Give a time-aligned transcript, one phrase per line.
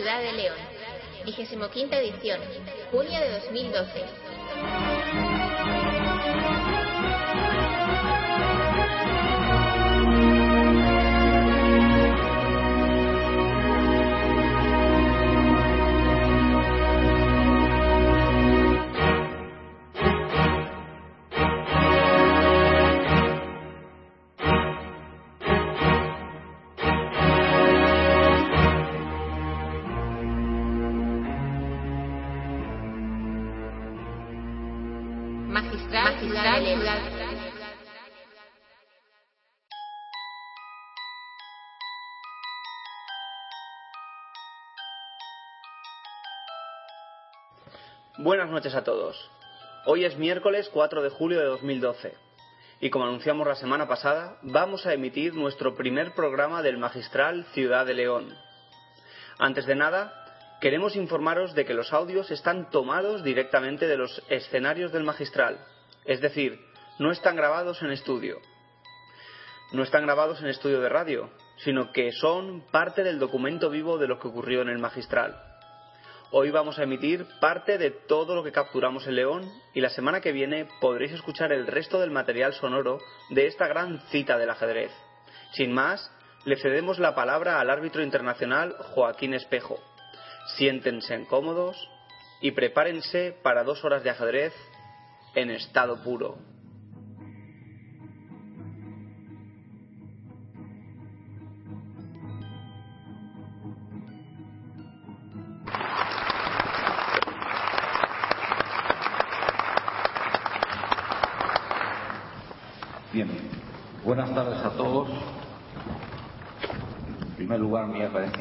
[0.00, 0.56] Ciudad de León.
[1.24, 2.40] 25 edición.
[2.90, 5.29] Junio de 2012.
[48.22, 49.16] Buenas noches a todos.
[49.86, 52.12] Hoy es miércoles 4 de julio de 2012
[52.78, 57.86] y como anunciamos la semana pasada, vamos a emitir nuestro primer programa del Magistral Ciudad
[57.86, 58.36] de León.
[59.38, 60.12] Antes de nada,
[60.60, 65.58] queremos informaros de que los audios están tomados directamente de los escenarios del Magistral,
[66.04, 66.60] es decir,
[66.98, 68.36] no están grabados en estudio.
[69.72, 71.30] No están grabados en estudio de radio,
[71.64, 75.49] sino que son parte del documento vivo de lo que ocurrió en el Magistral.
[76.32, 80.20] Hoy vamos a emitir parte de todo lo que capturamos en León y la semana
[80.20, 83.00] que viene podréis escuchar el resto del material sonoro
[83.30, 84.92] de esta gran cita del ajedrez.
[85.54, 86.08] Sin más,
[86.44, 89.80] le cedemos la palabra al árbitro internacional Joaquín Espejo.
[90.56, 91.76] Siéntense cómodos
[92.40, 94.54] y prepárense para dos horas de ajedrez
[95.34, 96.38] en estado puro.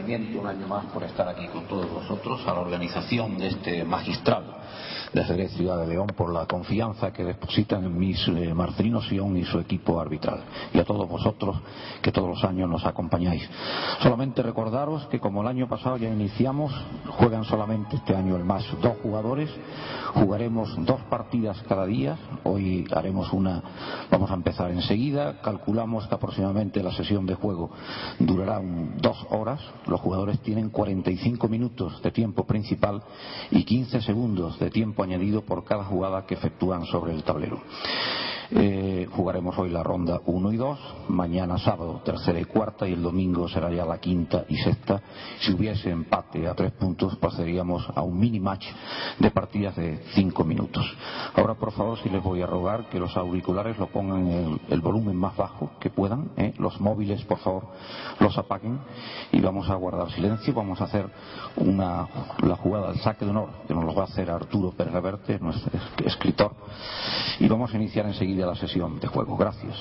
[0.10, 3.84] Agradecimiento un año más por estar aquí con todos vosotros, a la organización de este
[3.84, 4.59] magistral
[5.14, 9.36] de ajedrez Ciudad de León por la confianza que depositan en mis eh, Marcelino Sion
[9.38, 10.44] y su equipo arbitral.
[10.74, 11.58] Y a todos vosotros
[12.02, 13.48] que todos los años nos acompañáis.
[14.02, 16.74] Solamente recordaros que como el año pasado ya iniciamos,
[17.08, 19.50] juegan solamente este año el más dos jugadores,
[20.14, 23.62] jugaremos dos partidas cada día, hoy haremos una,
[24.12, 27.72] vamos a empezar enseguida, calculamos que aproximadamente la sesión de juego
[28.20, 28.62] durará
[28.98, 33.02] dos horas, los jugadores tienen 45 minutos de tiempo principal
[33.52, 37.62] y 15 segundos de tiempo añadido por cada jugada que efectúan sobre el tablero.
[38.52, 40.80] Eh, jugaremos hoy la ronda 1 y 2,
[41.10, 45.02] mañana sábado tercera y cuarta y el domingo será ya la quinta y sexta.
[45.42, 48.66] Si hubiese empate a tres puntos pasaríamos a un mini match
[49.20, 50.84] de partidas de cinco minutos.
[51.36, 54.82] Ahora por favor si les voy a rogar que los auriculares lo pongan en el,
[54.82, 56.54] volumen más bajo que puedan, ¿eh?
[56.58, 57.68] los móviles por favor
[58.20, 58.80] los apaguen
[59.32, 61.08] y vamos a guardar silencio, vamos a hacer
[61.58, 62.08] una,
[62.42, 64.94] la jugada del saque de honor que nos lo va a hacer Arturo Pérez
[65.40, 66.56] nuestro es- escritor,
[67.40, 69.38] y vamos a iniciar enseguida la sesión de juego.
[69.38, 69.76] Gracias.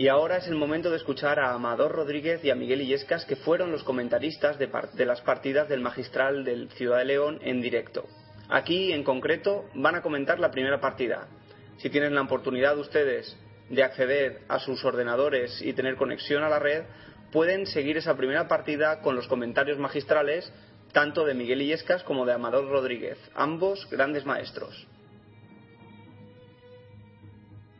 [0.00, 3.36] Y ahora es el momento de escuchar a Amador Rodríguez y a Miguel Illescas, que
[3.36, 7.60] fueron los comentaristas de, par- de las partidas del magistral del Ciudad de León en
[7.60, 8.06] directo.
[8.48, 11.28] Aquí, en concreto, van a comentar la primera partida.
[11.76, 13.36] Si tienen la oportunidad ustedes
[13.68, 16.84] de acceder a sus ordenadores y tener conexión a la red,
[17.30, 20.50] pueden seguir esa primera partida con los comentarios magistrales
[20.94, 24.86] tanto de Miguel Illescas como de Amador Rodríguez, ambos grandes maestros.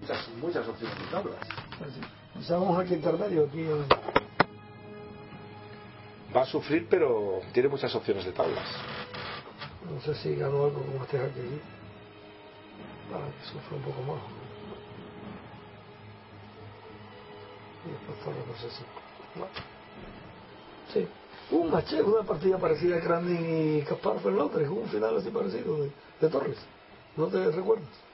[0.01, 1.37] muchas, muchas opciones de tablas.
[2.41, 3.67] O sea, vamos aquí intermedio, aquí.
[6.35, 8.65] Va a sufrir, pero tiene muchas opciones de tablas.
[9.93, 11.61] No sé si ganó algo como este aquí.
[13.13, 14.23] Para que sufra un poco más.
[17.85, 18.85] Y después torre por C5.
[19.35, 19.53] Bueno.
[20.95, 21.09] Sí.
[21.51, 25.83] Un match, una partida parecida a Crandin y Kasparov en Londres, un final así parecido
[25.83, 25.91] de,
[26.21, 26.59] de Torres.
[27.17, 28.10] ¿No te recuerdas?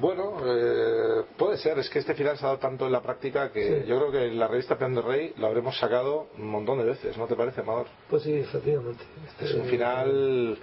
[0.00, 3.52] Bueno, eh, puede ser, es que este final se ha dado tanto en la práctica
[3.52, 3.86] que Sí.
[3.88, 6.84] yo creo que en la revista Peón de Rey lo habremos sacado un montón de
[6.84, 7.86] veces, ¿no te parece, Amador?
[8.08, 9.04] Pues sí, efectivamente.
[9.28, 10.58] Este, Es un final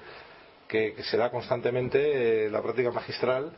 [0.67, 3.51] que, que se da constantemente en la práctica magistral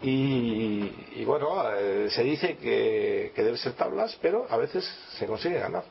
[0.00, 4.84] y, y bueno, eh, se dice que, que debe ser tablas, pero a veces
[5.18, 5.84] se consigue ganar.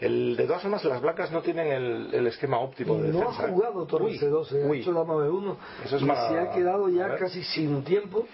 [0.00, 3.42] El, de todas formas, las blancas no tienen el, el esquema óptimo de no defensa.
[3.42, 3.50] ha ¿eh?
[3.50, 6.88] jugado Torres Uy, C12, ha hecho dama B1 Eso es y para- se ha quedado
[6.88, 8.26] ya casi sin tiempo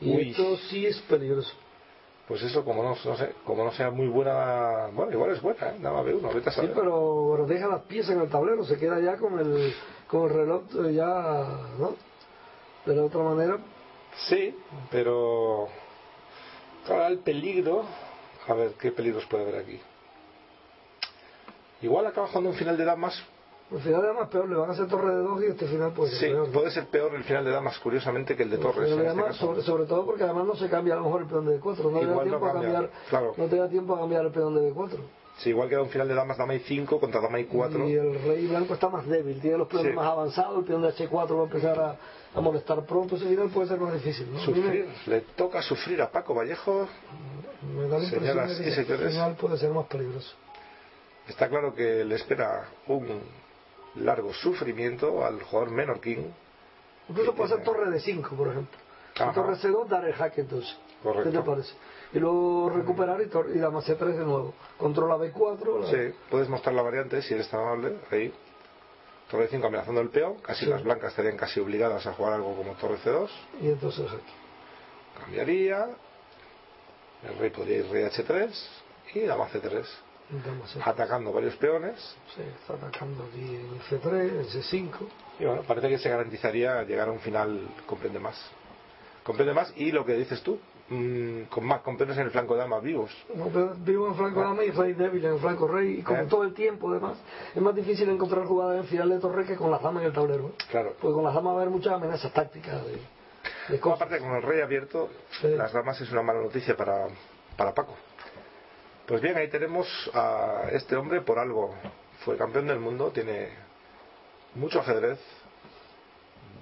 [0.00, 0.30] y Uy.
[0.30, 1.54] esto sí es peligroso.
[2.26, 5.68] Pues eso, como no, no sé, como no sea muy buena, bueno, igual es buena,
[5.68, 5.76] ¿eh?
[5.78, 8.76] Nada más uno, vete a Sí, pero, pero deja las piezas en el tablero, se
[8.76, 9.72] queda ya con el,
[10.08, 11.94] con el reloj eh, ya, ¿no?
[12.84, 13.58] De la otra manera,
[14.28, 14.56] Sí,
[14.90, 15.68] pero
[16.84, 17.84] claro, el peligro,
[18.48, 19.80] a ver qué peligros puede haber aquí.
[21.82, 23.22] Igual acaba jugando un final de damas,
[23.72, 26.10] al final además peor, le van a hacer torre de dos y este final puede
[26.12, 26.52] ser sí, peor.
[26.52, 28.76] puede ser peor el final de damas, curiosamente, que el de Torres.
[28.76, 29.46] Pero en este además, caso.
[29.46, 31.90] sobre, sobre todo porque además no se cambia a lo mejor el peón de B4,
[31.90, 33.34] no te da Igual no tiempo a cambia, cambiar, claro.
[33.36, 34.96] no te da tiempo a cambiar el peón de B4.
[35.38, 37.88] Sí, igual queda un final de damas, dama y 5 contra dama y 4.
[37.88, 39.96] Y el rey blanco está más débil, tiene los peones Sí.
[39.96, 41.96] más avanzados, el peón de H4 va a empezar a,
[42.34, 44.32] a molestar pronto, ese final puede ser más difícil.
[44.32, 44.38] ¿no?
[44.38, 46.86] Sufrir, le toca sufrir a Paco Vallejo.
[47.76, 49.10] Me, da la impresión Señoras de y que ese señores.
[49.12, 50.34] final puede ser más peligroso.
[51.28, 53.20] Está claro que le espera un
[53.96, 56.32] largo sufrimiento al jugador menorquín.
[57.08, 58.78] Incluso puede ser torre de 5, por ejemplo.
[59.18, 59.32] Ajá.
[59.32, 60.76] Torre C2 dar el jaque entonces.
[61.02, 61.30] Correcto.
[61.30, 61.72] ¿Qué te parece?
[62.12, 64.54] Y luego recuperar y, y dama C3 de nuevo.
[64.76, 65.80] Controla B4.
[65.80, 67.96] la- Sí, puedes mostrar la variante si eres tan amable.
[68.10, 68.32] Ahí.
[69.30, 70.36] Torre de 5 amenazando el peón.
[70.40, 70.70] Casi Sí.
[70.70, 73.28] las blancas estarían casi obligadas a jugar algo como torre C2.
[73.60, 74.32] Y entonces el jaque.
[75.20, 75.88] Cambiaría.
[77.28, 78.50] El rey podría ir rey H3
[79.14, 79.84] y dama C3.
[80.28, 80.82] Dama C3.
[80.84, 82.16] Atacando varios peones.
[82.34, 84.90] Sí, está atacando aquí en C3, en C5.
[85.38, 88.36] Y bueno, parece que se garantizaría llegar a un final comprende más.
[89.22, 90.58] Comprende más y lo que dices tú,
[90.88, 93.10] mm, con más con peones en el flanco de dama vivos.
[93.34, 96.00] No, pero vivo en flanco dama y rey débil en el flanco rey.
[96.00, 96.26] Y como Eh.
[96.28, 97.18] todo el tiempo, además,
[97.54, 100.12] es más difícil encontrar jugadas en final de torre que con las damas en el
[100.12, 100.48] tablero.
[100.48, 100.52] ¿eh?
[100.70, 100.94] Claro.
[101.00, 102.98] Porque con las damas va a haber muchas amenazas tácticas de,
[103.68, 104.00] de cosas.
[104.02, 105.08] aparte con el rey abierto,
[105.40, 105.48] Sí.
[105.48, 107.06] las damas es una mala noticia para,
[107.56, 107.94] para Paco.
[109.06, 111.72] Pues bien, ahí tenemos a este hombre por algo.
[112.24, 113.50] Fue campeón del mundo, tiene
[114.56, 115.20] mucho ajedrez.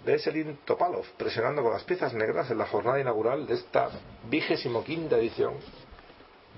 [0.05, 3.89] Veselin Topalov presionando con las piezas negras en la jornada inaugural de esta
[4.29, 5.55] vigésimo quinta edición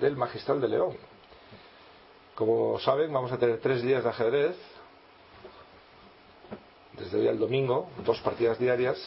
[0.01, 0.97] del Magistral de León.
[2.35, 4.57] Como saben, vamos a tener tres días de ajedrez,
[6.95, 8.99] desde hoy al domingo, dos partidas diarias,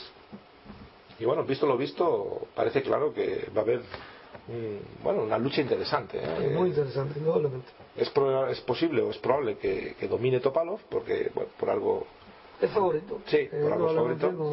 [1.19, 3.81] y bueno, visto lo visto, parece claro que va a haber
[5.03, 6.17] bueno, una lucha interesante.
[6.17, 6.45] ¿eh?
[6.47, 7.67] Es muy interesante, indudablemente.
[7.95, 12.07] Es, pro- es posible o es probable que, que domine Topalov, porque bueno, por algo
[12.61, 13.19] Es favorito.
[13.27, 14.31] Sí, Eh, por algo es favorito.
[14.31, 14.51] No,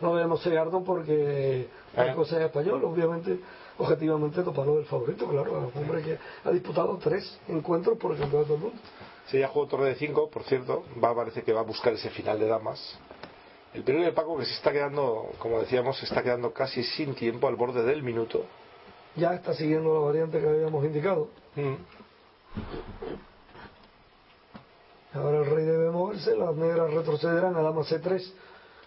[0.00, 3.38] no debemos cegarnos porque Marco sea español, obviamente,
[3.78, 8.12] objetivamente Topalov es el favorito, claro, es un hombre que ha disputado tres encuentros por
[8.12, 8.78] el campeonato del mundo.
[9.26, 12.08] Si ya jugó torre de 5, por cierto, va, parece que va a buscar ese
[12.10, 12.98] final de damas.
[13.74, 17.14] El peligro de Paco que se está quedando, como decíamos, se está quedando casi sin
[17.14, 18.46] tiempo al borde del minuto.
[19.18, 21.28] Ya está siguiendo la variante que habíamos indicado.
[21.56, 21.74] Mm.
[25.14, 28.32] Ahora el rey debe moverse, las negras retrocederán a dama C3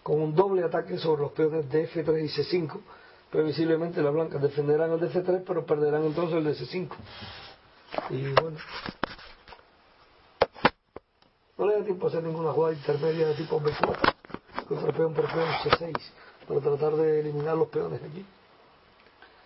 [0.04, 2.80] con un doble ataque sobre los peones de F3 y C5.
[3.30, 6.90] Previsiblemente las blancas defenderán el de F3, pero perderán entonces el de C5.
[8.12, 8.58] Y bueno,
[11.58, 14.14] no le da tiempo a hacer ninguna jugada intermedia de tipo B4
[14.68, 15.94] contra peón por peón C6
[16.48, 18.26] para tratar de eliminar los peones aquí.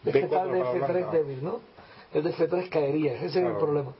[0.05, 1.11] Es que B4 está el de para F3 blanca.
[1.11, 1.59] débil, ¿no?
[2.13, 3.59] El de F3 caería, ese es el Claro.
[3.59, 3.93] problema.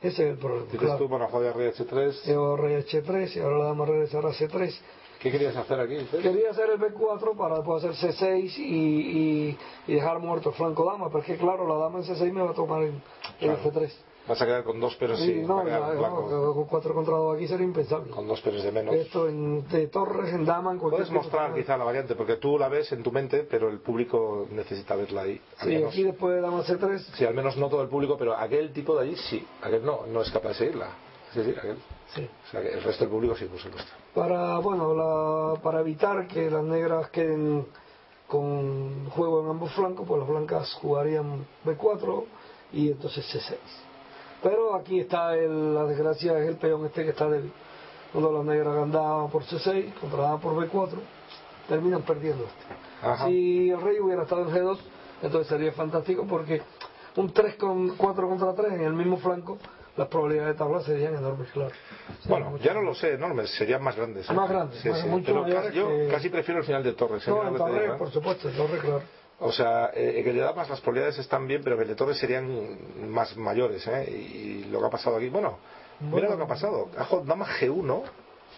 [0.00, 0.64] Ese es el problema.
[0.66, 0.98] Dices claro.
[0.98, 2.14] tú, bueno, juega rey H3.
[2.28, 4.74] Y ahora rey H3 y ahora la dama regresará a C3.
[5.20, 5.96] ¿Qué querías hacer aquí?
[5.96, 6.22] dices?
[6.22, 10.84] Quería hacer el B4 para después hacer C6 y, y, y dejar muerto el flanco
[10.86, 13.02] dama, pero es que claro, la dama en C6 me va a tomar en,
[13.38, 13.58] Claro.
[13.62, 13.90] F3.
[14.30, 17.34] Vas a quedar con dos peros Sí, y no, blanco, no, con 4 contra 2
[17.34, 18.12] aquí sería impensable.
[18.12, 18.94] con dos peros de menos.
[18.94, 22.56] Esto en, de torres, en dama, en cualquier Puedes mostrar quizá la variante, porque tú
[22.56, 25.40] la ves en tu mente, pero el público necesita verla ahí.
[25.60, 28.36] Sí, menos, aquí después de dama C3, sí, al menos no todo el público, pero
[28.36, 29.44] aquel tipo de allí sí.
[29.62, 30.90] Aquel no, no es capaz de seguirla.
[31.34, 31.76] Sí, sí, aquel.
[32.14, 32.30] sí.
[32.46, 33.90] O sea, que el resto del público sí, por supuesto.
[34.14, 37.66] para bueno la, para evitar que las negras queden
[38.28, 42.24] con juego en ambos flancos pues las blancas jugarían B4
[42.72, 43.89] y entonces C6
[44.42, 47.52] pero aquí está el- la desgracia es el peón este que está débil
[48.12, 50.98] cuando las negras andaban por C6 controlaban por B4
[51.68, 53.26] terminan perdiendo este Ajá.
[53.26, 54.78] si el rey hubiera estado en G2
[55.22, 56.62] entonces sería fantástico porque
[57.16, 59.58] un 3 con 4 contra 3 en el mismo flanco
[59.96, 61.70] las probabilidades de tabla serían enormes, claro.
[62.22, 64.30] Serían Bueno, ya no lo sé, enormes, serían más grandes.
[64.30, 64.32] ¿eh?
[64.32, 66.92] Más grandes, Sí, más- sí, mucho Pero casi- yo que- casi prefiero el final de
[66.92, 67.26] Torres.
[67.28, 69.02] No, en Torres, por supuesto, Torres, claro.
[69.42, 72.18] O sea, eh, en el de Damas las probabilidades están bien, pero el de Torres
[72.18, 73.86] serían más mayores.
[73.86, 74.10] ¿eh?
[74.10, 75.58] Y lo que ha pasado aquí, bueno,
[76.00, 76.90] mira lo que ha pasado.
[76.98, 78.02] Ha jugado Dama G1,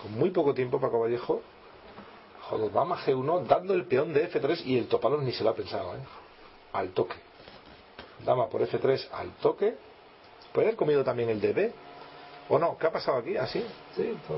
[0.02, 1.40] con muy poco tiempo Paco Vallejo.
[2.48, 5.54] Jugado Dama G1, dando el peón de F3 y el topalo ni se lo ha
[5.54, 5.94] pensado.
[5.94, 6.00] ¿eh?
[6.72, 7.16] Al toque.
[8.24, 9.76] Dama por F3 al toque.
[10.52, 11.72] Puede haber comido también el de B.
[12.52, 12.76] ¿O no?
[12.76, 13.34] ¿Qué ha pasado aquí?
[13.34, 13.64] ¿Así?
[13.96, 14.36] Sí, todo-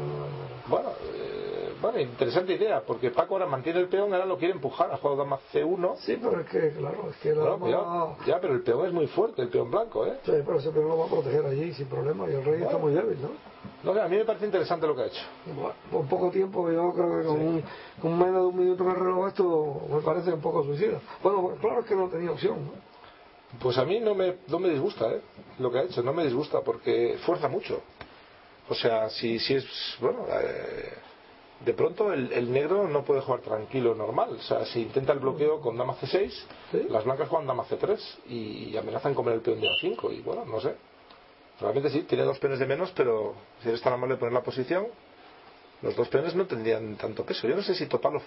[0.69, 4.89] Bueno, eh, bueno, interesante idea, porque Paco ahora mantiene el peón, ahora lo quiere empujar.
[4.93, 5.97] Ha jugado Dama C1.
[5.99, 8.17] sí, pero es que, claro, es que la Bueno, dama-.
[8.25, 10.17] Ya, pero el peón es muy fuerte, el peón blanco, ¿eh?
[10.25, 12.79] Sí, pero ese peón lo va a proteger allí sin problema y el rey está
[12.79, 13.31] muy débil, ¿no?
[13.93, 15.23] No, a mí me parece interesante lo que ha hecho.
[15.47, 17.65] Bueno, por poco tiempo, yo creo que con, un,
[18.01, 21.01] con menos de un minuto en el reloj esto me parece un poco suicida.
[21.21, 22.95] Bueno, pues claro es que no tenía opción, ¿no?
[23.61, 25.21] Pues a mí no me, no me disgusta, ¿eh?
[25.61, 27.83] Lo que ha hecho, no me disgusta, porque fuerza mucho.
[28.69, 29.67] O sea, si, si es.
[30.01, 30.93] Bueno, eh,
[31.65, 34.37] de pronto el, el negro no puede jugar tranquilo, normal.
[34.39, 36.31] O sea, si intenta el bloqueo con dama C6,
[36.73, 36.87] Sí.
[36.89, 40.13] las blancas juegan dama C3 y amenazan comer el peón de A5.
[40.17, 40.75] Y bueno, no sé.
[41.61, 44.43] Realmente sí, tiene dos peones de menos, pero si eres tan amable de poner la
[44.43, 44.87] posición,
[45.83, 47.47] los dos peones no tendrían tanto peso.
[47.47, 48.23] Yo no sé si Topalov.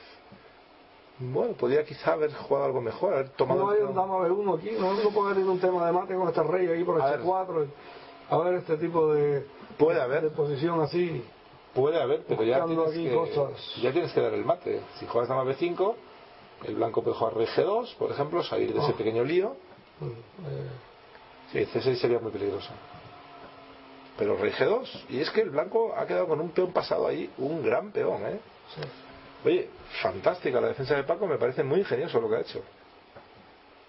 [1.20, 3.66] Bueno, podría quizá haber jugado algo mejor, haber tomado.
[3.66, 6.44] No hay un dama B1 aquí, no, puede haber ningún tema de mate con este
[6.44, 7.22] rey aquí por el ver.
[7.22, 7.68] C4.
[8.30, 9.46] A ver este tipo de,
[9.78, 10.24] Puede haber.
[10.24, 11.24] de posición así.
[11.74, 13.76] Puede haber, pero ya tienes, aquí que, cosas.
[13.82, 14.82] ya tienes que dar el mate.
[15.00, 15.96] Si juegas dama B5,
[16.66, 18.96] el blanco puede jugar rey G2, por ejemplo, salir de ese Oh.
[18.96, 19.56] pequeño lío.
[20.02, 20.70] eh,
[21.52, 22.70] Sí, C6 sería muy peligroso.
[24.18, 27.30] Pero rey G2, y es que el blanco ha quedado con un peón pasado ahí,
[27.38, 28.40] un gran peón, ¿eh?
[28.76, 28.82] sí.
[29.46, 29.70] Oye,
[30.02, 32.62] fantástica la defensa de Paco, me parece muy ingenioso lo que ha hecho.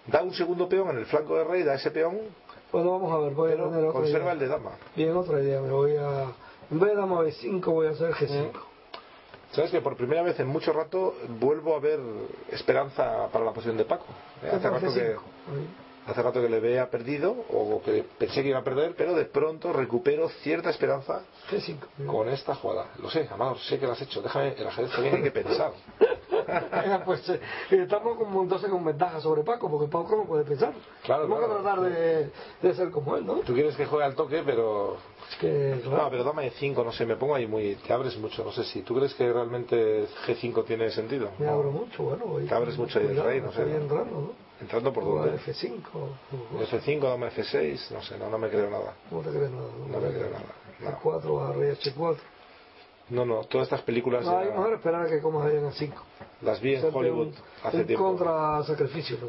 [0.05, 2.19] Da un segundo peón en el flanco de rey, da ese peón,
[2.71, 4.33] Bueno, vamos a ver, voy a pero tener otra conserva idea.
[4.33, 4.71] el de dama.
[4.95, 6.23] Bien, otra idea, me voy a...
[6.71, 8.51] En vez de dama B5 voy a hacer G5.
[9.51, 11.99] ¿Sabes que por primera vez en mucho rato vuelvo a ver
[12.51, 14.05] esperanza para la posición de Paco?
[14.43, 15.19] Eh, Hace rato que, G5.
[16.05, 19.25] hace rato que le veía perdido o que pensé que iba a perder, pero de
[19.25, 22.05] pronto recupero cierta esperanza G5.
[22.05, 22.89] con esta jugada.
[23.01, 24.21] Lo sé, Amador, sé que lo has hecho.
[24.21, 25.71] Déjame, el ajedrez también hay que pensar.
[27.05, 27.39] Pues eh,
[27.71, 30.73] estamos como entonces con ventaja sobre Paco, porque Paco no puede pensar.
[31.03, 31.57] Claro, Tenemos claro.
[31.57, 33.35] que tratar de, de ser como él, ¿no?
[33.39, 34.97] Tú quieres que juegue al toque, pero...
[35.29, 37.75] Es que, claro, No, pero dama de 5, no sé, me pongo ahí muy...
[37.75, 38.81] Te abres mucho, no sé si...
[38.81, 41.29] ¿Tú crees que realmente G5 tiene sentido?
[41.37, 42.25] me abro mucho, bueno.
[42.47, 43.75] Te abres mucho ahí cuidado, rey, no sé, ¿no?
[43.77, 44.31] entrando, ¿no?
[44.61, 45.37] Entrando por dónde.
[45.39, 45.81] F5.
[46.69, 48.93] F5, dama F6, no sé, no, no me creo nada.
[49.09, 49.67] No te crees nada.
[49.87, 50.43] No me creo nada,
[50.79, 50.89] no.
[51.11, 52.17] F4 a rey H4.
[53.09, 55.65] No, no, todas estas películas No, hay ya mejor esperar a que comas ahí en
[55.65, 55.93] A5.
[56.41, 58.05] las vi en Hollywood un, hace un tiempo.
[58.05, 59.17] contra sacrificio.
[59.21, 59.27] ¿no?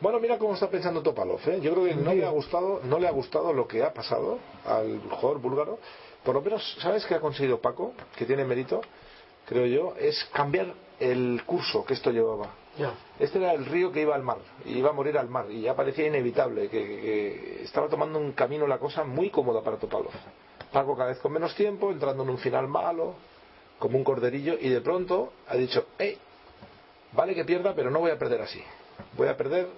[0.00, 1.58] Bueno, mira cómo está pensando Topalov, ¿eh?
[1.62, 4.38] Yo creo que no le ha gustado, no le ha gustado lo que ha pasado
[4.66, 5.78] al jugador búlgaro.
[6.22, 7.92] Por lo menos, ¿sabes qué ha conseguido Paco?
[8.16, 8.80] Que tiene mérito,
[9.46, 12.48] creo yo, es cambiar el curso que esto llevaba.
[12.76, 12.92] Ya.
[13.18, 14.36] Este era el río que iba al mar,
[14.66, 18.18] y iba a morir al mar, y ya parecía inevitable, que, que- que estaba tomando
[18.18, 20.10] un camino la cosa muy cómoda para Topalov.
[20.76, 23.14] Paco cada vez con menos tiempo, entrando en un final malo,
[23.78, 26.18] como un corderillo, y de pronto ha dicho, ¡eh!
[27.12, 28.62] Vale que pierda, pero no voy a perder así.
[29.16, 29.68] Voy a perder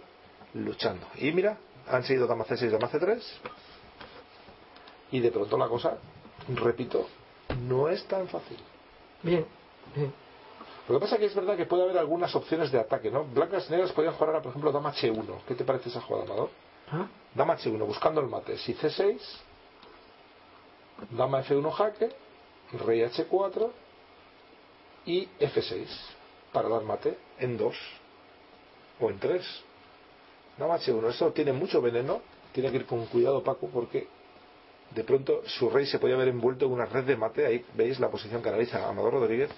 [0.54, 1.06] luchando.
[1.14, 1.56] Y mira,
[1.88, 3.22] han seguido dama C6, dama C3,
[5.12, 5.98] y de pronto la cosa,
[6.48, 7.06] repito,
[7.68, 8.58] no es tan fácil.
[9.22, 9.46] Bien,
[9.94, 10.12] bien.
[10.88, 13.22] Lo que pasa es que es verdad que puede haber algunas opciones de ataque, ¿no?
[13.22, 15.42] Blancas y negras podrían jugar ahora, por ejemplo, dama H1.
[15.46, 16.50] ¿Qué te parece esa jugada, Amador?
[16.90, 17.06] ¿Ah?
[17.36, 18.58] Dama H1, buscando el mate.
[18.58, 19.20] Si C6,
[21.10, 22.10] dama F1 jaque,
[22.86, 23.70] rey H4
[25.06, 25.86] y F6
[26.52, 27.74] para dar mate en 2
[29.00, 29.42] o en 3.
[30.58, 32.20] Dama H1, esto tiene mucho veneno,
[32.52, 34.08] tiene que ir con cuidado Paco porque
[34.94, 38.00] de pronto su rey se podía ver envuelto en una red de mate, ahí veis
[38.00, 39.50] la posición que analiza Amador Rodríguez.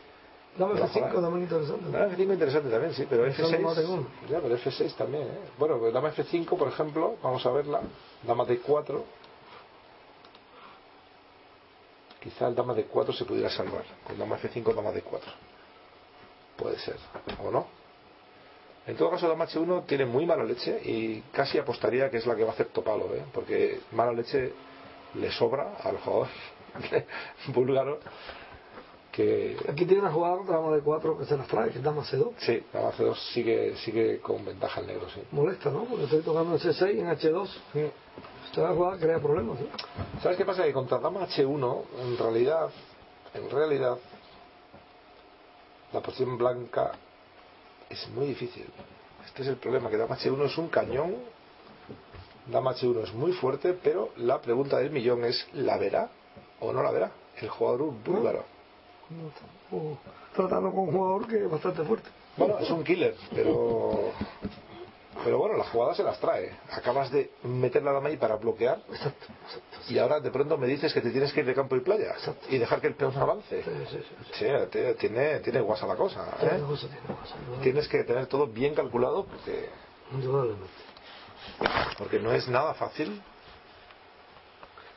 [0.58, 1.12] Dame Pero, F5 joder.
[1.14, 1.84] también interesante.
[1.90, 1.96] ¿no?
[1.98, 3.88] Ah, F5 interesante también, sí, pero Pensando más de F6.
[3.88, 4.06] uno.
[4.28, 5.38] Ya, pero F6 también, ¿eh?
[5.58, 7.80] Bueno, pues dama F5, por ejemplo, vamos a verla.
[8.24, 9.00] Dama D4.
[12.20, 13.84] Quizá el dama D4 se pudiera salvar.
[14.04, 15.20] Con dama F5, dama D4.
[16.56, 16.96] Puede ser,
[17.42, 17.66] ¿o no?
[18.86, 22.34] En todo caso, dama H1 tiene muy mala leche y casi apostaría que es la
[22.34, 23.24] que va a hacer Topalo, ¿eh?
[23.32, 24.52] Porque mala leche
[25.14, 26.28] le sobra al jugador
[27.48, 28.00] búlgaro
[29.12, 31.84] que Aquí tiene una jugada contra dama de 4 que se las trae, que es
[31.84, 32.32] dama C2.
[32.38, 35.20] Sí, la C2 sigue, sigue con ventaja el negro, sí.
[35.32, 35.84] Molesta, ¿no?
[35.84, 37.48] Porque estoy tocando en C6 y en H2.
[38.46, 39.68] Esta jugada crea problemas, ¿sí?
[40.22, 40.64] ¿Sabes qué pasa?
[40.64, 42.70] Que contra dama H1, en realidad,
[43.34, 43.98] en realidad,
[45.92, 46.92] la posición blanca
[47.88, 48.66] es muy difícil.
[49.24, 51.16] Este es el problema, que dama H1 es un cañón
[52.46, 56.10] Dama H1 es muy fuerte, pero la pregunta del millón es, ¿la verá
[56.58, 58.44] o no la verá el jugador búlgaro?
[60.34, 62.08] Tratando con un jugador que es bastante fuerte.
[62.36, 64.12] Bueno, es un killer, pero
[65.24, 66.50] pero bueno, las jugadas se las trae.
[66.72, 69.92] Acabas de meter la dama ahí para bloquear Exacto, exacto.
[69.92, 72.12] y ahora de pronto me dices que te tienes que ir de campo y playa
[72.12, 72.46] Exacto.
[72.48, 73.62] y dejar que el peón avance.
[73.62, 73.98] Sí, sí,
[74.32, 74.46] sí.
[74.98, 76.26] Tiene, tiene guasa la cosa.
[76.40, 76.48] ¿eh?
[76.48, 77.62] Tiene indudablemente.
[77.62, 79.68] Tienes que tener todo bien calculado porque,
[81.98, 83.22] porque no es nada fácil.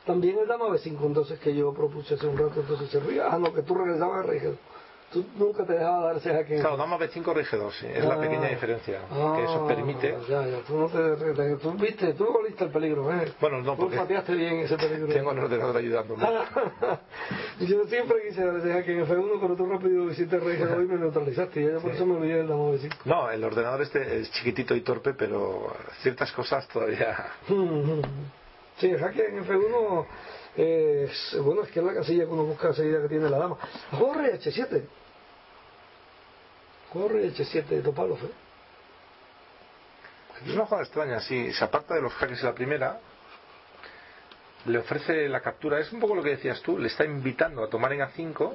[0.06, 3.28] También el dama B5 entonces que yo propuse hace un rato, entonces servía.
[3.30, 4.58] Ah, no, que tú regresabas a Regel.
[5.12, 6.56] Tú nunca te dejabas dar jaque.
[6.58, 8.20] Claro, dama B5 rige 2, sí, es la Ah.
[8.20, 8.98] pequeña diferencia.
[9.12, 10.16] Ah, que eso permite.
[10.28, 13.32] Ya, ya, tú no te, tú viste, tú oliste el peligro, ¿eh?
[13.40, 15.06] Bueno, no, Tú porque pateaste bien ese peligro.
[15.06, 16.24] tengo el ordenador ayudándome.
[17.60, 20.96] yo siempre quise dar ese jaque en F1, pero tú rápido hiciste hoy y me
[20.96, 21.60] neutralizaste.
[21.60, 22.90] Y yo por eso me olvidé del dama B5.
[23.04, 27.24] No, el ordenador este es chiquitito y torpe, pero ciertas cosas todavía.
[28.78, 30.06] Sí, el jaque en F1
[30.56, 33.56] es, bueno, es que es la casilla que uno busca enseguida que tiene la dama.
[33.92, 34.82] Rey H7.
[36.92, 38.30] Juego rey H7 de Topalov, ¿eh?
[40.46, 41.52] Es una jugada extraña, sí.
[41.52, 43.00] Se aparta de los jaques en la primera,
[44.66, 45.78] le ofrece la captura.
[45.78, 48.54] Es un poco lo que decías tú, le está invitando a tomar en A5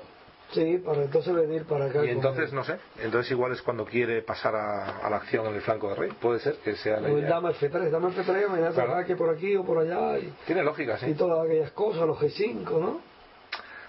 [0.52, 2.04] Sí, para entonces venir para acá.
[2.04, 5.54] y entonces, no sé, entonces igual es cuando quiere pasar a, a la acción en
[5.56, 6.12] el flanco de rey.
[6.20, 7.30] Puede ser que sea la o el idea.
[7.30, 8.94] dama F3, dama F3, me da Claro.
[8.94, 11.14] jaque por aquí o por allá y, Tiene lógica, y sí.
[11.14, 13.02] todas aquellas cosas, los G5, ¿no?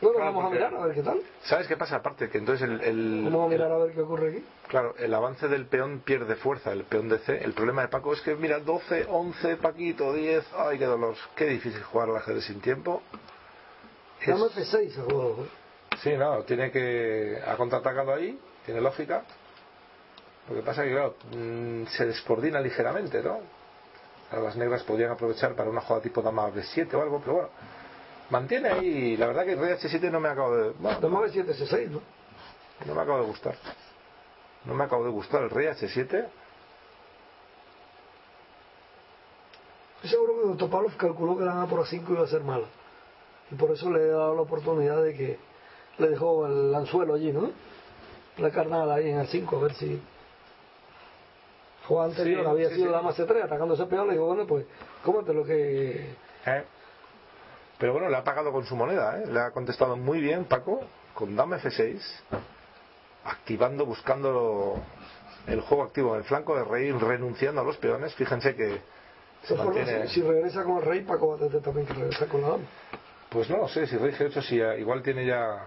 [0.03, 1.21] Bueno, Claro, vamos a mirar a ver qué tal.
[1.43, 1.97] ¿Sabes qué pasa?
[1.97, 4.45] Aparte, que entonces el, el- Vamos a el- mirar a ver qué ocurre aquí.
[4.69, 7.39] Claro, el avance del peón pierde fuerza, el peón de C.
[7.43, 10.45] El problema de Paco es que, mira, 12, 11, Paquito, 10.
[10.57, 11.15] Ay, qué dolor.
[11.37, 13.03] Qué difícil jugar al ajedrez sin tiempo.
[14.23, 15.49] Es- Dama F6 ha jugado, ¿eh?
[16.03, 17.41] Sí, no, tiene que.
[17.47, 19.23] Ha contraatacado ahí, tiene lógica.
[20.49, 23.41] Lo que pasa es que, claro, mm, se descoordina ligeramente, ¿no?
[24.31, 27.49] Ahora las negras podrían aprovechar para una jugada tipo dama B7 o algo, pero bueno.
[28.31, 29.17] Mantiene ahí.
[29.17, 30.71] La verdad que el rey H7 no me acaba de.
[30.71, 32.01] bueno, Dama B7 S6, ¿no?
[32.87, 33.57] no me acaba de gustar.
[34.65, 36.29] No me acaba de gustar el rey H7.
[39.97, 42.67] Estoy seguro que Topalov calculó que la dama por A5 iba a ser mala.
[43.51, 45.50] Y por eso le he dado la oportunidad de que
[46.01, 47.51] le dejó el anzuelo allí, ¿no?
[48.39, 50.01] La carnada ahí en A5, a ver si.
[51.87, 52.93] Jugada anterior Sí, había sí, sido sí.
[52.93, 54.07] dama C3 atacando ese peón.
[54.07, 54.65] Le digo, bueno, pues
[55.05, 56.11] cómete lo que.
[56.47, 56.65] ¿eh?
[57.79, 59.27] Pero bueno, le ha pagado con su moneda, ¿eh?
[59.27, 60.81] Le ha contestado muy bien Paco,
[61.15, 61.99] con dama F6,
[63.25, 64.81] activando, buscando
[65.47, 68.15] el juego activo en el flanco de rey, renunciando a los peones.
[68.15, 68.81] Fíjense que
[69.43, 70.07] se formas, mantiene.
[70.09, 72.49] si, si regresa con el rey, Paco va a tener también que regresar con la
[72.51, 72.65] dama.
[73.31, 75.65] Pues no sé, si rey G8 si igual tiene ya.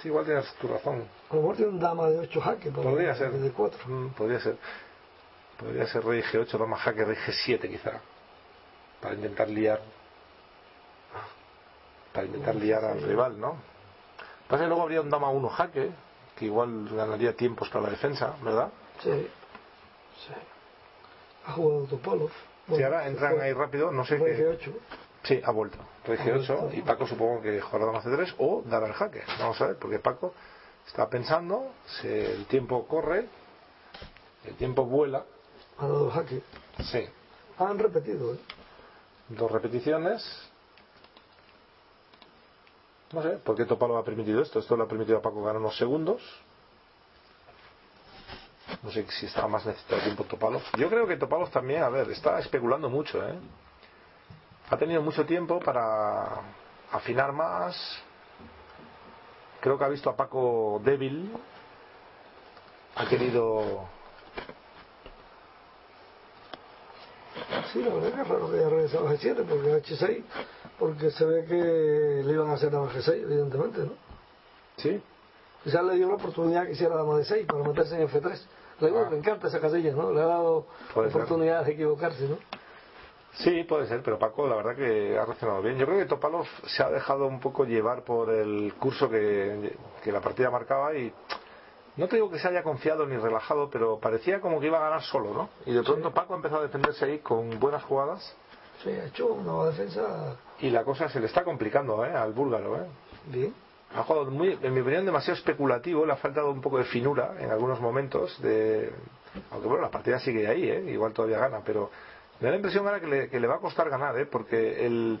[0.00, 1.04] Sí, igual tienes tu razón.
[1.30, 2.70] A lo mejor tiene un dama de 8 jaque.
[2.70, 3.32] Podría ser.
[3.32, 3.78] De 4.
[3.86, 4.56] Mm, podría ser.
[5.58, 8.00] Podría ser rey G8, dama jaque, rey G7 quizá.
[9.00, 9.80] Para intentar liar.
[12.12, 13.56] Para intentar liar al rival, ¿no?
[14.48, 15.90] Pasa que luego habría un dama 1 jaque,
[16.36, 18.70] que igual ganaría tiempos para la defensa, ¿verdad?
[19.02, 19.28] Sí.
[20.26, 20.32] Sí.
[21.46, 22.30] Ha jugado Topalov.
[22.30, 24.58] Si Bueno, ahora entran ahí rápido, no sé qué.
[25.22, 25.28] G8.
[25.28, 25.78] Sí, ha vuelto.
[26.06, 26.70] Rey Ha G8 vuelto.
[26.76, 29.22] y Paco supongo que jugará dama C3 o dará el jaque.
[29.38, 30.34] Vamos a ver, porque Paco
[30.86, 33.28] está pensando, se- el tiempo corre,
[34.44, 35.24] el tiempo vuela.
[35.78, 36.42] Ha dado el jaque.
[36.84, 37.06] Sí,
[37.58, 38.38] Han repetido, ¿eh?
[39.28, 40.24] dos repeticiones.
[43.12, 44.58] No sé, ¿por qué Topalo ha permitido esto?
[44.58, 46.22] Esto le ha permitido a Paco ganar unos segundos.
[48.82, 50.62] No sé si estaba más necesitado tiempo Topalov.
[50.76, 53.34] Yo creo que Topalov también, a ver, está especulando mucho, ¿eh?
[54.70, 56.42] Ha tenido mucho tiempo para
[56.92, 57.74] afinar más.
[59.60, 61.32] Creo que ha visto a Paco débil.
[62.96, 63.86] Ha querido.
[67.72, 70.22] Sí, la verdad que es raro que haya regresado a G7 porque H6,
[70.78, 73.92] porque se ve que le iban a hacer dama G6, evidentemente, ¿no?
[74.76, 75.02] Sí,
[75.64, 78.38] Quizás le dio la oportunidad que hiciera dama de 6 para meterse en F3.
[78.80, 79.08] Le, Ah.
[79.10, 80.12] le encanta esa casilla, ¿no?
[80.12, 81.16] Le ha dado Puede ser.
[81.16, 82.38] oportunidad de equivocarse, ¿no?
[83.38, 85.78] Sí, puede ser, pero Paco, la verdad que ha reaccionado bien.
[85.78, 90.10] Yo creo que Topalov se ha dejado un poco llevar por el curso que, que
[90.10, 91.12] la partida marcaba y
[91.96, 94.82] no te digo que se haya confiado ni relajado, pero parecía como que iba a
[94.82, 95.50] ganar solo, ¿no?
[95.66, 98.36] Y de pronto Paco ha empezado a defenderse ahí con buenas jugadas
[98.82, 102.12] Sí, ha hecho una defensa y la cosa se le está complicando ¿eh?
[102.12, 102.76] al búlgaro.
[102.76, 102.86] ¿eh?
[103.26, 103.52] bien.
[103.94, 107.34] Ha jugado muy, en mi opinión, demasiado especulativo, le ha faltado un poco de finura
[107.40, 108.92] en algunos momentos, de
[109.50, 110.90] aunque bueno, la partida sigue ahí, ¿eh?
[110.90, 111.90] igual todavía gana, pero
[112.40, 114.26] me da la impresión ahora que le, que le va a costar ganar, ¿eh?
[114.26, 115.18] porque el,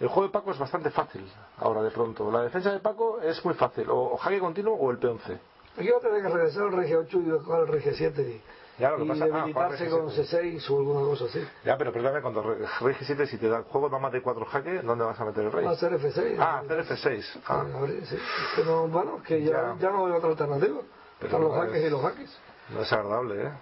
[0.00, 2.30] el juego de Paco es bastante fácil ahora de pronto.
[2.30, 5.38] La defensa de Paco es muy fácil, o, o jaque continuo o el peón C.
[5.78, 8.40] Aquí va a tener que regresar el Reg 8 y jugar el Reg 7
[8.78, 11.48] Ya, lo que y pasa- ah, debilitarse jugar con Rey C6 o alguna cosa así.
[11.64, 14.82] Ya, pero perdóname, cuando re- rey G7, si te da juego dama de 4 jaque,
[14.82, 15.64] ¿dónde vas a meter el rey?
[15.64, 16.36] Va a hacer F6.
[16.40, 17.40] Ah, hacer F6.
[17.46, 18.16] Ah, A ver, sí.
[18.16, 19.76] Es que no, bueno, que ya, Ya.
[19.78, 20.78] ya no hay otra alternativa.
[21.20, 22.38] Pero Están los jaques es- y los jaques.
[22.70, 23.52] no es agradable, ¿eh?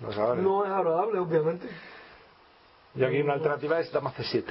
[0.00, 0.42] No es agradable.
[0.42, 1.68] No es agradable, obviamente.
[2.96, 4.44] Y aquí una alternativa es dama C7.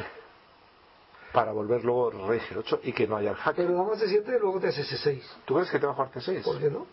[1.34, 3.64] Para volver luego rey G8 y que no haya el jaque.
[3.64, 5.22] Pero dama C7 y luego te hace C6.
[5.46, 6.44] ¿Tú crees que te va a jugar C6?
[6.44, 6.86] ¿Por qué no?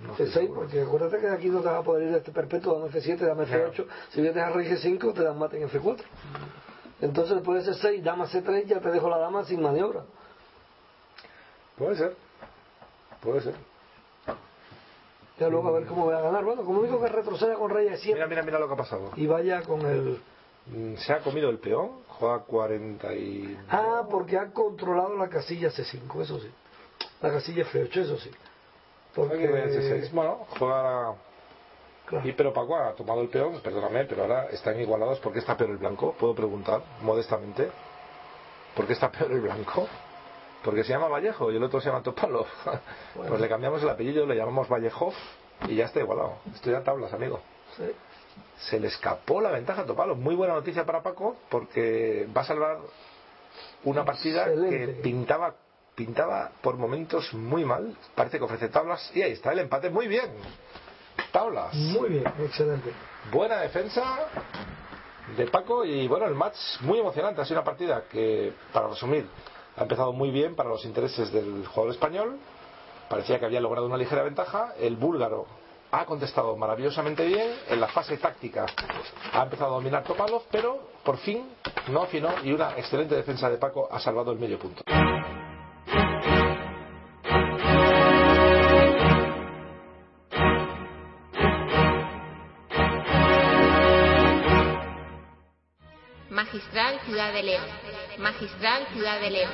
[0.00, 0.60] No estoy C6, seguro.
[0.60, 3.16] porque acuérdate que de aquí no te va a poder ir este perpetuo, dame F7,
[3.16, 3.86] dame F8.
[4.10, 5.98] Si vienes a rey G5, te dan mate en F4.
[7.00, 10.04] Entonces después de C6, dama C3, ya te dejo la dama sin maniobra.
[11.76, 12.16] Puede ser.
[13.20, 13.54] Puede ser.
[15.40, 16.44] Ya luego a ver cómo voy a ganar.
[16.44, 19.10] Bueno, como único que retroceda con rey Mira, E7 mira, mira lo que ha pasado.
[19.16, 20.20] y vaya con el...
[20.70, 23.58] Mm, Se ha comido el peón, juega 40 y...
[23.70, 26.50] Ah, porque ha controlado la casilla C5, eso sí.
[27.20, 28.30] La casilla F8, eso sí.
[29.14, 29.48] Porque...
[29.48, 30.10] C6.
[30.12, 31.14] Bueno, juega...
[32.06, 32.26] Claro.
[32.26, 35.18] Y pero Paco ha tomado el peón, perdóname, pero ahora están igualados.
[35.20, 36.14] ¿Por qué está peor el blanco?
[36.18, 37.70] Puedo preguntar, modestamente.
[38.74, 39.86] ¿Por qué está peor el blanco?
[40.64, 42.46] Porque se llama Vallejo y el otro se llama Topalov.
[43.14, 45.12] Pues le cambiamos el apellido, le llamamos Vallejo
[45.68, 46.36] y ya está igualado.
[46.54, 47.40] Estoy a tablas, amigo.
[47.76, 47.84] Sí.
[48.58, 50.16] Se le escapó la ventaja a Topalov.
[50.16, 52.78] Muy buena noticia para Paco porque va a salvar
[53.84, 54.78] una partida Excelente.
[54.78, 55.54] que pintaba
[55.94, 57.96] pintaba por momentos muy mal.
[58.14, 59.90] Parece que ofrece tablas y ahí está el empate.
[59.90, 60.30] Muy bien.
[61.32, 61.74] Tablas.
[61.74, 62.92] Muy bien, excelente.
[63.32, 64.20] Buena defensa
[65.36, 67.40] de Paco y bueno, el match muy emocionante.
[67.40, 69.26] Ha sido una partida que, para resumir,
[69.76, 72.38] ha empezado muy bien para los intereses del jugador español.
[73.08, 74.74] Parecía que había logrado una ligera ventaja.
[74.78, 75.46] El búlgaro
[75.90, 77.54] ha contestado maravillosamente bien.
[77.68, 78.66] En la fase táctica
[79.32, 81.48] ha empezado a dominar Topalov, pero por fin
[81.88, 84.82] no afinó y una excelente defensa de Paco ha salvado el medio punto.
[96.30, 97.64] Magistral Ciudad de León.
[98.18, 99.52] Magistral Ciudad de León.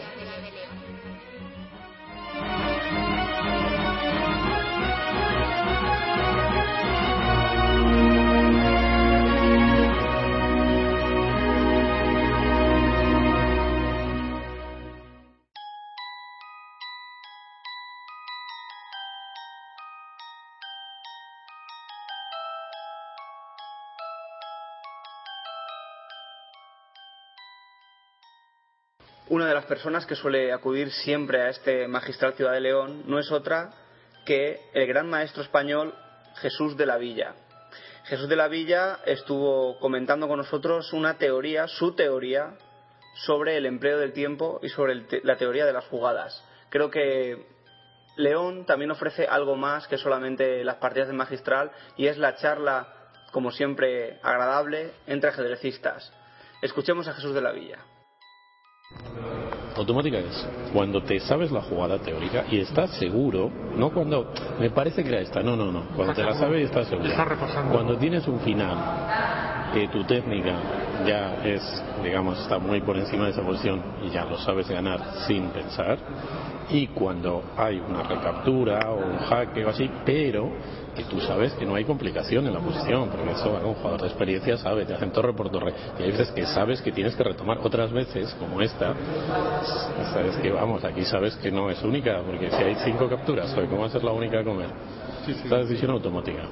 [29.35, 33.19] Una de las personas que suele acudir siempre a este magistral Ciudad de León no
[33.19, 33.73] es otra
[34.25, 35.93] que el gran maestro español
[36.37, 37.35] Jesús de la Villa.
[38.05, 42.55] Jesús de la Villa estuvo comentando con nosotros una teoría, su teoría,
[43.27, 46.45] sobre el empleo del tiempo y sobre la teoría de las jugadas.
[46.71, 47.45] Creo que
[48.17, 52.87] León también ofrece algo más que solamente las partidas de magistral y es la charla,
[53.33, 56.13] como siempre, agradable entre ajedrecistas.
[56.63, 57.81] Escuchemos a Jesús de la Villa.
[59.77, 65.03] Automática es cuando te sabes la jugada teórica y estás seguro, no cuando me parece
[65.03, 67.11] que era esta, no, no, no, cuando te la sabes y estás seguro.
[67.73, 68.79] Cuando tienes un final,
[69.75, 70.55] que tu técnica
[71.05, 75.01] ya es, digamos, está muy por encima de esa posición y ya lo sabes ganar
[75.27, 75.99] sin pensar,
[76.71, 80.49] y cuando hay una recaptura o un jaque o así, pero
[80.95, 84.03] que tú sabes que no hay complicación en la posición, porque eso bueno, un jugador
[84.03, 87.17] de experiencia sabe, te hacen torre por torre, y hay veces que sabes que tienes
[87.17, 88.95] que retomar, otras veces, como esta,
[90.13, 93.81] sabes que vamos, aquí sabes que no es única, porque si hay cinco capturas, ¿cómo
[93.81, 94.69] va a ser la única a comer?
[95.27, 96.43] Esta decisión automática.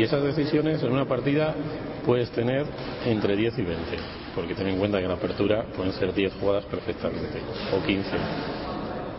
[0.00, 1.54] Y esas decisiones en una partida
[2.06, 2.64] puedes tener
[3.04, 3.82] entre 10 y 20,
[4.34, 7.38] porque ten en cuenta que en la apertura pueden ser 10 jugadas perfectamente,
[7.76, 8.10] o 15.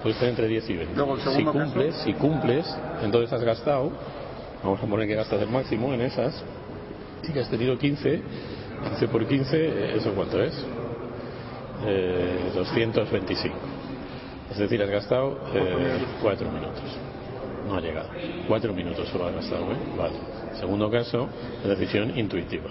[0.01, 0.95] Puedes tener entre 10 y 20.
[0.95, 2.65] Luego, si cumples, si cumples,
[3.03, 3.91] entonces has gastado,
[4.63, 6.43] vamos a poner que gastas el máximo en esas,
[7.21, 8.21] si has tenido 15,
[8.89, 10.65] 15 por 15, ¿eso cuánto es?
[11.85, 13.55] Eh, 225.
[14.49, 15.41] Es decir, has gastado
[16.23, 16.97] 4 minutos.
[17.67, 18.09] No ha llegado.
[18.47, 19.77] 4 minutos solo has gastado, ¿eh?
[19.95, 20.40] Vale.
[20.59, 21.27] Segundo caso,
[21.63, 22.69] la decisión intuitiva.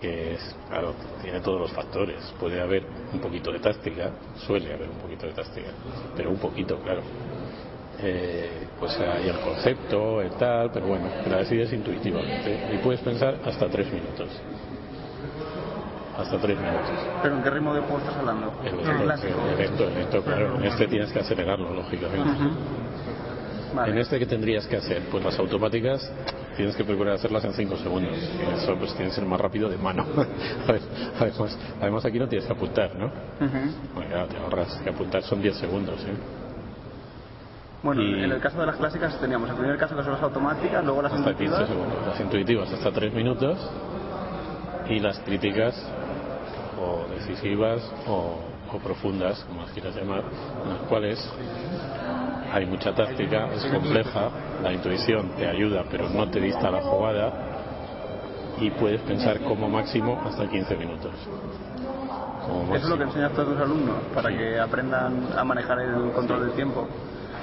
[0.00, 2.20] Que es, claro, tiene todos los factores.
[2.38, 4.10] Puede haber un poquito de táctica,
[4.46, 5.68] suele haber un poquito de táctica,
[6.16, 7.02] pero un poquito, claro.
[8.02, 13.38] Eh, pues hay el concepto, el tal, pero bueno, la decides intuitivamente y puedes pensar
[13.44, 14.28] hasta 3 minutos.
[16.18, 16.90] Hasta 3 minutos.
[17.22, 18.52] ¿Pero en qué ritmo de juego estás hablando?
[18.62, 20.56] El el el lento, claro.
[20.56, 22.30] En este tienes que acelerarlo, lógicamente.
[23.86, 25.02] En este, ¿qué tendrías que hacer?
[25.10, 26.10] Pues las automáticas
[26.56, 28.16] tienes que procurar hacerlas en 5 segundos.
[28.16, 30.06] Y eso pues tienes que ser más rápido de mano.
[31.18, 33.10] Además, además aquí no tienes que apuntar, ¿no?
[33.94, 36.14] Bueno, claro, te ahorras que apuntar son 10 segundos, ¿eh?
[37.82, 40.82] Bueno, en el caso de las clásicas teníamos el primer caso que son las automáticas,
[40.84, 41.58] luego las hasta intuitivas.
[41.58, 42.06] 15 segundos.
[42.06, 43.58] Las intuitivas hasta 3 minutos
[44.88, 45.74] y las críticas
[46.80, 48.38] o decisivas o,
[48.72, 50.24] o profundas, como las quieras llamar,
[50.64, 51.30] en las cuales
[52.54, 54.30] hay mucha táctica, es compleja,
[54.62, 57.32] la intuición te ayuda pero no te dista la jugada
[58.60, 61.12] y puedes pensar como máximo hasta 15 minutos.
[62.72, 66.46] Eso es lo que enseñas a tus alumnos, para que aprendan a manejar el control
[66.46, 66.86] del tiempo.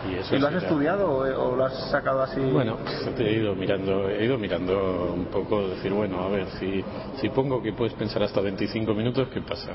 [0.09, 2.39] Y, eso ¿Y lo has estudiado o, o lo has sacado así?
[2.39, 6.83] Bueno, pues he ido mirando, he ido mirando un poco, decir, bueno, a ver, si,
[7.19, 9.71] si pongo que puedes pensar hasta 25 minutos, ¿qué pasa?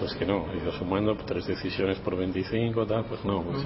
[0.00, 3.62] Pues que no, he ido sumando tres decisiones por 25, tal, pues no, pues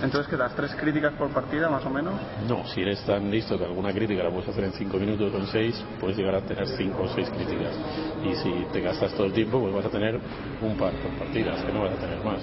[0.00, 2.14] Entonces, que das tres críticas por partida, más o menos.
[2.48, 5.36] No, si eres tan listo que alguna crítica la puedes hacer en 5 minutos o
[5.36, 7.76] en 6, puedes llegar a tener 5 o 6 críticas.
[8.24, 10.20] Y si te gastas todo el tiempo, pues vas a tener
[10.62, 12.40] un par por partidas, que no vas a tener más.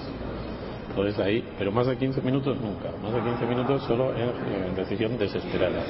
[0.90, 2.90] Entonces ahí, pero más de 15 minutos nunca.
[3.02, 4.28] Más de 15 minutos solo en,
[4.68, 5.82] en decisión desesperada.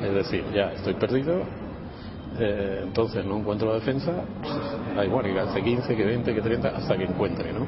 [0.00, 1.42] Es decir, ya estoy perdido,
[2.38, 4.12] eh, entonces no encuentro la defensa,
[4.96, 7.66] da igual que gaste 15, que 20, que 30, hasta que encuentre, ¿no?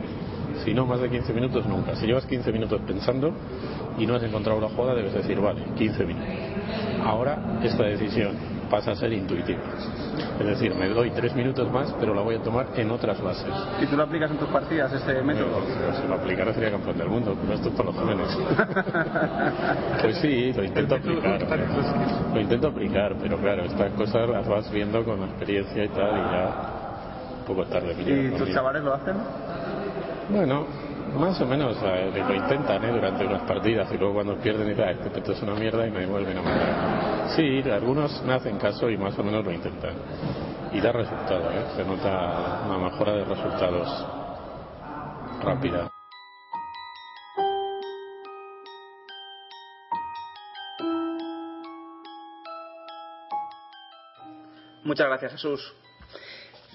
[0.66, 1.94] Si no, más de 15 minutos nunca.
[1.94, 3.32] Si llevas 15 minutos pensando
[3.96, 6.28] y no has encontrado la jugada, debes decir, vale, 15 minutos.
[7.04, 8.32] Ahora esta decisión
[8.68, 9.60] pasa a ser intuitiva.
[10.40, 13.46] Es decir, me doy 3 minutos más, pero la voy a tomar en otras bases.
[13.80, 15.60] ¿Y tú lo aplicas en tus partidas, este método?
[16.02, 18.38] Si lo aplicara sería campeón del mundo, pero esto es para los jóvenes.
[20.02, 21.40] Pues sí, lo intento aplicar.
[22.34, 26.10] Lo intento aplicar, pero claro, estas cosas las vas viendo con la experiencia y tal,
[26.10, 27.94] y ya un poco tarde.
[28.02, 29.14] ¿Y tus chavales lo hacen?
[30.28, 30.66] Bueno,
[31.16, 32.92] más o menos eh, lo intentan ¿eh?
[32.92, 35.90] durante unas partidas y luego cuando pierden dicen, ah, este peto es una mierda y
[35.90, 37.28] me vuelven a matar.
[37.36, 39.94] Sí, algunos me hacen caso y más o menos lo intentan.
[40.72, 41.64] Y da resultado, ¿eh?
[41.76, 44.06] se nota una mejora de resultados
[45.42, 45.90] rápida.
[54.82, 55.74] Muchas gracias, Jesús.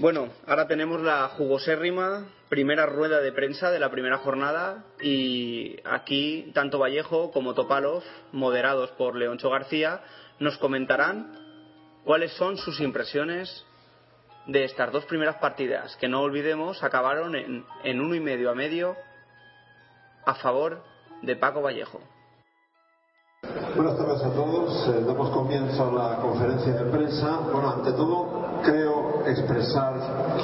[0.02, 6.52] Bueno, ahora tenemos la jugosérrima primera rueda de prensa de la primera jornada y aquí
[6.56, 10.02] tanto Vallejo como Topalov, moderados por Leoncho García,
[10.40, 11.38] nos comentarán
[12.04, 13.64] cuáles son sus impresiones
[14.48, 18.96] de estas dos primeras partidas, que no olvidemos acabaron en, uno y medio a medio
[20.26, 20.82] a favor
[21.22, 22.02] de Paco Vallejo.
[23.76, 24.88] Buenas tardes a todos.
[24.88, 27.40] Eh, damos comienzo a la conferencia de prensa.
[27.52, 29.94] Bueno, ante todo, creo expresar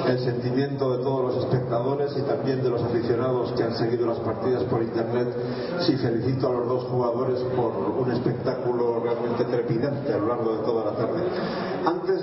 [0.08, 4.20] el sentimiento de todos los espectadores y también de los aficionados que han seguido las
[4.20, 5.28] partidas por internet.
[5.86, 10.64] Sí, felicito a los dos jugadores por un espectáculo realmente trepidante a lo largo de
[10.64, 11.24] toda la tarde.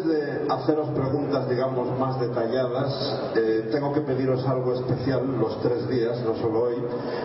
[0.05, 6.21] De haceros preguntas, digamos, más detalladas, eh, tengo que pediros algo especial los tres días,
[6.27, 6.75] no solo hoy,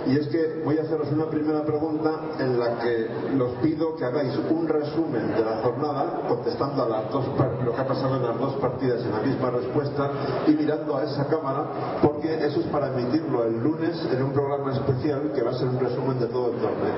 [0.07, 4.05] y es que voy a haceros una primera pregunta en la que los pido que
[4.05, 7.25] hagáis un resumen de la jornada, contestando a las dos
[7.65, 10.11] lo que ha pasado en las dos partidas en la misma respuesta
[10.47, 14.71] y mirando a esa cámara, porque eso es para emitirlo el lunes en un programa
[14.71, 16.95] especial que va a ser un resumen de todo el torneo.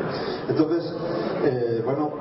[0.47, 0.93] Entonces,
[1.43, 2.11] eh, bueno,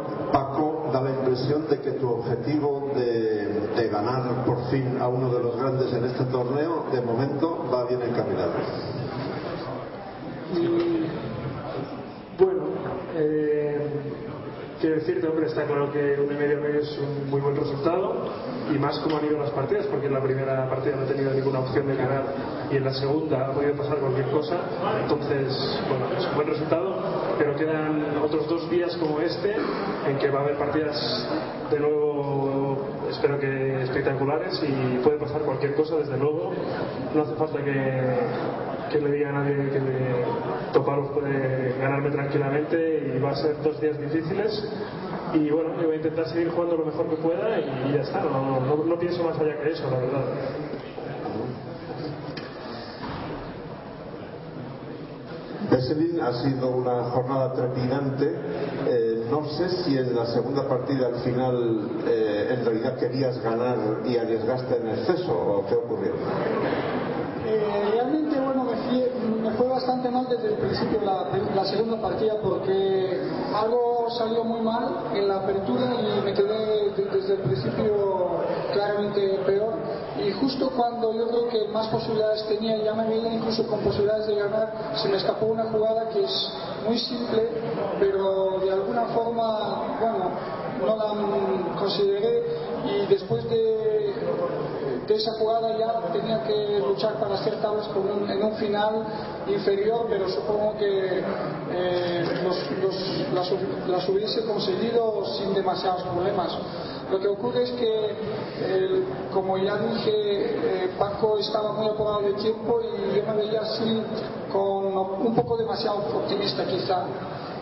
[0.92, 5.56] da la impresión de que tu objetivo de, ganar por fin a uno de los
[5.56, 8.52] grandes en este torneo, de momento, va bien encaminado.
[12.38, 12.62] Bueno,
[13.16, 13.88] eh,
[14.80, 18.28] quiero decirte, hombre, está claro que un y medio medio es un muy buen resultado
[18.72, 21.32] y más como han ido las partidas, porque en la primera partida no he tenido
[21.32, 22.24] ninguna opción de ganar
[22.70, 24.56] y en la segunda ha podido pasar cualquier cosa.
[25.02, 26.96] Entonces, bueno, es un buen resultado,
[27.40, 29.56] pero quedan otros dos días como este
[30.06, 31.26] en que va a haber partidas
[31.70, 36.52] de nuevo, espero que espectaculares y puede pasar cualquier cosa, desde luego.
[37.14, 40.24] No hace falta que que le diga a nadie que de
[40.72, 44.68] Topalov puede ganarme tranquilamente y va a ser dos días difíciles
[45.32, 48.20] y bueno, yo voy a intentar seguir jugando lo mejor que pueda y ya está,
[48.20, 50.24] no, no, no pienso más allá que eso, la verdad.
[55.90, 58.32] Ha sido una jornada trepidante.
[58.86, 63.76] Eh, no sé si en la segunda partida al final eh, en realidad querías ganar
[64.06, 66.12] y arriesgaste en exceso o qué ocurrió.
[67.44, 71.26] Eh, realmente, bueno, me, fui- me fue bastante mal desde el principio la,
[71.56, 73.18] la segunda partida porque
[73.52, 79.40] algo salió muy mal en la apertura y me quedé de- desde el principio claramente
[79.44, 79.69] peor.
[80.40, 84.36] Justo cuando yo creo que más posibilidades tenía, ya me veía incluso con posibilidades de
[84.36, 86.52] ganar, se me escapó una jugada que es
[86.86, 87.48] muy simple,
[87.98, 90.30] pero de alguna forma, bueno,
[90.80, 92.42] no la consideré
[92.86, 93.70] y después de
[95.10, 97.88] de esa jugada ya tenía que luchar para hacer tablas
[98.28, 99.04] en un final
[99.48, 101.20] inferior, pero supongo que
[101.72, 102.24] eh,
[103.34, 106.56] las, hubiese conseguido sin demasiados problemas.
[107.10, 112.80] Lo que ocurre es que, como ya dije, eh, Paco estaba muy apurado de tiempo
[112.80, 114.02] y yo me veía así
[114.52, 117.04] con un poco demasiado optimista quizá.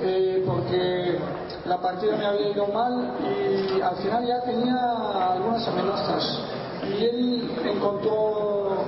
[0.00, 1.18] Eh, porque
[1.66, 6.38] la partida me había ido mal y al final ya tenía algunas amenazas
[6.86, 8.84] y él encontró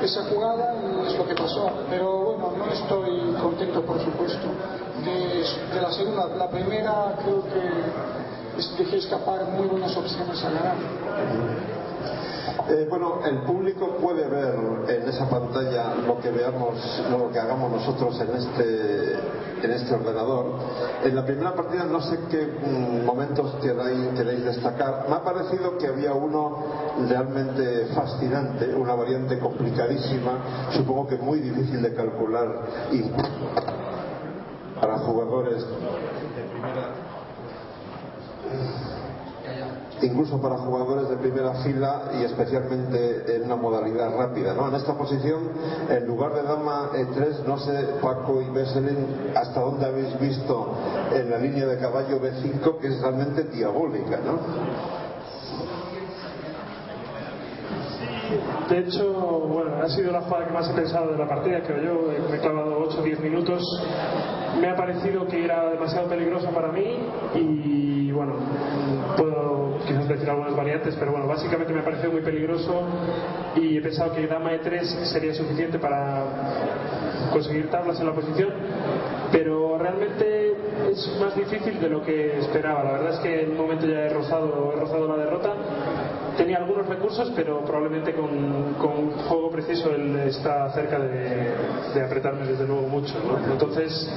[0.00, 4.46] esa jugada y es lo que pasó pero bueno no estoy contento por supuesto
[5.04, 8.25] de, la segunda la primera creo que
[8.78, 10.76] dejé escapar muy buenas opciones a ganar
[12.68, 14.56] eh, bueno, el público puede ver
[14.88, 16.74] en esa pantalla lo que veamos,
[17.10, 19.12] lo que hagamos nosotros en este,
[19.62, 20.46] en este ordenador.
[21.04, 25.06] En la primera partida no sé qué mm, momentos queráis, queréis destacar.
[25.08, 26.64] Me ha parecido que había uno
[27.08, 32.48] realmente fascinante, una variante complicadísima, supongo que muy difícil de calcular
[32.90, 33.02] y
[34.80, 37.05] para jugadores de primera
[40.02, 44.54] incluso para jugadores de primera fila y especialmente en una modalidad rápida.
[44.54, 44.68] ¿no?
[44.68, 45.50] En esta posición,
[45.88, 50.74] en lugar de dama E3, no sé, Paco y Besselin, hasta dónde habéis visto
[51.12, 54.18] en la línea de caballo B5, que es realmente diabólica.
[54.24, 54.96] ¿no?
[58.68, 59.12] De hecho,
[59.48, 62.28] bueno, ha sido la jugada que más he pensado de la partida, creo yo.
[62.28, 63.62] Me he clavado 8 o 10 minutos.
[64.60, 66.98] Me ha parecido que era demasiado peligrosa para mí
[67.34, 68.34] y, bueno,
[69.16, 72.82] puedo quizás decir algunas variantes, pero bueno, básicamente me ha parecido muy peligroso
[73.54, 76.24] y he pensado que dama E3 sería suficiente para
[77.32, 78.50] conseguir tablas en la posición,
[79.30, 80.52] pero realmente
[80.90, 82.82] es más difícil de lo que esperaba.
[82.84, 85.54] La verdad es que en un momento ya he rozado, he rozado la derrota
[86.36, 92.66] tenía algunos recursos, pero probablemente con, con juego preciso él está cerca de, apretarme desde
[92.66, 93.14] luego mucho.
[93.50, 94.08] Entonces,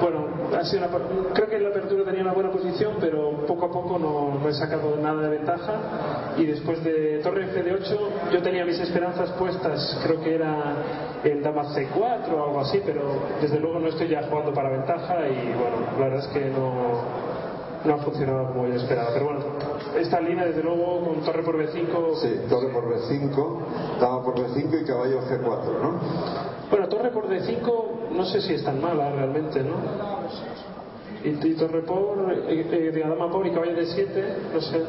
[0.00, 0.26] bueno,
[0.56, 0.86] ha sido
[1.34, 4.52] creo que en la apertura tenía una buena posición, pero poco a poco no, he
[4.54, 6.34] sacado nada de ventaja.
[6.36, 10.74] Y después de Torre F de 8, yo tenía mis esperanzas puestas, creo que era
[11.24, 13.02] en Dama C4 o algo así, pero
[13.40, 17.35] desde luego no estoy ya jugando para ventaja y bueno, la verdad es que no,
[17.86, 19.10] no ha funcionado como yo esperaba.
[19.12, 19.40] Pero bueno,
[19.98, 22.16] esta línea, desde luego, con torre por B5.
[22.20, 23.58] Sí, torre por B5,
[24.00, 26.00] dama por B5 y caballo G4, ¿no?
[26.70, 29.76] Bueno, torre por D5 no sé si es tan mala realmente, ¿no?
[31.24, 34.82] Y, torre por, eh, eh, dama por y caballo D7, no sé.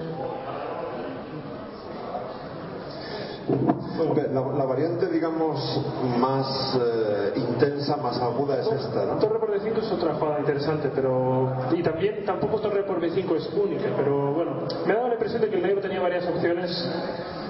[3.98, 5.82] La, variante, digamos,
[6.20, 9.18] más eh, intensa, más aguda es esta, ¿no?
[9.18, 11.52] Torre por B5 es otra jugada interesante, pero.
[11.76, 14.52] Y también, tampoco Torre por B5 es única, pero bueno,
[14.86, 16.72] me ha dado la impresión de que el negro tenía varias opciones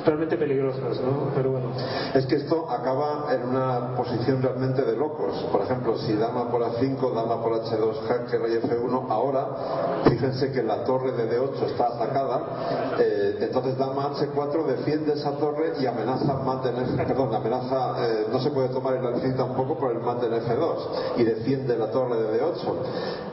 [0.08, 1.32] realmente peligrosas, ¿no?
[1.36, 1.68] Pero bueno.
[2.14, 5.34] Es que esto acaba en una posición realmente de locos.
[5.52, 10.64] Por ejemplo, si dama por A5, dama por H2, jaque, rey F1, ahora, fíjense que
[10.64, 16.34] la torre de D8 está atacada, eh, entonces dama H4 defiende esa torre y amenaza
[16.36, 20.00] mate en F, perdón, amenaza, eh, no se puede tomar el alfil tampoco por el
[20.00, 22.56] mate en F2 y defiende la torre de D8.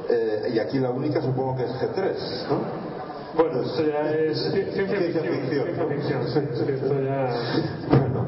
[0.09, 2.94] Eh, y aquí la única supongo que es G3, ¿no?
[3.37, 5.25] Bueno, esto ya es ciencia ficción.
[5.49, 7.35] Ciencia ficción, sí, esto ya...
[7.88, 8.27] Bueno,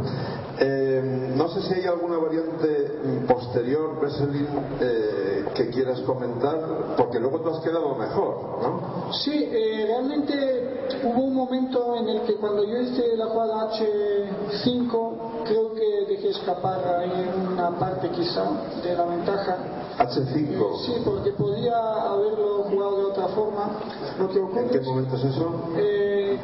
[0.59, 4.49] eh, no sé si hay alguna variante posterior, Besselin,
[4.81, 9.13] eh, que quieras comentar, porque luego tú has quedado mejor, ¿no?
[9.13, 15.17] Sí, eh, realmente hubo un momento en el que cuando yo hice la jugada H5,
[15.45, 18.45] creo que dejé escapar ahí una parte quizá
[18.83, 19.57] de la ventaja
[19.99, 20.87] H5.
[20.87, 23.71] Sí, porque podía haberlo jugado de otra forma.
[24.19, 25.55] Lo que ocurre ¿En qué momento es eso?
[25.77, 26.39] Eh,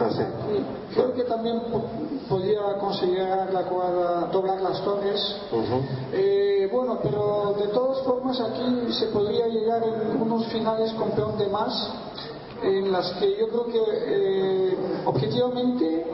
[0.00, 0.22] ah, sí.
[0.94, 1.60] Creo que también
[2.28, 3.18] podía conseguir
[3.52, 5.36] la jugada, doblar las torres.
[6.12, 11.36] Eh, bueno, pero de todas formas aquí se podría llegar en unos finales con peón
[11.38, 11.90] de más,
[12.62, 16.06] en las que yo creo que eh, objetivamente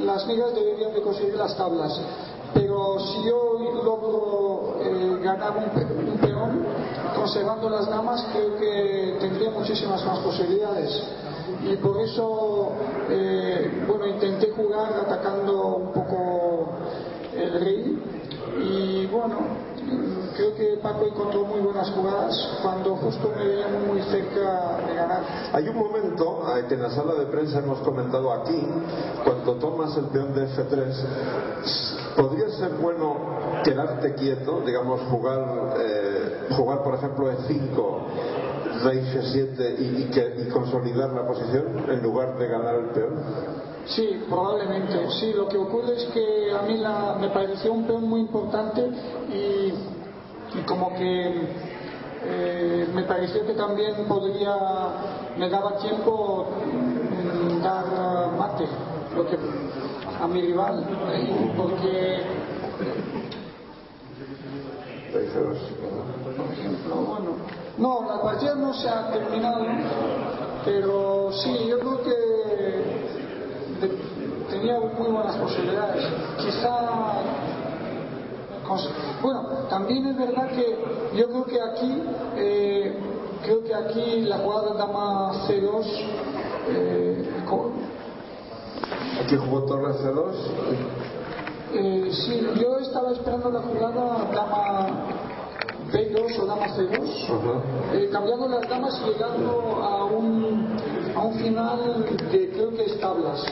[0.00, 1.98] las migas deberían de conseguir las tablas
[2.54, 6.64] pero si yo logro eh, ganar un, peón
[7.14, 11.02] conservando las damas creo que tendría muchísimas más posibilidades.
[11.62, 12.72] Y por eso
[13.10, 16.68] eh, bueno intenté jugar atacando un poco
[17.36, 17.98] el rey.
[18.62, 19.63] Y bueno
[20.36, 25.22] creo que Paco encontró muy buenas jugadas cuando justo me veía muy cerca de ganar.
[25.52, 28.60] Hay un momento eh, que en la sala de prensa hemos comentado aquí,
[29.24, 33.16] cuando tomas el peón de F3, podría ser bueno
[33.64, 41.26] quedarte quieto, digamos, jugar, eh, jugar por ejemplo E5, rey G7 y, y, consolidar la
[41.26, 43.53] posición en lugar de ganar el peón.
[43.86, 45.10] Sí, probablemente.
[45.20, 48.88] Sí, lo que ocurre es que a mí la, me pareció un peón muy importante
[49.30, 49.72] y,
[50.66, 51.48] como que
[52.26, 54.56] eh, me pareció que también podría,
[55.36, 58.66] me daba tiempo mm, dar mate
[59.14, 59.36] lo que,
[60.20, 60.84] a mi rival,
[61.56, 62.22] porque
[65.14, 67.30] por ejemplo, bueno,
[67.78, 69.64] no, la partida no se ha terminado,
[70.64, 72.93] pero sí, yo creo que
[74.50, 76.04] tenía muy buenas posibilidades.
[76.38, 77.22] Quizá
[79.22, 80.76] bueno, también es verdad que
[81.16, 82.02] yo creo que aquí,
[82.36, 82.96] eh,
[83.42, 85.84] creo que aquí la jugada dama C2,
[86.68, 87.30] eh,
[89.22, 90.34] ¿Aquí jugó Torre C2?
[91.74, 94.88] Eh, sí, yo estaba esperando la jugada dama
[95.92, 100.76] B2 o dama C2, cambiando las damas y llegando a un,
[101.14, 103.44] a un final que creo que es tablas.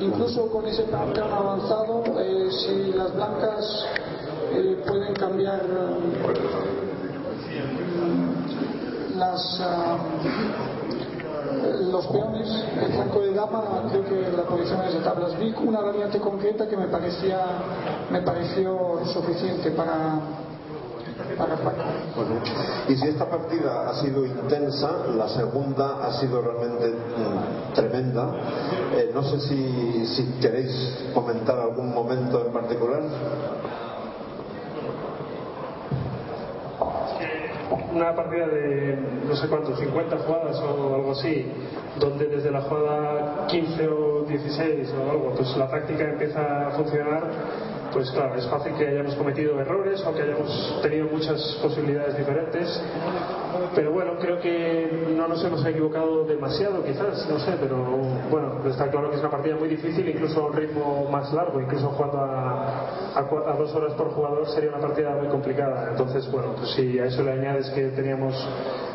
[0.00, 2.04] Incluso con ese tan avanzado,
[2.50, 3.84] si las blancas
[4.52, 5.98] eh, pueden cambiar eh,
[9.16, 9.98] las, ah,
[11.90, 12.48] los peones.
[12.80, 15.38] El flanco de dama, creo que la posición es de tablas.
[15.38, 17.38] Vi una variante concreta que me parecía
[18.10, 20.20] me pareció suficiente para
[21.36, 21.56] para
[22.88, 28.30] y si esta partida ha sido intensa, la segunda ha sido realmente mm, tremenda.
[28.94, 33.02] Eh, no sé si, si queréis comentar algún momento en particular.
[37.92, 41.46] una partida de no sé cuántos, 50 jugadas o algo así,
[41.98, 47.24] donde desde la jugada 15 o 16 o algo, pues la táctica empieza a funcionar
[47.92, 52.82] pues claro, es fácil que hayamos cometido errores o que hayamos tenido muchas posibilidades diferentes,
[53.74, 57.76] pero bueno, creo que no nos hemos equivocado demasiado quizás, no sé, pero
[58.30, 61.60] bueno, está claro que es una partida muy difícil, incluso a un ritmo más largo,
[61.60, 66.54] incluso jugando a, a, dos horas por jugador sería una partida muy complicada, entonces bueno,
[66.56, 68.34] pues si a eso le añades que teníamos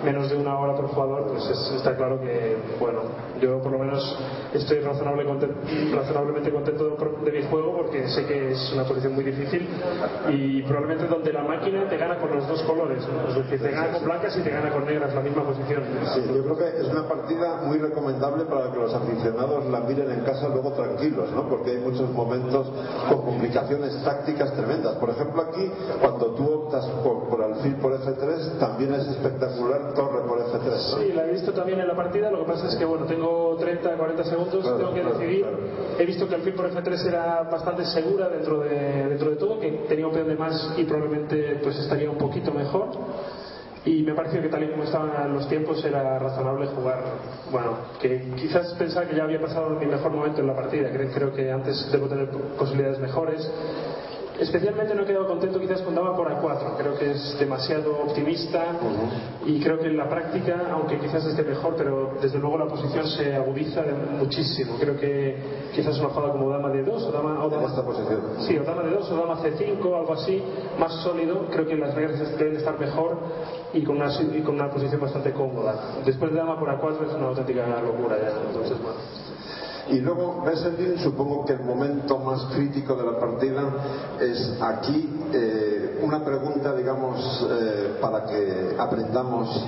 [0.06, 3.02] menos de una hora por jugador, pues está claro que bueno,
[3.42, 4.18] yo por lo menos
[4.54, 5.26] estoy razonable
[5.94, 9.68] razonablemente contento de mi juego porque sé que es una posición muy difícil
[10.30, 13.94] y probablemente donde la máquina te gana con los dos colores, es decir, te gana
[13.94, 15.84] con blancas y te gana con negras, la misma posición.
[16.28, 20.22] yo creo que es una partida muy recomendable para que los aficionados la miren en
[20.22, 21.50] casa luego tranquilos, ¿no?
[21.50, 22.68] porque hay muchos momentos
[23.10, 24.96] con complicaciones tácticas tremendas.
[24.96, 30.22] Por ejemplo, aquí, cuando tú optas por, por alfil por F3, también es espectacular torre
[30.28, 31.00] por F3.
[31.00, 33.56] Sí, la he visto también en la partida, lo que pasa es que, bueno, tengo
[33.60, 35.46] 30, 40 segundos, tengo que decidir.
[35.98, 39.72] He visto que alfil por F3 era bastante segura dentro de dentro de todo, que
[39.88, 42.90] tenía un peón de más y probablemente pues estaría un poquito mejor.
[43.86, 47.04] Y me pareció que tal y como estaban los tiempos era razonable jugar,
[47.52, 51.32] bueno, que quizás pensaba que ya había pasado mi mejor momento en la partida, creo
[51.32, 53.48] que antes debo tener posibilidades mejores
[54.40, 56.76] Especialmente no he quedado contento quizás con Dama por A4.
[56.78, 58.66] Creo que es demasiado optimista
[59.46, 63.08] y creo que en la práctica, aunque quizás esté mejor, pero desde luego la posición
[63.08, 63.84] se agudiza
[64.18, 64.76] muchísimo.
[64.80, 65.38] Creo que
[65.74, 68.22] quizás una jugada como Dama de 2 o Dama, o Dama, esta posición.
[68.40, 70.44] Sí, o Dama de 2 o Dama C5 algo así,
[70.78, 71.48] más sólido.
[71.50, 73.18] Creo que las reglas deben estar mejor
[73.74, 76.02] y con una, y con una posición bastante cómoda.
[76.06, 78.32] Después de Dama por A4 es una auténtica locura ya.
[78.50, 79.25] Entonces, bueno.
[79.90, 83.62] Y luego, Besselin, supongo que el momento más crítico de la partida
[84.20, 89.64] es aquí eh, una pregunta, digamos, eh, para que aprendamos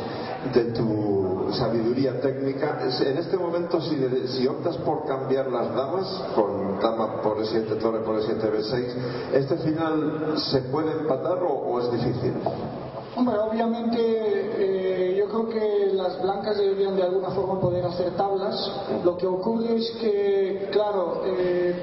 [0.53, 2.80] de tu sabiduría técnica.
[3.01, 3.95] En este momento, si,
[4.28, 9.57] si optas por cambiar las damas, con dama por E7 torre por E7 B6, ¿este
[9.57, 12.34] final se puede empatar o es difícil?
[13.18, 18.72] Hombre, obviamente eh, yo creo que las blancas deberían de alguna forma poder hacer tablas.
[19.03, 21.82] Lo que ocurre es que, claro, eh,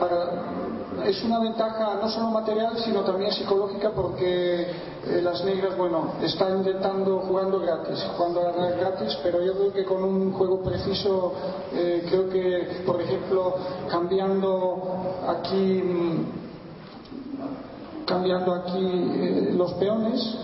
[1.05, 6.59] es una ventaja no solo material, sino también psicológica porque eh, las negras, bueno, están
[6.59, 11.33] intentando jugando gratis, jugando a gratis, pero yo creo que con un juego preciso,
[11.73, 13.57] creo que, por ejemplo,
[13.91, 16.44] cambiando aquí mm,
[18.07, 20.37] cambiando aquí eh, los peones,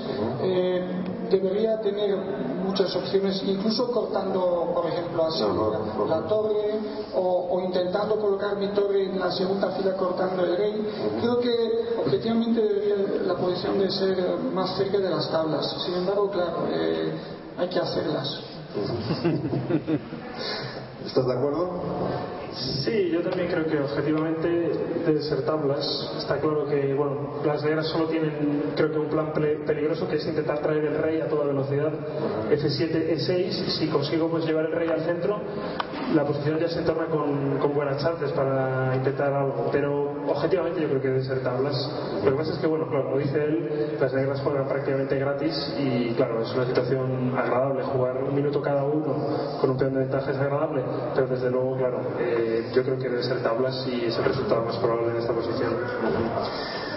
[0.42, 0.82] eh,
[1.30, 2.16] debería tener
[2.64, 5.42] muchas opciones, incluso cortando, por ejemplo, así
[6.08, 6.78] la, torre
[7.14, 10.88] o, intentando colocar mi torre en la segunda fila cortando el rey.
[11.20, 11.54] Creo que
[12.04, 12.96] objetivamente debería
[13.26, 15.74] la posición de ser más cerca de las tablas.
[15.84, 17.12] Sin embargo, claro, eh,
[17.58, 18.40] hay que hacerlas.
[21.06, 22.39] ¿Estás de acuerdo?
[22.52, 24.48] Sí, yo también creo que objetivamente
[25.06, 25.86] debe ser tablas.
[26.18, 30.26] Está claro que bueno, las negras solo tienen creo que un plan peligroso que es
[30.26, 31.92] intentar traer el rey a toda velocidad.
[32.50, 35.40] F7, E6, si consigo pues llevar el rey al centro,
[36.14, 39.68] la posición ya se torna con, con buenas chances para intentar algo.
[39.70, 41.74] Pero objetivamente yo creo que debe ser tablas.
[42.24, 45.74] Lo que pasa es que bueno, claro, como dice él, las negras juegan prácticamente gratis
[45.78, 50.00] y claro, es una situación agradable jugar un minuto cada uno con un peón de
[50.00, 50.82] ventaja es agradable,
[51.14, 52.39] pero desde luego, claro, eh,
[52.74, 55.74] yo creo que debe ser tablas y es el resultado más probable en esta posición.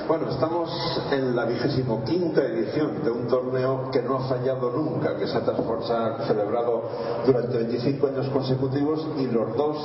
[0.07, 0.69] Bueno, estamos
[1.13, 5.37] en la vigésimo quinta edición de un torneo que no ha fallado nunca, que se
[5.37, 6.83] ha, celebrado
[7.25, 9.77] durante 25 años consecutivos y los dos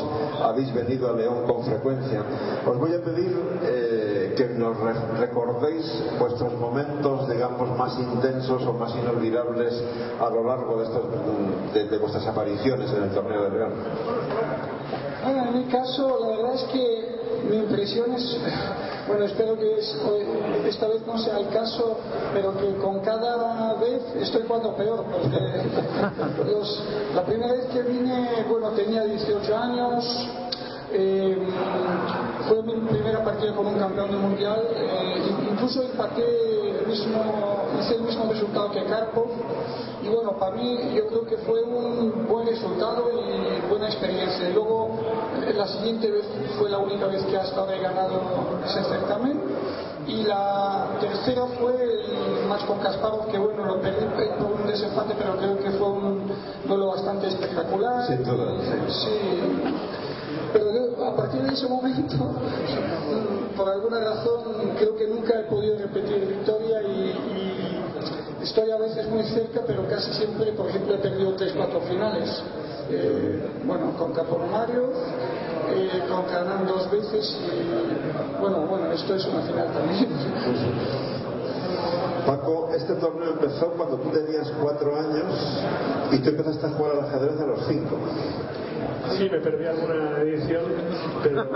[0.43, 2.21] habéis venido a León con frecuencia.
[2.67, 4.77] Os voy a pedir eh, que nos
[5.21, 5.87] recordéis
[6.19, 9.73] vuestros momentos, digamos, más intensos o más inolvidables
[10.21, 13.73] a lo largo de, estos, de vuestras apariciones en el torneo de León.
[15.23, 17.19] Bueno, en mi caso, la verdad es que
[17.51, 18.39] mi impresión es,
[19.09, 19.79] bueno, espero que
[20.69, 21.99] esta vez no sea el caso,
[22.33, 25.39] pero que con cada vez estoy jugando peor, porque
[27.14, 30.29] la primera vez que vine, bueno, tenía 18 años,
[30.93, 31.37] eh,
[32.49, 37.21] fue mi primera partida con un campeón del mundial, eh, incluso empaté el mismo,
[37.81, 39.29] hice el mismo resultado que Karpov
[40.03, 44.49] y bueno, para mí yo creo que fue un buen resultado y buena experiencia.
[44.51, 44.91] Luego
[45.55, 46.24] la siguiente vez
[46.59, 48.20] fue la única vez que hasta he ganado
[48.64, 49.40] ese certamen.
[50.07, 54.07] Y la tercera fue el match con Kasparov que bueno lo perdí
[54.38, 56.32] por un desempate pero creo que fue un
[56.66, 58.07] duelo bastante espectacular.
[58.07, 58.14] Sí,
[58.88, 59.11] sí.
[60.53, 62.16] Pero a partir de ese momento,
[63.57, 67.38] por alguna razón, creo que nunca he podido repetir victoria y,
[68.42, 72.42] estoy a veces muy cerca, pero casi siempre, por ejemplo, he perdido tres, cuatro finales.
[72.90, 74.90] Eh, bueno, con Capo Mario,
[75.75, 80.09] eh, con Canan dos veces y bueno, bueno, esto es una final también.
[82.27, 85.62] Paco, este torneo empezó cuando tú tenías cuatro años
[86.12, 87.97] y tú empezaste a jugar al ajedrez a los cinco.
[89.16, 90.64] Sí, me perdí alguna edición,
[91.23, 91.47] pero,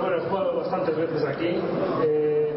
[0.00, 1.60] bueno, he jugado bastantes veces aquí.
[2.04, 2.56] Eh,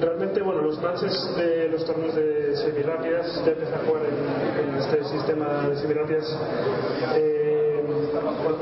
[0.00, 5.04] realmente, bueno, los matches de los torneos de semirápidas, ya empecé a jugar en, este
[5.04, 6.36] sistema de semirápidas
[7.14, 7.39] eh,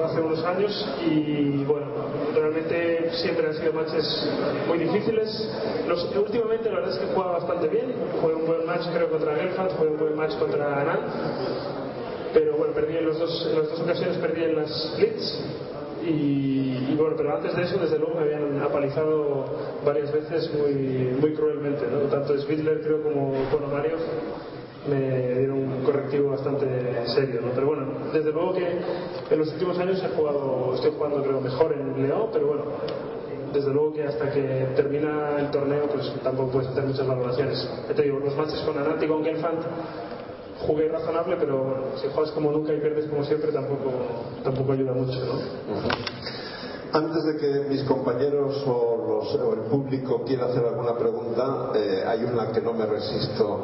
[0.04, 1.86] hace unos años y bueno,
[2.34, 4.28] realmente siempre han sido matches
[4.66, 5.50] muy difíciles.
[5.86, 9.34] Los, últimamente la verdad es que juega bastante bien, fue un buen match creo contra
[9.34, 11.78] Gelfand, fue un buen match contra Anand
[12.32, 15.40] pero bueno, perdí en, los dos, en las dos ocasiones perdí en las Blitz
[16.04, 19.44] y, bueno, pero antes de eso desde luego me habían apalizado
[19.84, 20.72] varias veces muy,
[21.20, 22.00] muy cruelmente, ¿no?
[22.08, 23.32] tanto Svitler creo como
[23.70, 23.96] Mario
[24.88, 26.66] me dieron un correctivo bastante
[27.06, 27.50] serio, ¿no?
[27.54, 28.66] pero bueno, desde luego que
[29.30, 32.64] en los últimos años he jugado, estoy jugando creo mejor en León, pero bueno,
[33.52, 37.68] desde luego que hasta que termina el torneo pues tampoco puedes hacer muchas valoraciones.
[37.94, 39.58] te digo, los matches con Anat y con Gelfand
[40.66, 43.90] jugué razonable, pero si juegas como nunca y pierdes como siempre tampoco,
[44.42, 45.18] tampoco ayuda mucho.
[46.92, 52.50] Antes de que mis compañeros o, el público quiera hacer alguna pregunta, eh, hay una
[52.50, 53.60] que no me resisto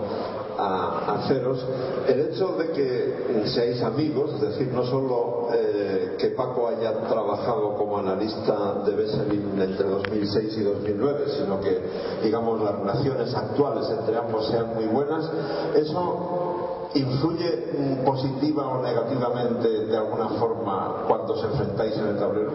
[0.59, 1.65] a, haceros.
[2.07, 7.77] El hecho de que seáis amigos, es decir, no solo eh, que Paco haya trabajado
[7.77, 11.81] como analista de Besselin entre 2006 y 2009, sino que,
[12.23, 15.31] digamos, las relaciones actuales entre ambos sean muy buenas,
[15.77, 22.53] eso influye positiva o negativamente de alguna forma cuando os enfrentáis en el tablero?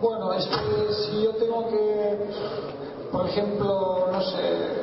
[0.00, 2.30] Bueno, es que si yo tengo que,
[3.10, 4.82] por ejemplo, no sé,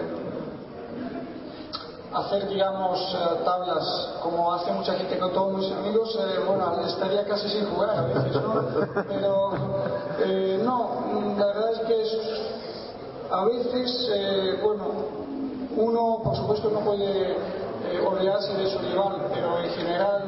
[2.13, 7.23] hacer, digamos, eh, tablas como hace mucha gente con todos mis amigos, eh, bueno, estaría
[7.25, 8.53] casi sin jugar a veces, ¿no?
[9.07, 9.51] Pero
[10.25, 11.99] eh, no, la verdad es que
[13.31, 14.09] a veces,
[14.63, 14.85] bueno,
[15.77, 20.23] uno, por supuesto, no puede eh, olvidarse de su rival, pero en general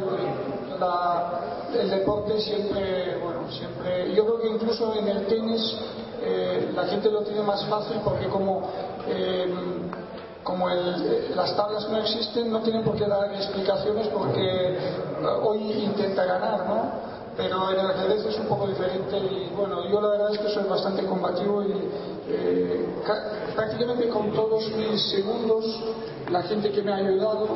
[1.79, 5.75] el deporte siempre, bueno, siempre, yo creo que incluso en el tenis
[6.21, 8.69] eh, la gente lo tiene más fácil porque como
[9.07, 9.53] eh,
[10.43, 14.75] como las tablas no existen, no tienen por qué dar explicaciones porque
[15.43, 17.11] hoy intenta ganar, ¿no?
[17.37, 20.49] pero en el ajedrez es un poco diferente y bueno, yo la verdad es que
[20.49, 21.73] soy bastante combativo y
[22.27, 22.85] eh,
[23.55, 25.65] prácticamente con todos mis segundos,
[26.29, 27.47] la gente que me ha ayudado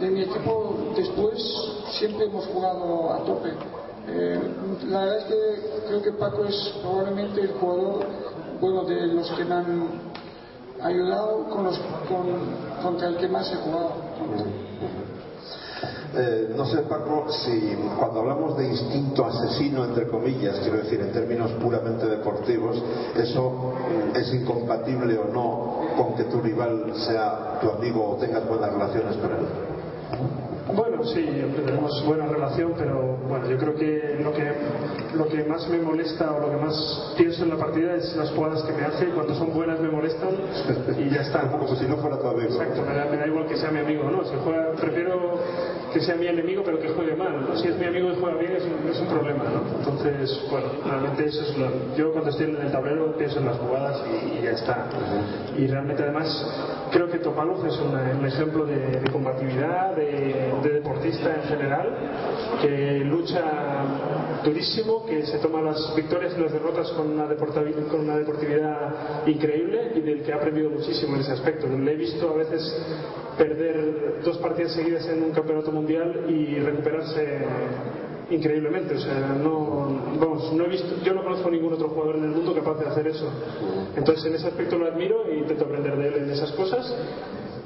[0.00, 1.40] de mi equipo después
[1.98, 3.50] siempre hemos jugado a tope.
[4.08, 4.40] Eh,
[4.88, 8.04] la verdad es que creo que Paco es probablemente el jugador
[8.60, 9.88] bueno de los que me han
[10.82, 11.78] ayudado con los,
[12.08, 13.92] con, contra el que más he jugado.
[16.16, 21.12] Eh, no sé, Paco, si cuando hablamos de instinto asesino, entre comillas, quiero decir, en
[21.12, 22.80] términos puramente deportivos,
[23.16, 23.72] eso
[24.14, 29.16] es incompatible o no con que tu rival sea tu amigo o tengas buenas relaciones
[29.16, 29.73] con él.
[30.20, 30.43] ¿no?
[30.72, 31.22] Bueno, sí,
[31.66, 34.52] tenemos buena relación, pero bueno, yo creo que lo que
[35.14, 38.30] lo que más me molesta o lo que más pienso en la partida es las
[38.30, 39.06] jugadas que me hace.
[39.06, 40.30] Cuando son buenas me molestan
[40.98, 41.50] y ya está.
[41.50, 42.48] Como si no fuera tu amigo.
[42.48, 44.24] Exacto, me da, igual que sea mi amigo, ¿no?
[44.24, 45.38] Si juega, prefiero
[45.92, 47.46] que sea mi enemigo, pero que juegue mal.
[47.48, 47.56] ¿no?
[47.56, 49.78] Si es mi amigo y juega bien, es un, es un problema, ¿no?
[49.78, 51.94] Entonces, bueno, realmente eso es lo.
[51.96, 54.86] Yo cuando estoy en el tablero pienso en las jugadas y, ya está.
[55.56, 56.26] Y realmente, además,
[56.90, 61.88] creo que Topalov es un ejemplo de, de combatividad, de de deportista en general,
[62.60, 63.42] que lucha
[64.44, 69.92] durísimo, que se toma las victorias y las derrotas con una, con una deportividad increíble
[69.94, 71.66] y del que ha aprendido muchísimo en ese aspecto.
[71.66, 72.62] Le he visto a veces
[73.38, 77.38] perder dos partidas seguidas en un campeonato mundial y recuperarse
[78.30, 78.94] increíblemente.
[78.94, 82.30] O sea, no, vamos, no he visto, yo no conozco ningún otro jugador en el
[82.30, 83.28] mundo capaz de hacer eso.
[83.96, 86.94] Entonces, en ese aspecto lo admiro e intento aprender de él en esas cosas.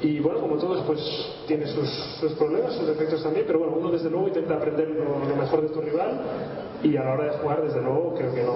[0.00, 1.00] Y bueno, como todos, pues
[1.48, 1.88] tiene sus,
[2.20, 5.68] sus, problemas, sus defectos también, pero bueno, uno desde luego intenta aprender lo, mejor de
[5.70, 6.20] tu rival
[6.84, 8.52] y a la hora de jugar, desde luego, creo que no,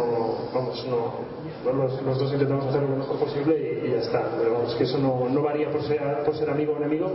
[0.55, 4.37] vamos, no, los, dos intentamos hacer lo mejor posible y, ya está.
[4.39, 7.11] Pero vamos, que eso no, no varía por ser, por ser amigo o enemigo,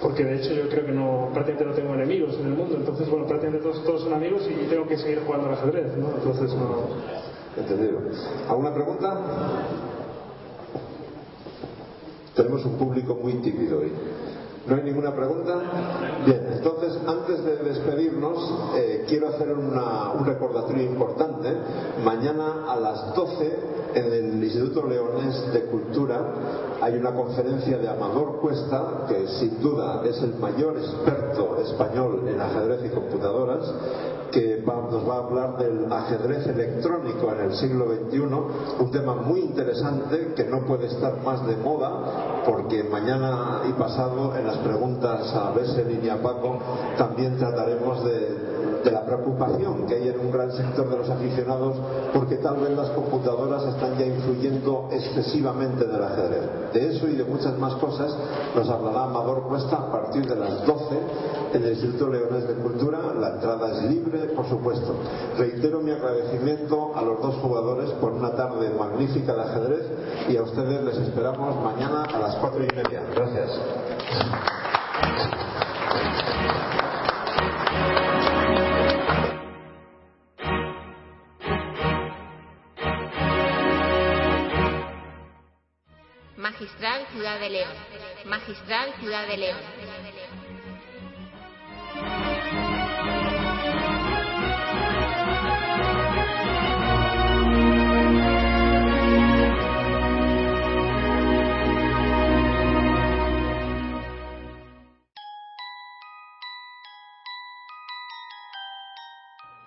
[0.00, 3.10] porque de hecho yo creo que no, prácticamente no tengo enemigos en el mundo, entonces
[3.10, 6.10] bueno, prácticamente todos, todos son amigos y tengo que seguir jugando al ajedrez, ¿no?
[6.16, 7.26] Entonces no.
[7.56, 7.98] Entendido.
[8.48, 9.95] ¿Alguna pregunta?
[12.36, 13.90] Tenemos un público muy tímido hoy.
[14.66, 15.54] ¿No hay ninguna pregunta?
[16.26, 21.50] Bien, entonces antes de despedirnos eh, quiero hacer un recordatorio importante.
[22.04, 23.58] Mañana a las 12
[23.94, 26.20] en el Instituto Leones de Cultura
[26.82, 32.38] hay una conferencia de Amador Cuesta, que sin duda es el mayor experto español en
[32.38, 33.72] ajedrez y computadoras,
[34.30, 38.18] que nos va a hablar del ajedrez electrónico en el siglo XXI,
[38.80, 44.36] un tema muy interesante que no puede estar más de moda porque mañana y pasado
[44.36, 46.58] en las preguntas a Bessel y a Paco
[46.96, 48.55] también trataremos de
[48.86, 51.74] de la preocupación que hay en un gran sector de los aficionados
[52.14, 56.72] porque tal vez las computadoras están ya influyendo excesivamente en el ajedrez.
[56.72, 58.16] De eso y de muchas más cosas
[58.54, 60.98] nos hablará Amador Cuesta a partir de las 12
[61.54, 63.00] en el Instituto Leones de Cultura.
[63.18, 64.94] La entrada es libre, por supuesto.
[65.36, 69.86] Reitero mi agradecimiento a los dos jugadores por una tarde magnífica de ajedrez
[70.28, 73.02] y a ustedes les esperamos mañana a las cuatro y media.
[73.12, 73.50] Gracias.
[86.66, 87.72] Magistral Ciudad de León.
[88.24, 89.60] Magistral Ciudad de León.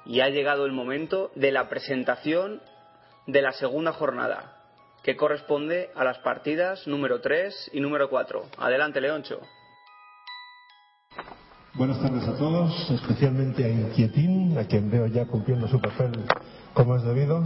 [0.05, 2.61] Y ha llegado el momento de la presentación
[3.25, 4.58] de la segunda jornada
[5.03, 8.43] que corresponde a las partidas número 3 y número 4.
[8.57, 9.39] Adelante, Leoncho.
[11.73, 16.11] Buenas tardes a todos, especialmente a Inquietín, a quien veo ya cumpliendo su papel
[16.73, 17.43] como es debido.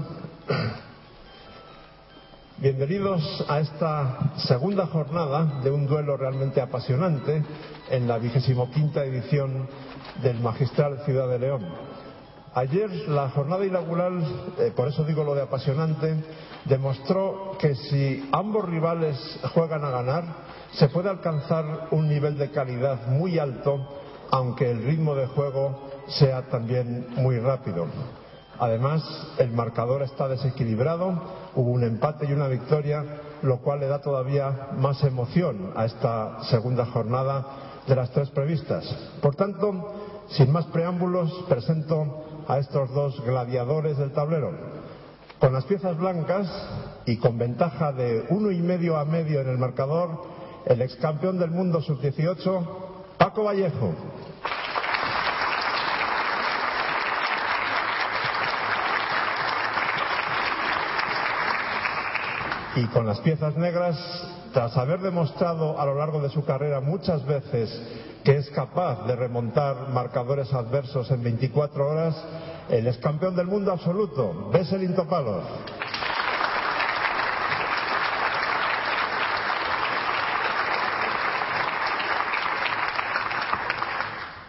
[2.57, 7.43] Bienvenidos a esta segunda jornada de un duelo realmente apasionante
[7.89, 9.67] en la vigésimo quinta edición
[10.21, 11.65] del Magistral Ciudad de León.
[12.55, 14.23] Ayer la jornada inaugural,
[14.59, 16.23] eh, por eso digo lo de apasionante,
[16.65, 19.17] demostró que si ambos rivales
[19.55, 20.23] juegan a ganar,
[20.73, 23.79] se puede alcanzar un nivel de calidad muy alto,
[24.29, 27.87] aunque el ritmo de juego sea también muy rápido.
[28.59, 29.03] Además,
[29.39, 31.11] el marcador está desequilibrado,
[31.55, 33.03] hubo un empate y una victoria,
[33.41, 38.85] lo cual le da todavía más emoción a esta segunda jornada de las tres previstas.
[39.23, 39.95] Por tanto,
[40.27, 44.51] sin más preámbulos, presento a estos dos gladiadores del tablero.
[45.39, 46.47] Con las piezas blancas
[47.05, 50.23] y con ventaja de uno y medio a medio en el marcador,
[50.65, 52.67] el ex campeón del mundo sub-18,
[53.17, 53.93] Paco Vallejo.
[62.75, 63.97] Y con las piezas negras,
[64.53, 67.69] tras haber demostrado a lo largo de su carrera muchas veces
[68.23, 72.15] que es capaz de remontar marcadores adversos en 24 horas,
[72.69, 75.43] el ex campeón del mundo absoluto, Veselin Topalov.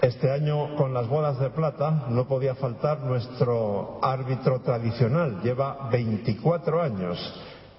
[0.03, 5.41] Este año, con las bodas de plata, no podía faltar nuestro árbitro tradicional.
[5.43, 7.19] Lleva 24 años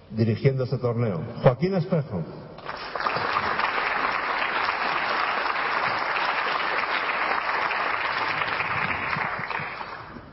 [0.09, 1.21] dirigiendo este torneo.
[1.43, 2.23] Joaquín Espejo.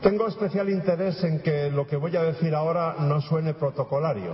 [0.03, 4.33] Tengo especial interés en que lo que voy a decir ahora no suene protocolario.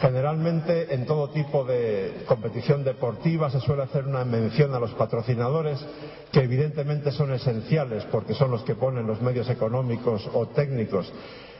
[0.00, 5.84] Generalmente en todo tipo de competición deportiva se suele hacer una mención a los patrocinadores
[6.30, 11.12] que evidentemente son esenciales porque son los que ponen los medios económicos o técnicos.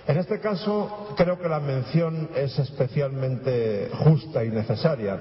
[0.06, 5.18] En este caso creo que la mención es especialmente justa y necesaria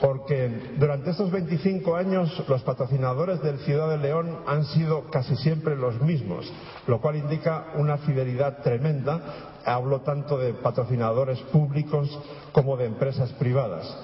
[0.00, 5.76] porque durante estos 25 años los patrocinadores del Ciudad de León han sido casi siempre
[5.76, 6.50] los mismos,
[6.86, 9.20] lo cual indica una fidelidad tremenda.
[9.64, 12.18] Hablo tanto de patrocinadores públicos
[12.52, 13.94] como de empresas privadas.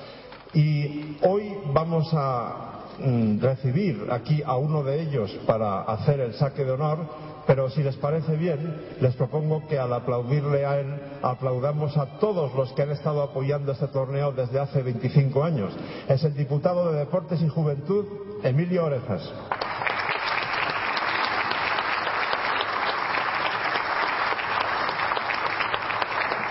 [0.53, 6.65] Y hoy vamos a mm, recibir aquí a uno de ellos para hacer el saque
[6.65, 11.97] de honor pero si les parece bien, les propongo que al aplaudirle a él, aplaudamos
[11.97, 15.73] a todos los que han estado apoyando este torneo desde hace 25 años.
[16.09, 18.05] Es el diputado de Deportes y Juventud,
[18.43, 19.33] Emilio Orejas.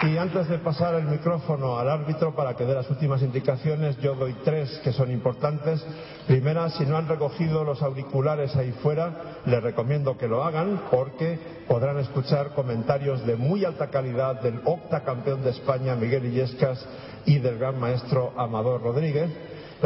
[0.06, 4.14] Y antes de pasar el micrófono al árbitro para que dé las últimas indicaciones, yo
[4.14, 5.84] doy tres que son importantes.
[6.28, 11.40] Primera, si no han recogido los auriculares ahí fuera, les recomiendo que lo hagan porque
[11.68, 16.86] podrán escuchar comentarios de muy alta calidad del octacampeón de España, Miguel Illescas,
[17.26, 19.32] y del gran maestro Amador Rodríguez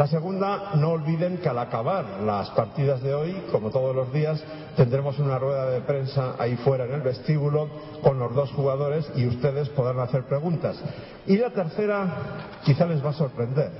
[0.00, 4.42] la segunda, no olviden que al acabar las partidas de hoy, como todos los días,
[4.74, 7.68] tendremos una rueda de prensa ahí fuera en el vestíbulo
[8.02, 10.82] con los dos jugadores y ustedes podrán hacer preguntas.
[11.26, 12.16] Y la tercera,
[12.64, 13.70] quizá les va a sorprender.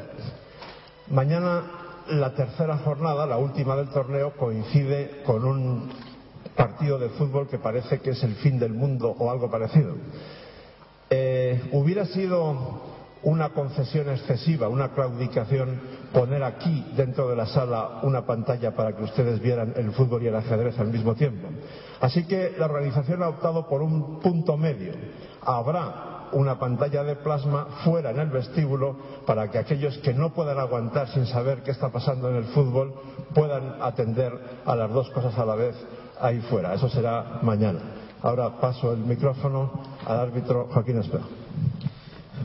[1.09, 1.63] Mañana
[2.11, 5.89] la tercera jornada, la última del torneo, coincide con un
[6.55, 9.95] partido de fútbol que parece que es el fin del mundo o algo parecido.
[11.09, 12.90] Eh, hubiera sido
[13.23, 15.81] una concesión excesiva, una claudicación,
[16.13, 20.29] poner aquí dentro de la sala una pantalla para que ustedes vieran el fútbol y
[20.29, 21.49] el ajedrez al mismo tiempo.
[22.01, 24.93] Así que la organización ha optado por un punto medio.
[25.43, 28.97] Habrá una pantalla de plasma fuera en el vestíbulo
[29.27, 32.95] para que aquellos que no puedan aguantar sin saber qué está pasando en el fútbol
[33.35, 34.33] puedan atender
[34.65, 35.77] a las dos cosas a la vez
[36.21, 36.75] ahí fuera.
[36.75, 37.81] Eso será mañana.
[38.23, 39.71] Ahora paso el micrófono
[40.07, 41.29] al árbitro Joaquín Espejo.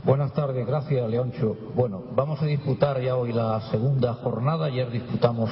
[0.04, 1.56] Buenas tardes, gracias Leoncho.
[1.74, 4.66] Bueno, vamos a disputar ya hoy la segunda jornada.
[4.66, 5.50] Ayer disputamos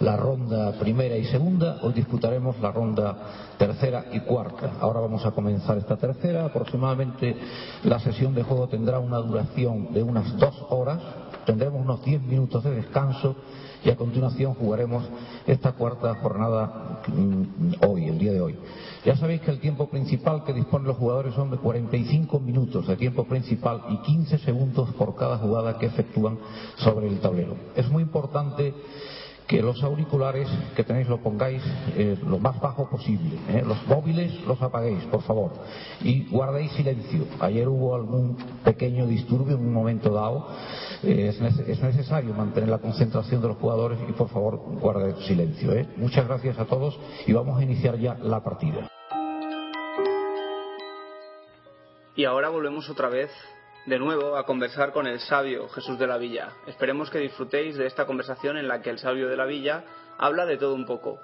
[0.00, 3.16] la ronda primera y segunda, hoy disputaremos la ronda
[3.56, 4.72] tercera y cuarta.
[4.80, 6.44] Ahora vamos a comenzar esta tercera.
[6.46, 7.36] Aproximadamente
[7.84, 10.98] la sesión de juego tendrá una duración de unas dos horas.
[11.46, 13.36] Tendremos unos diez minutos de descanso
[13.84, 15.04] y a continuación jugaremos
[15.46, 18.58] esta cuarta jornada mm, hoy, el día de hoy.
[19.06, 22.96] Ya sabéis que el tiempo principal que disponen los jugadores son de 45 minutos de
[22.96, 26.36] tiempo principal y 15 segundos por cada jugada que efectúan
[26.74, 27.54] sobre el tablero.
[27.76, 28.74] Es muy importante
[29.46, 31.62] que los auriculares que tenéis lo pongáis
[31.96, 33.38] eh, lo más bajo posible.
[33.48, 33.62] ¿eh?
[33.64, 35.52] Los móviles los apaguéis, por favor.
[36.02, 37.26] Y guardéis silencio.
[37.38, 40.48] Ayer hubo algún pequeño disturbio en un momento dado.
[41.04, 45.70] Eh, es, necesario mantener la concentración de los jugadores y, por favor, guardad silencio.
[45.96, 48.90] Muchas gracias a todos y vamos a iniciar ya la partida.
[52.16, 53.30] Y ahora volvemos otra vez
[53.84, 56.48] de nuevo a conversar con el sabio Jesús de la Villa.
[56.66, 59.84] Esperemos que disfrutéis de esta conversación en la que el sabio de la Villa
[60.16, 61.18] habla de todo un poco,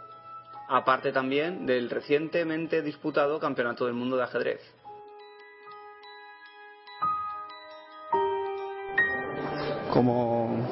[0.69, 4.61] aparte también del recientemente disputado Campeonato del Mundo de Ajedrez.
[9.91, 10.69] Como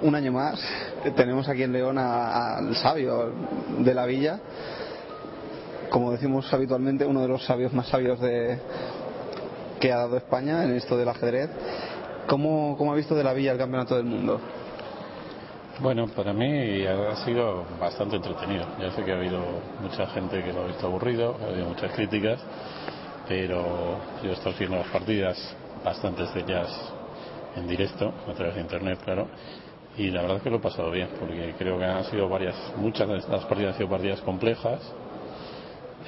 [0.00, 0.58] un año más
[1.14, 3.30] tenemos aquí en León al sabio
[3.78, 4.40] de la Villa,
[5.90, 8.58] como decimos habitualmente, uno de los sabios más sabios de,
[9.84, 11.50] que ha dado España en esto del ajedrez.
[12.26, 14.40] ¿Cómo, cómo ha visto de la Villa el Campeonato del Mundo?
[15.80, 18.64] Bueno, para mí ha sido bastante entretenido.
[18.80, 19.42] Ya sé que ha habido
[19.82, 22.40] mucha gente que lo ha visto aburrido, ha habido muchas críticas,
[23.28, 25.36] pero yo he estado viendo las partidas,
[25.84, 26.94] bastantes de ellas
[27.54, 29.28] en directo, a través de internet, claro,
[29.98, 32.56] y la verdad es que lo he pasado bien, porque creo que han sido varias,
[32.78, 34.80] muchas de estas partidas han sido partidas complejas,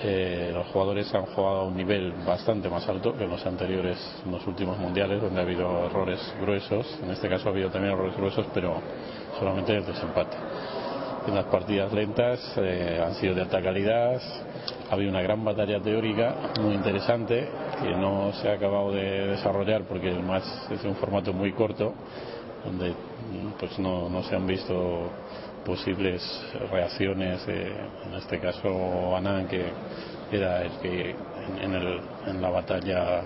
[0.03, 3.97] eh, los jugadores han jugado a un nivel bastante más alto que en los anteriores,
[4.31, 6.99] los últimos mundiales, donde ha habido errores gruesos.
[7.03, 8.81] En este caso ha habido también errores gruesos, pero
[9.39, 10.37] solamente el desempate.
[11.27, 14.21] en las partidas lentas eh, han sido de alta calidad.
[14.91, 17.49] Ha habido una gran batalla teórica muy interesante
[17.83, 21.95] que no se ha acabado de desarrollar porque es un formato muy corto
[22.65, 22.95] donde
[23.59, 25.11] pues no, no se han visto
[25.67, 26.23] posibles
[26.71, 29.65] reacciones en este caso Anán que
[30.31, 31.15] era el que
[31.61, 33.23] en, el, en la batalla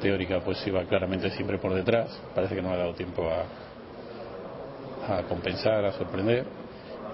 [0.00, 2.08] teórica pues iba claramente siempre por detrás.
[2.34, 6.44] Parece que no ha dado tiempo a, a compensar a sorprender.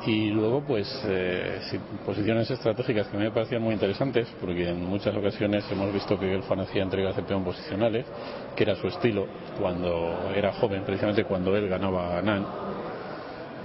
[0.06, 1.58] Y luego pues eh,
[2.06, 6.18] posiciones estratégicas que a mí me parecían muy interesantes porque en muchas ocasiones hemos visto
[6.18, 8.06] que Gelfand hacía entregas de peón posicionales
[8.54, 9.26] que era su estilo
[9.58, 12.46] cuando era joven precisamente cuando él ganaba a Nan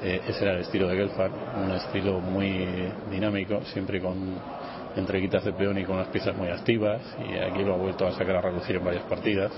[0.03, 1.33] eh, ese era el estilo de Gelfand
[1.63, 2.67] un estilo muy
[3.09, 4.15] dinámico siempre con
[4.95, 8.11] entreguitas de peón y con las piezas muy activas y aquí lo ha vuelto a
[8.11, 9.51] sacar a reducir en varias partidas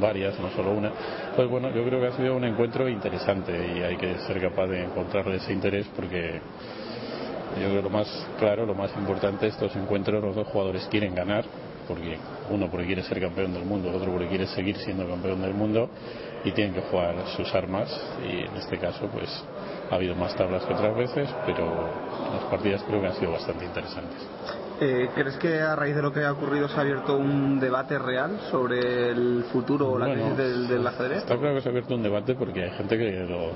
[0.00, 0.92] varias, no solo una.
[1.34, 4.66] Pues bueno, yo creo que ha sido un encuentro interesante y hay que ser capaz
[4.66, 6.40] de encontrarle ese interés porque
[7.60, 10.86] yo creo que lo más claro, lo más importante de estos encuentros, los dos jugadores
[10.90, 11.44] quieren ganar,
[11.88, 12.18] porque
[12.50, 15.54] uno porque quiere ser campeón del mundo, el otro porque quiere seguir siendo campeón del
[15.54, 15.88] mundo
[16.46, 17.90] y tienen que jugar sus armas
[18.22, 19.28] y en este caso pues
[19.90, 21.66] ha habido más tablas que otras veces, pero
[22.32, 24.28] las partidas creo que han sido bastante interesantes.
[24.80, 27.98] Eh, ¿Crees que a raíz de lo que ha ocurrido se ha abierto un debate
[27.98, 31.18] real sobre el futuro o la crisis del, del, ajedrez?
[31.18, 33.50] Está claro que se ha abierto un debate porque hay gente que lo,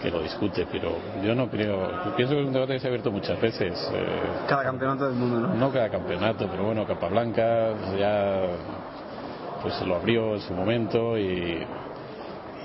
[0.00, 2.14] que lo discute, pero yo no creo.
[2.16, 3.90] Pienso que es un debate que se ha abierto muchas veces.
[3.92, 5.54] Eh, cada campeonato del mundo, ¿no?
[5.54, 8.42] No cada campeonato, pero bueno, Capablanca ya
[9.62, 11.58] pues lo abrió en su momento y,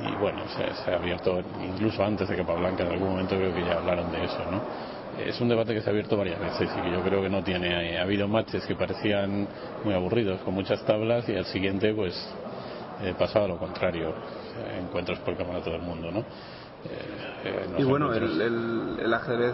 [0.04, 3.78] y bueno, se, ha abierto incluso antes de Capablanca, en algún momento creo que ya
[3.78, 4.62] hablaron de eso, ¿no?
[5.20, 7.44] es un debate que se ha abierto varias veces y que yo creo que no
[7.44, 7.98] tiene.
[7.98, 9.48] Ha habido matches que parecían
[9.84, 12.14] muy aburridos, con muchas tablas, y al siguiente, pues,
[13.02, 14.14] eh, pasaba lo contrario.
[14.78, 16.20] Encuentros por el campeonato del mundo, ¿no?
[16.20, 16.24] Eh,
[17.78, 19.54] y bueno, el, el, el, ajedrez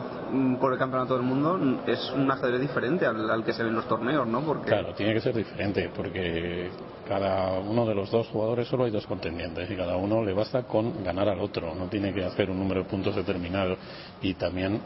[0.59, 3.75] por el campeonato del mundo es un ajedrez diferente al, al, que se ve en
[3.75, 4.41] los torneos, ¿no?
[4.41, 4.67] Porque...
[4.67, 6.69] Claro, tiene que ser diferente, porque
[7.07, 10.63] cada uno de los dos jugadores solo hay dos contendientes y cada uno le basta
[10.63, 13.75] con ganar al otro, no tiene que hacer un número de puntos determinado.
[14.21, 14.79] Y también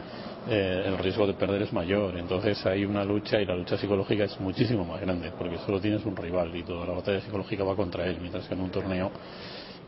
[0.48, 4.24] eh, el riesgo de perder es mayor, entonces hay una lucha y la lucha psicológica
[4.24, 7.76] es muchísimo más grande, porque solo tienes un rival y toda la batalla psicológica va
[7.76, 9.12] contra él, mientras que en un torneo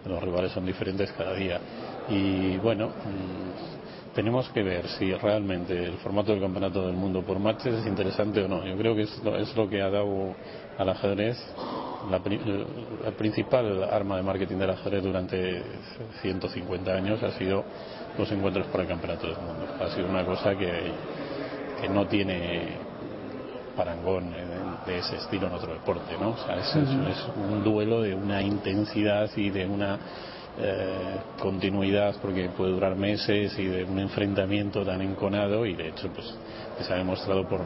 [0.07, 1.59] los rivales son diferentes cada día.
[2.09, 7.37] Y bueno, mmm, tenemos que ver si realmente el formato del campeonato del mundo por
[7.39, 8.65] matches es interesante o no.
[8.65, 10.35] Yo creo que es lo, es lo que ha dado
[10.77, 11.37] al ajedrez
[12.09, 12.21] la,
[13.03, 15.61] la, principal arma de marketing del ajedrez durante
[16.21, 17.63] 150 años ha sido
[18.17, 19.67] los encuentros por el campeonato del mundo.
[19.79, 20.91] Ha sido una cosa que,
[21.81, 22.77] que no tiene
[23.75, 24.33] parangón
[24.88, 26.29] de ese estilo en otro deporte, ¿no?
[26.29, 27.09] O sea, es, -huh.
[27.09, 29.99] es, es un duelo de una intensidad y de una
[30.59, 36.09] eh, continuidad porque puede durar meses y de un enfrentamiento tan enconado y de hecho
[36.09, 36.35] pues
[36.81, 37.61] se ha demostrado por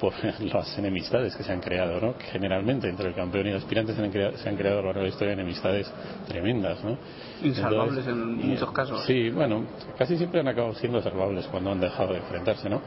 [0.00, 2.14] por las enemistades que se han creado, ¿no?
[2.32, 4.86] Generalmente entre el campeón y el aspirante se han creado, se han creado a lo
[4.88, 5.92] largo de la historia enemistades
[6.26, 6.96] tremendas, ¿no?
[7.42, 9.04] Insalvables Entonces, en muchos casos.
[9.04, 9.64] Sí, bueno,
[9.98, 12.80] casi siempre han acabado siendo salvables cuando han dejado de enfrentarse, ¿no?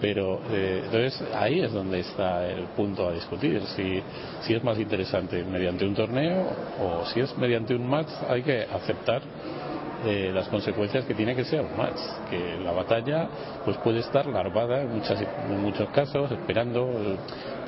[0.00, 4.02] Pero eh, entonces ahí es donde está el punto a discutir, si,
[4.42, 6.46] si es más interesante mediante un torneo
[6.80, 9.22] o si es mediante un match, hay que aceptar
[10.04, 11.98] de las consecuencias que tiene que ser un match,
[12.30, 13.28] que la batalla
[13.64, 16.88] pues puede estar larvada en, muchas, en muchos casos, esperando.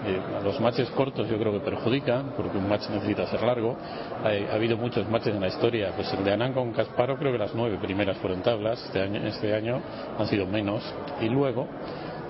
[0.07, 3.77] Eh, los matches cortos yo creo que perjudican, porque un match necesita ser largo.
[4.23, 7.39] Ha habido muchos matches en la historia, pues el de Anán con Casparo creo que
[7.39, 9.81] las nueve primeras fueron tablas, este año, este año
[10.17, 10.85] han sido menos.
[11.21, 11.67] Y luego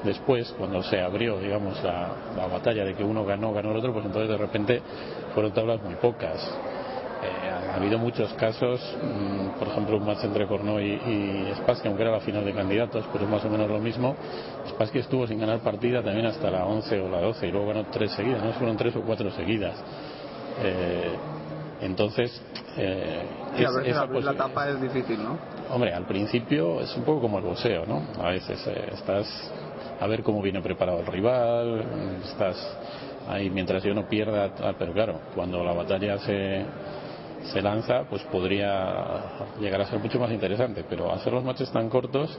[0.04, 3.92] después, cuando se abrió, digamos, la, la, batalla de que uno ganó, ganó el otro,
[3.92, 4.82] pues entonces de repente
[5.34, 6.36] fueron tablas muy pocas.
[7.22, 11.88] Eh, ha habido muchos casos, mmm, por ejemplo, un match entre Cornó y, y Spassky,
[11.88, 14.14] aunque era la final de candidatos, pero es más o menos lo mismo.
[14.68, 17.86] Spassky estuvo sin ganar partida también hasta la 11 o la 12 y luego ganó
[17.90, 19.74] tres seguidas, no fueron tres o cuatro seguidas.
[20.62, 21.16] Eh,
[21.80, 22.40] entonces,
[22.76, 23.22] eh,
[23.56, 25.38] sí, es, esa abrir la tapa es difícil, ¿no?
[25.70, 28.02] Hombre, al principio es un poco como el boxeo, ¿no?
[28.20, 29.26] A veces eh, estás
[30.00, 31.84] a ver cómo viene preparado el rival,
[32.24, 32.56] estás
[33.28, 36.64] ahí mientras yo no pierda, pero claro, cuando la batalla se,
[37.52, 38.94] se lanza, pues podría
[39.60, 42.38] llegar a ser mucho más interesante, pero hacer los matches tan cortos,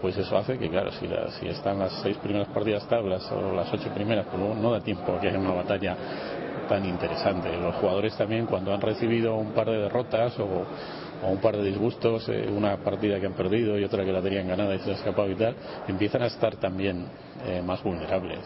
[0.00, 3.54] pues eso hace que, claro, si, la, si están las seis primeras partidas tablas o
[3.54, 5.96] las ocho primeras, pues luego no da tiempo a que haya una batalla
[6.68, 7.56] tan interesante.
[7.56, 10.66] Los jugadores también, cuando han recibido un par de derrotas o,
[11.22, 14.22] o un par de disgustos, eh, una partida que han perdido y otra que la
[14.22, 15.54] tenían ganada y se ha escapado y tal,
[15.88, 17.06] empiezan a estar también
[17.46, 18.40] eh, más vulnerables.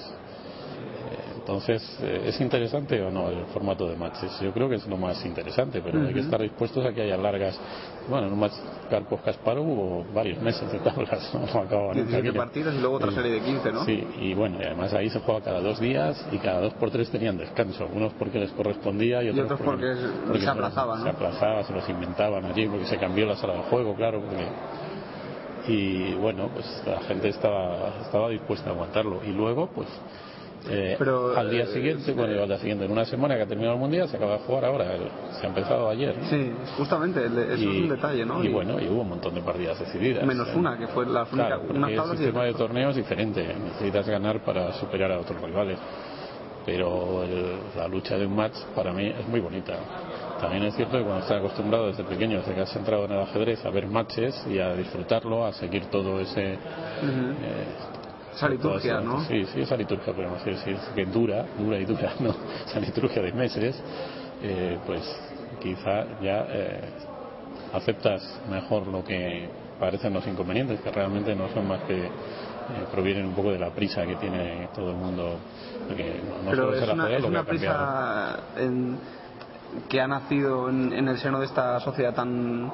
[1.37, 4.37] Entonces, ¿es interesante o no el formato de matches?
[4.41, 6.09] Yo creo que es lo más interesante, pero uh -huh.
[6.09, 7.57] hay que estar dispuestos a que haya largas
[8.09, 8.53] bueno, match
[8.91, 13.33] Karpov Kasparov hubo varios meses de tablas, no acababan 17 partidos y luego otra serie
[13.33, 13.85] de 15, ¿no?
[13.85, 16.91] Sí, y bueno, y además ahí se juega cada dos días y cada dos por
[16.91, 19.95] tres tenían descanso, unos porque les correspondía y otros, otros porque,
[20.27, 21.11] porque se aplazaban, se ¿no?
[21.11, 24.47] aplazaba, se los inventaban allí porque se cambió la sala de juego, claro, porque
[25.69, 29.89] y bueno, pues la gente estaba estaba dispuesta a aguantarlo y luego pues
[30.69, 33.47] eh, Pero, al día eh, siguiente, bueno, al día siguiente, en una semana que ha
[33.47, 34.87] terminado el mundial, se acaba de jugar ahora,
[35.39, 36.15] se ha empezado ayer.
[36.29, 38.43] Sí, justamente, eso Y- es un detalle, ¿no?
[38.45, 40.25] Y, bueno, y hubo un montón de partidas decididas.
[40.27, 40.53] Menos ¿eh?
[40.57, 43.47] una, que fue la única, Claro, porque el sistema de torneo es diferente.
[43.65, 45.79] Necesitas ganar para superar a otros rivales.
[46.65, 49.75] Pero el- la lucha de un match para mí es muy bonita.
[50.41, 53.21] También es cierto que cuando estás acostumbrado desde pequeño, desde que has entrado en el
[53.21, 56.55] ajedrez, a ver matches y a disfrutarlo, a seguir todo ese.
[56.55, 56.59] eh,
[58.37, 59.25] Esa liturgia, ¿no?
[59.25, 62.35] Sí, sí, esa liturgia, podemos decir, que dura, dura y dura, ¿no?
[62.67, 63.83] Esa liturgia de meses,
[64.43, 65.03] eh, pues
[65.61, 66.81] quizá ya eh,
[67.73, 73.27] aceptas mejor lo que parecen los inconvenientes, que realmente no son más que eh, provienen
[73.27, 75.39] un poco de la prisa que tiene todo el mundo.
[75.87, 77.79] Porque no, Pero solo es una, es que una cambiado.
[77.79, 78.99] prisa en-
[79.89, 82.71] que ha nacido en, en el seno de esta sociedad tan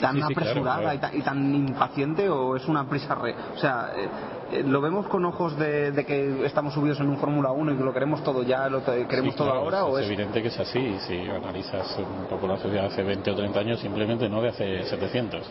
[0.00, 0.96] tan Sí, sí, claro, apresurada claro.
[0.96, 3.34] Y, tan, y tan impaciente o es una prisa re...
[3.54, 4.08] o sea eh,
[4.52, 7.76] eh, lo vemos con ojos de, de que estamos subidos en un Fórmula 1 y
[7.76, 10.10] que lo queremos todo ya lo queremos Sí, todo claro, ahora es, o es es
[10.12, 10.96] evidente que es así.
[11.06, 14.82] Si analizas un poco la sociedad hace 20 o 30 años, simplemente no de hace
[14.84, 15.42] 700,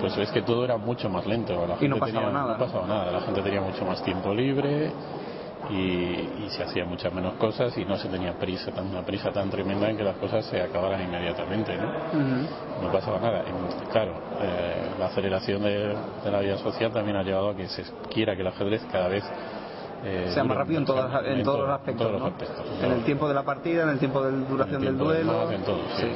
[0.00, 1.66] pues ves que todo era mucho más lento.
[1.66, 2.64] La Y gente no pasaba tenía, nada, ¿no?
[2.66, 3.10] pasaba nada.
[3.10, 4.92] La gente tenía mucho más tiempo libre
[5.70, 5.74] y,
[6.44, 9.50] y se hacía muchas menos cosas y no se tenía prisa, tan, una prisa tan
[9.50, 11.76] tremenda en que las cosas se acabaran inmediatamente.
[11.76, 11.86] ¿no?
[12.82, 13.42] No pasaba nada.
[13.46, 17.66] En- claro, eh, la aceleración de, de la vida social también ha llevado a que
[17.68, 19.24] se quiera que el ajedrez cada vez
[20.04, 22.18] eh, sea más rápido en, todas, en, todos todo- los aspectos, en todos ¿no?
[22.18, 22.84] los aspectos.
[22.84, 25.50] en el tiempo de la partida en el tiempo de duración del tiempo del duelo
[25.50, 26.06] en todo, sí.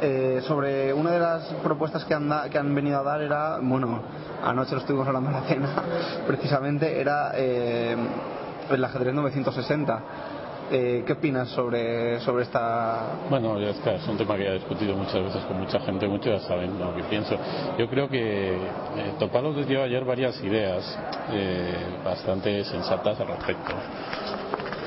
[0.00, 3.58] Eh, sobre una de las propuestas que han, da- que han venido a dar era,
[3.60, 4.00] bueno,
[4.44, 5.68] anoche lo estuvimos hablando en la cena,
[6.26, 7.96] precisamente era eh,
[8.70, 10.02] el ajedrez 960.
[10.70, 13.20] Eh, ¿Qué opinas sobre, sobre esta...?
[13.30, 16.42] Bueno, ya está, es un tema que he discutido muchas veces con mucha gente, muchos
[16.42, 17.36] ya saben lo que pienso.
[17.78, 18.58] Yo creo que eh,
[19.18, 20.98] Topalov dio ayer varias ideas
[21.32, 23.72] eh, bastante sensatas al respecto.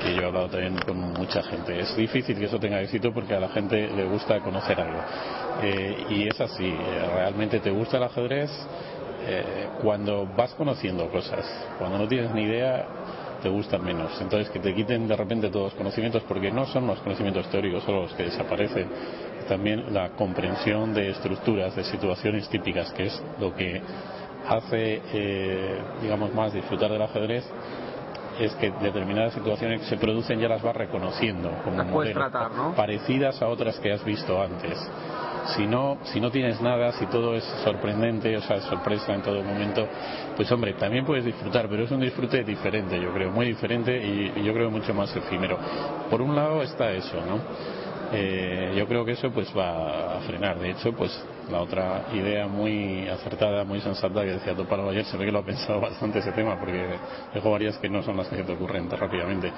[0.03, 1.79] Que yo he hablado también con mucha gente.
[1.79, 4.99] Es difícil que eso tenga éxito porque a la gente le gusta conocer algo.
[5.63, 8.49] Eh, y es así, eh, realmente te gusta el ajedrez
[9.23, 11.45] eh, cuando vas conociendo cosas.
[11.77, 12.85] Cuando no tienes ni idea,
[13.41, 14.19] te gustan menos.
[14.21, 17.83] Entonces, que te quiten de repente todos los conocimientos, porque no son los conocimientos teóricos
[17.83, 18.87] solo los que desaparecen,
[19.47, 23.81] también la comprensión de estructuras, de situaciones típicas, que es lo que
[24.47, 27.45] hace, eh, digamos, más disfrutar del ajedrez
[28.39, 32.51] es que determinadas situaciones que se producen ya las vas reconociendo como Las modelo, tratar,
[32.51, 32.73] ¿no?
[32.73, 34.77] parecidas a otras que has visto antes.
[35.55, 39.21] Si no, si no tienes nada, si todo es sorprendente, o sea, es sorpresa en
[39.21, 39.87] todo momento,
[40.35, 44.39] pues hombre, también puedes disfrutar, pero es un disfrute diferente, yo creo, muy diferente y,
[44.39, 45.57] y yo creo mucho más efímero.
[46.09, 47.39] Por un lado está eso, ¿no?
[48.13, 50.59] Eh, yo creo que eso pues va a frenar.
[50.59, 51.11] De hecho, pues
[51.51, 55.39] la otra idea muy acertada, muy sensata que decía Topalo ayer, se ve que lo
[55.39, 56.97] ha pensado bastante ese tema, porque
[57.33, 59.51] dejo varias que no son las que se te ocurren tan rápidamente.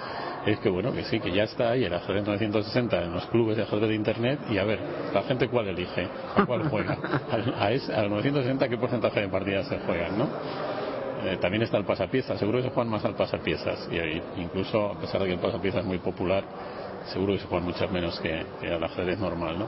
[0.45, 3.57] Es que bueno, que sí, que ya está ahí el ajedrez 960 en los clubes
[3.57, 4.79] de ajedrez de internet y a ver,
[5.13, 6.97] la gente cuál elige, a cuál juega.
[7.31, 10.27] Al, a ese, al 960 qué porcentaje de partidas se juegan, ¿no?
[11.25, 14.91] Eh, también está el pasapiezas, seguro que se juegan más al pasapiezas, y ahí, incluso
[14.91, 16.43] a pesar de que el pasapiezas es muy popular,
[17.13, 19.67] seguro que se juegan muchas menos que, que al ajedrez normal, ¿no?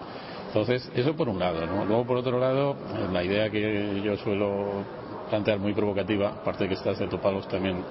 [0.56, 1.84] Entonces, eso por un lado, ¿no?
[1.84, 2.78] Luego, por otro lado,
[3.12, 4.86] la idea que yo suelo
[5.30, 7.84] plantear muy provocativa, aparte de que estas de Topalos también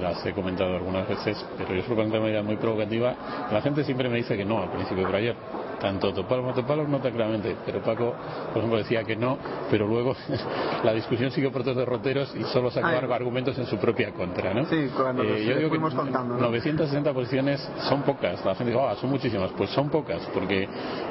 [0.00, 3.14] las he comentado algunas veces, pero yo suelo una idea muy provocativa.
[3.50, 5.36] La gente siempre me dice que no al principio, pero ayer,
[5.80, 8.14] tanto Topalos como Topalos nota claramente, pero Paco,
[8.48, 9.38] por ejemplo, decía que no,
[9.70, 10.14] pero luego
[10.84, 12.96] la discusión siguió por otros derroteros y solo sacó Ay.
[13.12, 14.64] argumentos en su propia contra, ¿no?
[14.66, 16.40] Sí, cuando Eh, yo digo que contando, ¿no?
[16.40, 18.44] 960 posiciones son pocas.
[18.44, 19.50] La gente dice, "Ah, son muchísimas.
[19.52, 20.68] Pues son pocas, porque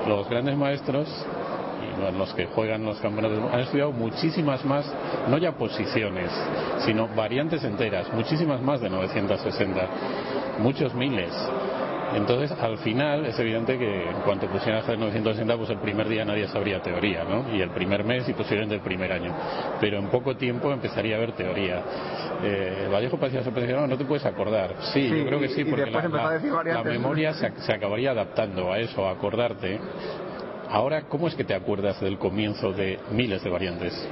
[0.07, 1.07] los grandes maestros
[2.10, 4.91] los que juegan los campeonatos han estudiado muchísimas más,
[5.28, 6.32] no ya posiciones,
[6.86, 9.88] sino variantes enteras, muchísimas más de 960,
[10.60, 11.32] muchos miles.
[12.14, 16.26] Entonces, al final, es evidente que en cuanto pusieran a 960, pues el primer día
[16.26, 17.45] nadie sabría teoría, ¿no?
[17.56, 19.34] Y el primer mes y posiblemente el primer año.
[19.80, 21.82] Pero en poco tiempo empezaría a haber teoría.
[22.43, 24.76] Eh, Vallejo parecía sorprendido, no, no te puedes acordar.
[24.93, 26.24] Sí, Sí, yo creo que sí, y porque la, la-
[26.74, 29.80] la memoria se, se acabaría adaptando a eso, a acordarte.
[30.72, 34.07] Ahora, ¿cómo es que te acuerdas del comienzo de miles de variantes?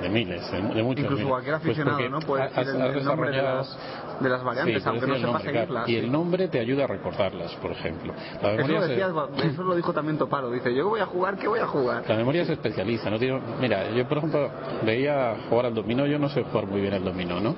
[0.00, 1.02] de miles, de, de muchos.
[1.02, 1.28] Incluso miles.
[1.28, 2.20] cualquier Pues aficionado, ¿no?
[2.20, 3.78] Puede decir el, el nombre de las,
[4.20, 5.88] de las variantes, Sí, aunque no sepa seguirlas.
[5.88, 8.12] Y el nombre te ayuda a recordarlas, por ejemplo.
[8.40, 10.52] La Eso memoria se- eso lo dijo también Toparo.
[10.52, 12.04] Dice, yo voy a jugar, ¿qué voy a jugar?
[12.08, 13.18] La memoria se especializa, no
[13.60, 14.48] mira, yo por ejemplo
[14.84, 17.56] veía jugar al dominó, yo no sé jugar muy bien al dominó, ¿no?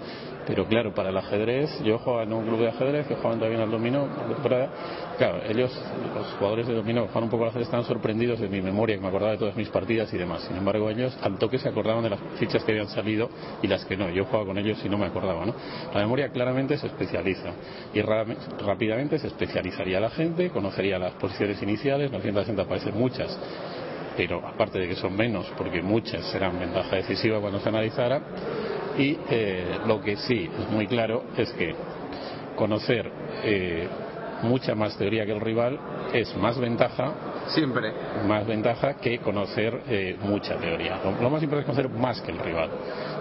[0.51, 3.61] Pero claro, para el ajedrez, yo jugaba en un club de ajedrez que jugaban también
[3.61, 4.09] al dominó,
[5.16, 5.70] claro, ellos,
[6.12, 8.96] los jugadores de dominó que juegan un poco al ajedrez, estaban sorprendidos de mi memoria,
[8.96, 10.42] que me acordaba de todas mis partidas y demás.
[10.42, 13.30] Sin embargo, ellos al toque se acordaban de las fichas que habían salido
[13.62, 14.11] y las que no.
[14.11, 15.55] Yo jugaba con ellos y no me acordaba, ¿no?
[15.94, 17.51] La memoria claramente se especializa
[17.94, 23.38] y rápidamente se especializaría la gente, conocería las posiciones iniciales, 960 aparecen muchas
[24.16, 28.20] pero aparte de que son menos, porque muchas serán ventaja decisiva cuando se analizara,
[28.98, 31.74] y eh, lo que sí es muy claro es que
[32.56, 33.11] conocer
[33.44, 33.88] eh,
[34.43, 35.78] mucha más teoría que el rival
[36.12, 37.12] es más ventaja.
[37.49, 37.93] Siempre.
[38.26, 41.01] Más ventaja que conocer eh, mucha teoría.
[41.05, 42.70] Lo, lo más importante es conocer más que el rival.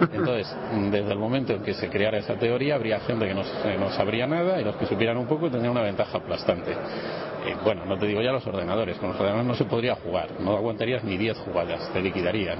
[0.00, 0.54] Entonces
[0.90, 3.90] desde el momento en que se creara esa teoría habría gente que no, eh, no
[3.90, 6.72] sabría nada y los que supieran un poco tendrían una ventaja aplastante.
[6.72, 10.28] Eh, bueno no te digo ya los ordenadores con los ordenadores no se podría jugar.
[10.40, 12.58] No aguantarías ni 10 jugadas te liquidarían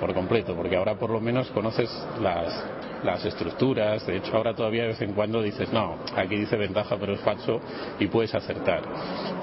[0.00, 1.90] por completo, porque ahora por lo menos conoces
[2.20, 2.64] las,
[3.04, 6.96] las estructuras, de hecho ahora todavía de vez en cuando dices, no, aquí dice ventaja
[6.98, 7.60] pero es falso
[7.98, 8.82] y puedes acertar.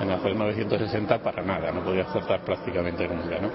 [0.01, 3.49] En hacer 960 para nada, no podías acertar prácticamente nunca, ¿no?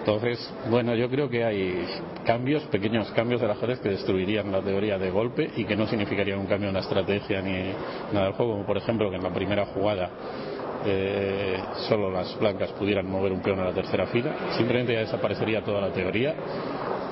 [0.00, 1.86] Entonces, bueno, yo creo que hay
[2.24, 6.38] cambios, pequeños cambios del ajedrez que destruirían la teoría de golpe y que no significarían
[6.38, 7.74] un cambio en la estrategia ni
[8.10, 10.10] nada del juego, como por ejemplo que en la primera jugada
[10.84, 11.58] eh,
[11.88, 15.80] solo las blancas pudieran mover un peón a la tercera fila, simplemente ya desaparecería toda
[15.80, 16.34] la teoría.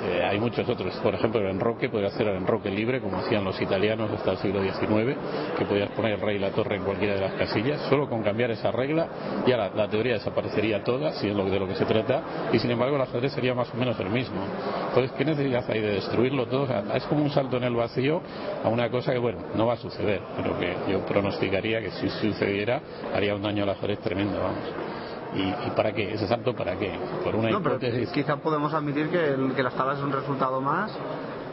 [0.05, 3.45] Eh, hay muchos otros, por ejemplo, el enroque, podría hacer el enroque libre, como hacían
[3.45, 5.17] los italianos hasta el siglo XIX,
[5.59, 7.81] que podías poner el rey y la torre en cualquiera de las casillas.
[7.89, 9.09] Solo con cambiar esa regla,
[9.47, 12.59] ya la, la teoría desaparecería toda, si es lo, de lo que se trata, y
[12.59, 14.41] sin embargo el ajedrez sería más o menos el mismo.
[14.89, 16.69] Entonces, ¿qué necesidad hay de destruirlo todo?
[16.95, 18.23] Es como un salto en el vacío
[18.65, 22.09] a una cosa que, bueno, no va a suceder, pero que yo pronosticaría que si
[22.09, 22.81] sucediera
[23.15, 25.08] haría un daño al ajedrez tremendo, vamos.
[25.35, 26.15] ¿Y, y para qué?
[26.15, 26.93] ¿Ese salto para qué?
[27.23, 28.09] Por una No, pero hipótesis.
[28.11, 30.91] quizá podemos admitir que, el- que las tablas es un resultado más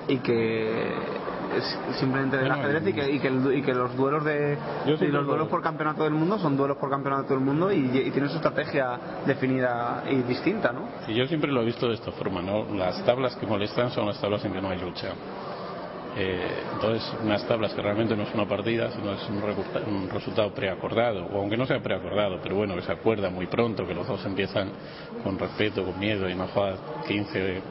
[0.08, 0.94] y que
[1.58, 4.58] es simplemente del Bueno, ajedrez y que, y que, el y que los duelos de
[4.86, 8.12] los lo- duelos por campeonato del mundo son duelos por campeonato del mundo y, y
[8.12, 10.82] tienen su estrategia definida y distinta, ¿no?
[11.08, 12.66] Y yo siempre lo he visto de esta forma, ¿no?
[12.76, 15.10] Las tablas que molestan son las tablas en que no hay lucha.
[16.18, 19.44] Eh, entonces, unas tablas que realmente no es una partida, sino es un,
[19.94, 23.86] un resultado preacordado, o aunque no sea preacordado, pero bueno, que se acuerda muy pronto,
[23.86, 24.70] que los dos empiezan
[25.24, 27.62] con respeto, con miedo, y no juegan 15.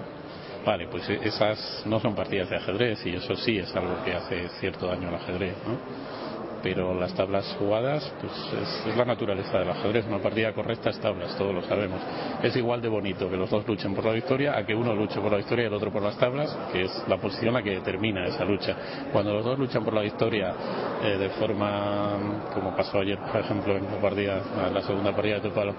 [0.64, 4.49] Vale, pues esas no son partidas de ajedrez, y eso sí es algo que hace
[4.61, 6.23] cierto daño al ajedrez, ¿no?
[6.64, 10.98] Pero las tablas jugadas pues es, es la naturaleza del ajedrez una partida correcta es
[10.98, 12.00] tablas todos lo sabemos.
[12.42, 15.20] Es igual de bonito que los dos luchen por la victoria a que uno luche
[15.20, 17.72] por la victoria y el otro por las tablas que es la posición la que
[17.72, 18.74] determina esa lucha.
[19.12, 20.54] Cuando los dos luchan por la victoria
[21.02, 24.42] eh, de forma como pasó ayer por ejemplo en la partida
[24.72, 25.74] la segunda partida de Topalo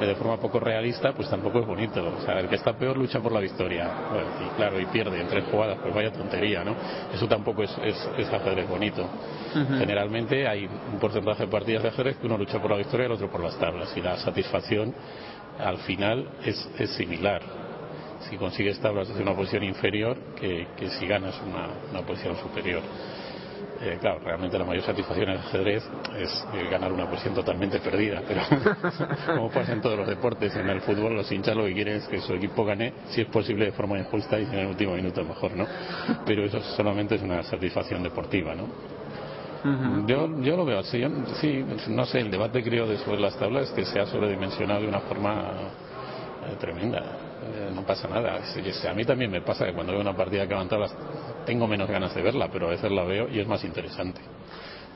[0.00, 2.02] eh, de forma poco realista pues tampoco es bonito.
[2.18, 5.20] O sea el que está peor lucha por la victoria Bueno, y claro y pierde
[5.20, 6.74] en tres jugadas pues vaya tontería no
[7.12, 9.06] eso tampoco es, es, es ajedrez bonito.
[9.52, 13.06] Generalmente hay un porcentaje de partidas de ajedrez que uno lucha por la victoria y
[13.06, 13.92] el otro por las tablas.
[13.96, 14.94] Y la satisfacción
[15.58, 16.56] al final es,
[16.96, 17.42] similar.
[18.28, 20.66] Si consigues tablas desde una posición inferior que,
[20.98, 22.82] si ganas una, una posición superior.
[23.82, 25.82] Eh, claro, realmente la mayor satisfacción en el ajedrez
[26.18, 28.42] es eh, ganar una posición totalmente perdida, pero
[29.26, 32.06] como pasa en todos los deportes, en el fútbol los hinchas lo que quieren es
[32.06, 35.24] que su equipo gane, si es posible de forma injusta y en el último minuto
[35.24, 35.66] mejor, ¿no?
[36.26, 38.99] Pero eso solamente es una satisfacción deportiva, ¿no?
[40.06, 41.02] Yo, yo lo veo así.
[41.40, 44.88] Sí, no sé, el debate creo de las tablas es que se ha sobredimensionado de
[44.88, 45.52] una forma
[46.48, 46.98] eh, tremenda.
[46.98, 48.38] Eh, no pasa nada.
[48.88, 50.94] A mí también me pasa que cuando veo una partida que tablas
[51.44, 54.20] tengo menos ganas de verla, pero a veces la veo y es más interesante.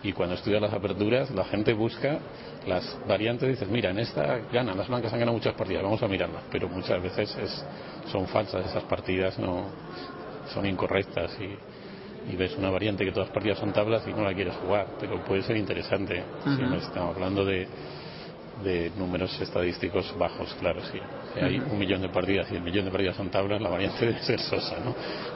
[0.02, 2.18] Y cuando estudias las aperturas, la gente busca
[2.66, 6.02] las variantes y dices, mira, en esta ganan, las blancas han ganado muchas partidas, vamos
[6.02, 6.42] a mirarlas.
[6.50, 7.66] Pero muchas veces es,
[8.12, 9.66] son falsas esas partidas, no
[10.52, 11.56] son incorrectas y,
[12.30, 14.86] y ves una variante que todas las partidas son tablas y no la quieres jugar,
[14.98, 16.22] pero puede ser interesante.
[16.44, 17.66] Si no estamos hablando de,
[18.62, 20.98] de números estadísticos bajos, claro, sí.
[21.34, 24.06] Si hay un millón de partidas y el millón de partidas son tablas, la variante
[24.06, 24.94] debe ser sosa, ¿no?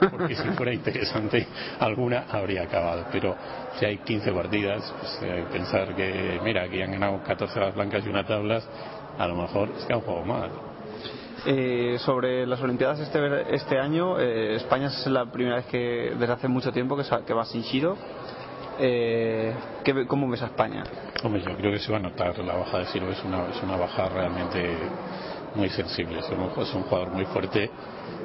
[0.09, 1.45] Porque si fuera interesante,
[1.79, 3.05] alguna habría acabado.
[3.11, 3.35] Pero
[3.77, 8.05] si hay 15 partidas, pues eh, pensar que, mira, aquí han ganado 14 las blancas
[8.05, 8.67] y una tablas,
[9.17, 10.68] a lo mejor es que han jugado mal.
[11.45, 16.33] Eh, sobre las Olimpiadas este, este año, eh, España es la primera vez que desde
[16.33, 17.97] hace mucho tiempo que, que va sin Shiro.
[18.79, 19.53] Eh,
[19.83, 20.83] ¿qué ¿Cómo ves a España?
[21.23, 23.61] Hombre, yo creo que se va a notar la baja de Siro, es una, es
[23.61, 24.73] una baja realmente
[25.55, 26.19] muy sensible.
[26.19, 27.69] Es un, es un jugador muy fuerte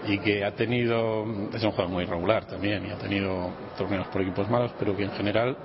[0.06, 4.22] y que ha tenido, es un jugador muy regular también y ha tenido torneos por
[4.22, 5.56] equipos malos, pero que en general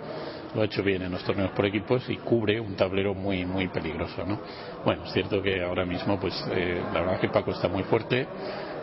[0.54, 3.68] lo ha hecho bien en los torneos por equipos y cubre un tablero muy muy
[3.68, 4.40] peligroso ¿no?
[4.84, 7.84] bueno es cierto que ahora mismo pues eh, la verdad es que Paco está muy
[7.84, 8.28] fuerte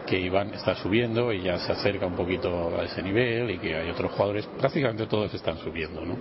[0.07, 3.75] que Iván está subiendo y ya se acerca un poquito a ese nivel y que
[3.75, 6.17] hay otros jugadores prácticamente todos están subiendo ¿no?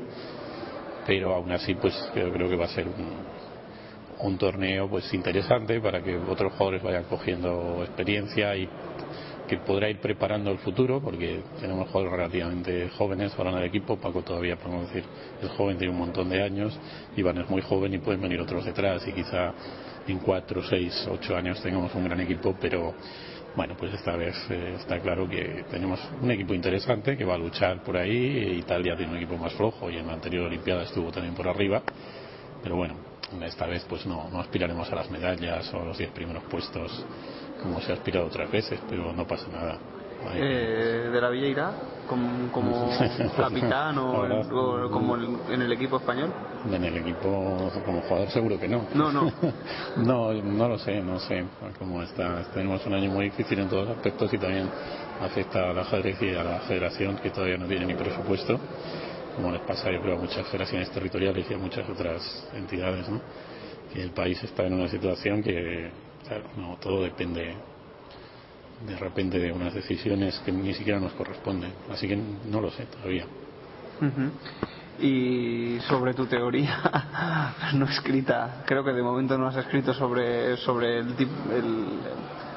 [1.05, 3.25] pero aún así pues yo creo que va a ser un,
[4.19, 8.67] un torneo pues interesante para que otros jugadores vayan cogiendo experiencia y
[9.47, 13.97] que podrá ir preparando el futuro, porque tenemos jugadores relativamente jóvenes ahora en el equipo.
[13.97, 15.03] Paco todavía, podemos decir,
[15.41, 16.77] es joven, tiene un montón de años.
[17.15, 19.07] Iván es muy joven y pueden venir otros detrás.
[19.07, 19.53] Y quizá
[20.07, 22.93] en cuatro, seis, ocho años tengamos un gran equipo, pero
[23.55, 27.37] bueno, pues esta vez eh, está claro que tenemos un equipo interesante que va a
[27.37, 28.57] luchar por ahí.
[28.59, 31.81] Italia tiene un equipo más flojo y en la anterior Olimpiada estuvo también por arriba.
[32.61, 32.95] Pero bueno,
[33.43, 37.05] esta vez pues no, no aspiraremos a las medallas o a los diez primeros puestos
[37.65, 39.77] como se ha aspirado otras veces, pero no pasa nada.
[40.33, 41.71] Eh, de la Villa
[42.07, 42.89] como, como
[43.37, 46.31] capitán o, como en el equipo español
[46.71, 48.87] en el equipo como jugador seguro que no.
[48.95, 49.31] No no.
[49.97, 51.45] No no lo sé no sé
[51.77, 52.43] cómo está.
[52.53, 54.67] Tenemos un año muy difícil en todos los aspectos y también
[55.21, 58.59] afecta a la ajedrez y a la federación que todavía no tiene ni presupuesto
[59.35, 63.19] como les pasa yo creo a muchas federaciones territoriales y a muchas otras entidades ¿no?
[63.93, 65.91] que el país está en una situación que
[66.27, 67.55] Claro, no, todo depende
[68.85, 71.71] de repente de unas decisiones que ni siquiera nos corresponden.
[71.89, 73.25] Así que no lo sé todavía.
[74.99, 80.99] Y sobre tu teoría no escrita, creo que de momento no has escrito sobre, sobre
[80.99, 81.15] el,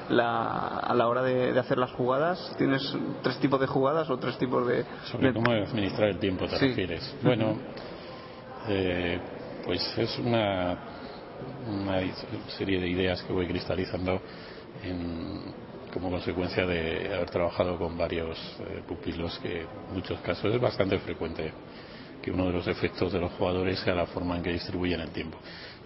[0.08, 2.54] la, a la hora de, hacer las jugadas.
[2.58, 2.82] ¿Tienes
[3.22, 4.84] tres tipos de jugadas o tres tipos de...?
[5.04, 7.16] Sobre cómo administrar el tiempo, te refieres.
[7.22, 7.56] Bueno,
[8.68, 9.20] eh,
[9.64, 10.97] pues es una
[11.68, 12.00] una
[12.56, 14.20] serie de ideas que voy cristalizando
[15.92, 20.98] como consecuencia de haber trabajado con varios eh, pupilos que en muchos casos es bastante
[20.98, 21.52] frecuente
[22.22, 25.10] que uno de los efectos de los jugadores sea la forma en que distribuyen el
[25.10, 25.38] tiempo.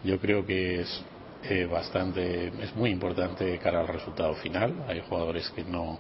[0.03, 1.05] Yo creo que es
[1.45, 4.85] eh, bastante, es muy importante cara al resultado final.
[4.89, 5.99] Hay jugadores que no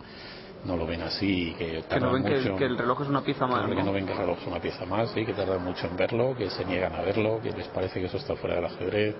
[0.64, 3.68] no lo ven así que que no ven que, el reloj es una pieza más
[3.68, 5.96] que no ven que el reloj es una pieza más sí que tardan mucho en
[5.96, 9.14] verlo que se niegan a verlo que les parece que eso está fuera del ajedrez.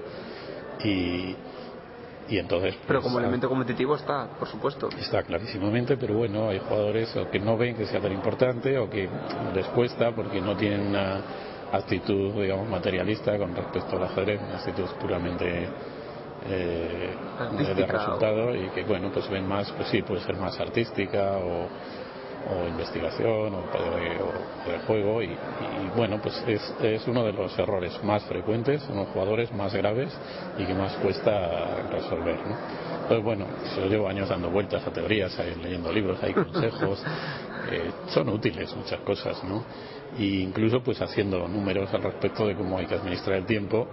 [0.84, 1.36] Y
[2.28, 4.88] y entonces pero pues, como elemento competitivo está por supuesto.
[4.96, 9.08] Está clarísimamente pero bueno hay jugadores que no ven que sea tan importante o que
[9.54, 11.20] les cuesta porque no tienen una
[11.72, 15.68] actitud digamos materialista con respecto al ajedrez una actitud puramente
[16.48, 17.14] eh,
[17.74, 21.68] de resultado y que bueno pues ven más pues sí puede ser más artística o,
[22.68, 23.62] investigación o
[24.68, 25.36] de, juego y,
[25.96, 30.12] bueno pues es, es, uno de los errores más frecuentes en los jugadores más graves
[30.58, 32.56] y que más cuesta resolver ¿no?
[33.06, 33.46] pues bueno
[33.76, 37.02] yo llevo años dando vueltas a teorías leyendo libros hay consejos
[37.70, 39.64] eh, son útiles muchas cosas ¿no?
[40.18, 43.86] e incluso pues haciendo números al respecto de cómo hay que administrar el tiempo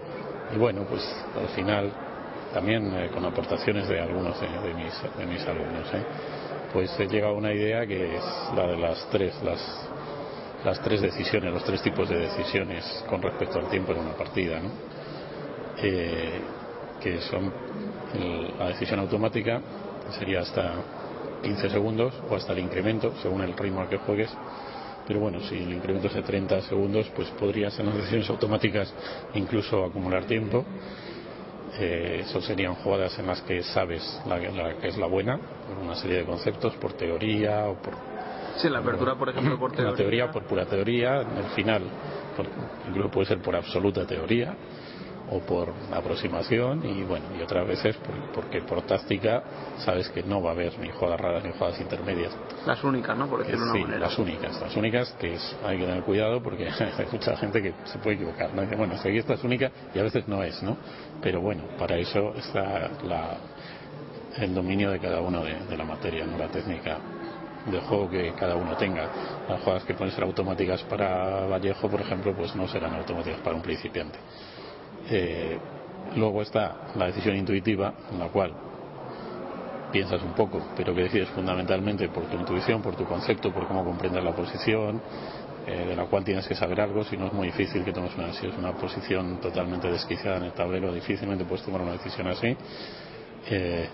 [0.54, 1.04] y bueno pues
[1.40, 2.09] al final
[2.54, 6.04] también eh, con aportaciones de algunos de, mis, de mis, alumnos, ¿eh?
[6.74, 8.24] pues he llegado a una idea que es
[8.56, 9.90] la de las tres, las,
[10.64, 14.60] las tres decisiones, los tres tipos de decisiones con respecto al tiempo en una partida,
[14.60, 14.70] ¿no?
[15.82, 16.42] Eh,
[17.02, 17.52] que son
[18.60, 19.62] la decisión automática,
[20.06, 20.74] que sería hasta
[21.44, 24.30] 15 segundos o hasta el incremento, según el ritmo al que juegues.
[25.08, 28.94] Pero bueno, si el incremento es de 30 segundos, pues podría ser las decisiones automáticas
[29.34, 30.66] incluso acumular tiempo
[31.80, 35.96] eh, eso serían jugadas en las que sabes la, que es la buena, por una
[35.96, 37.94] serie de conceptos, por teoría o por.
[38.58, 39.92] Sí, la apertura, por ejemplo, por teoría.
[39.92, 41.84] La teoría, por pura teoría, el final,
[42.88, 44.56] incluso puede ser por absoluta teoría
[45.32, 47.96] o por aproximación y bueno y otras veces
[48.34, 49.44] porque por táctica
[49.78, 52.36] sabes que no va a haber ni jugadas raras ni jugadas intermedias
[52.66, 56.04] las únicas no por decirlo sí, las únicas las únicas que es, hay que tener
[56.04, 58.66] cuidado porque hay mucha gente que se puede equivocar ¿no?
[58.78, 60.78] bueno si esta es única y a veces no es no
[61.22, 63.38] pero bueno para eso está la,
[64.38, 66.98] el dominio de cada uno de, la materia no la técnica
[67.66, 69.10] de juego que cada uno tenga.
[69.48, 73.56] Las jugadas que pueden ser automáticas para Vallejo, por ejemplo, pues no serán automáticas para
[73.56, 74.18] un principiante.
[75.10, 75.58] Eh,
[76.16, 78.54] luego está la decisión intuitiva, en la cual
[79.92, 83.84] piensas un poco, pero que decides fundamentalmente por tu intuición, por tu concepto, por cómo
[83.84, 85.02] comprendes la posición,
[85.66, 88.16] eh, de la cual tienes que saber algo, si no es muy difícil que tomes
[88.16, 92.28] una, si es una posición totalmente desquiciada en el tablero, difícilmente puedes tomar una decisión
[92.28, 92.56] así.
[93.50, 93.90] Eh,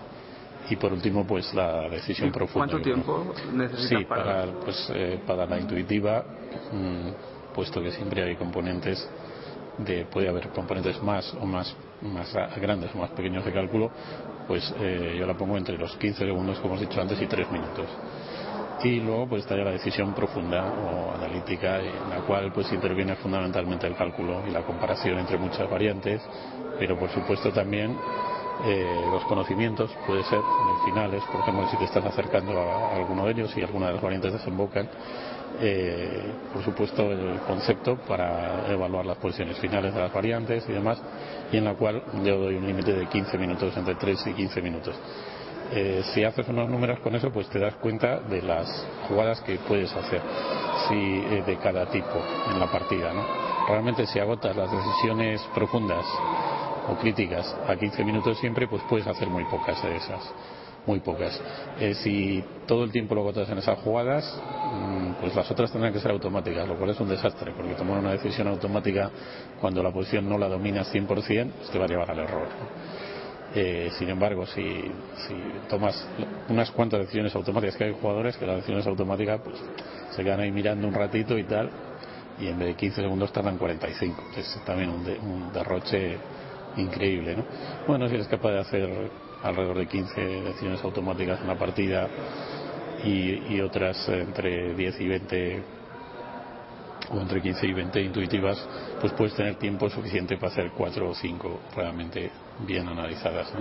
[0.68, 2.66] y por último, pues la decisión profunda.
[2.66, 4.92] ¿Cuánto tiempo necesitas sí, para, pues,
[5.24, 6.24] para la intuitiva,
[6.72, 9.08] mm, puesto que siempre hay componentes
[9.78, 13.90] de puede haber componentes más o más más grandes o más pequeños de cálculo,
[14.46, 17.50] pues eh, yo la pongo entre los 15 segundos, como hemos dicho antes, y 3
[17.50, 17.86] minutos.
[18.84, 23.16] Y luego pues está ya la decisión profunda o analítica, en la cual pues interviene
[23.16, 26.20] fundamentalmente el cálculo y la comparación entre muchas variantes,
[26.78, 27.96] pero por supuesto también
[28.64, 30.40] eh, los conocimientos, puede ser
[30.84, 34.02] finales, por ejemplo, si te estás acercando a, alguno de ellos y alguna de las
[34.02, 34.88] variantes desembocan,
[35.60, 41.00] eh, por supuesto, el concepto para evaluar las posiciones finales de las variantes y demás,
[41.50, 44.62] y en la cual yo doy un límite de 15 minutos, entre 3 y 15
[44.62, 44.94] minutos.
[45.72, 48.68] Eh, si haces unos números con eso, pues te das cuenta de las
[49.08, 50.20] jugadas que puedes hacer
[50.88, 53.12] si, eh, de cada tipo en la partida.
[53.12, 53.24] ¿no?
[53.68, 56.04] Realmente, si agotas las decisiones profundas
[56.88, 60.32] o críticas a 15 minutos siempre, pues puedes hacer muy pocas de esas
[60.86, 61.40] muy pocas.
[61.80, 64.24] Eh, si todo el tiempo lo agotas en esas jugadas,
[64.72, 67.98] mm, pues las otras tendrán que ser automáticas, lo cual es un desastre, porque tomar
[67.98, 69.10] una decisión automática
[69.60, 72.48] cuando la posición no la dominas 100%, pues te va a llevar al error.
[73.54, 75.34] Eh, sin embargo, si, si,
[75.68, 76.06] tomas
[76.48, 79.56] unas cuantas decisiones automáticas, que hay jugadores que las decisiones automáticas pues,
[80.10, 81.70] se quedan ahí mirando un ratito y tal,
[82.38, 86.18] y en vez de 15 segundos tardan 45, que es también un, un derroche
[86.76, 87.36] increíble.
[87.36, 87.44] ¿no?
[87.86, 89.10] Bueno, si eres capaz de hacer
[89.46, 92.08] alrededor de 15 decisiones automáticas en la partida
[93.04, 95.62] y, y otras entre 10 y 20
[97.10, 98.68] o entre 15 y 20 intuitivas,
[99.00, 102.30] pues puedes tener tiempo suficiente para hacer 4 o 5 realmente
[102.66, 103.52] bien analizadas.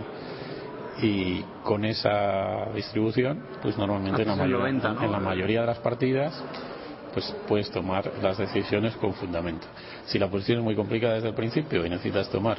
[1.01, 4.69] Y con esa distribución, pues normalmente en la,
[5.05, 6.43] en la mayoría de las partidas
[7.15, 9.65] pues puedes tomar las decisiones con fundamento.
[10.05, 12.57] Si la posición es muy complicada desde el principio y necesitas tomar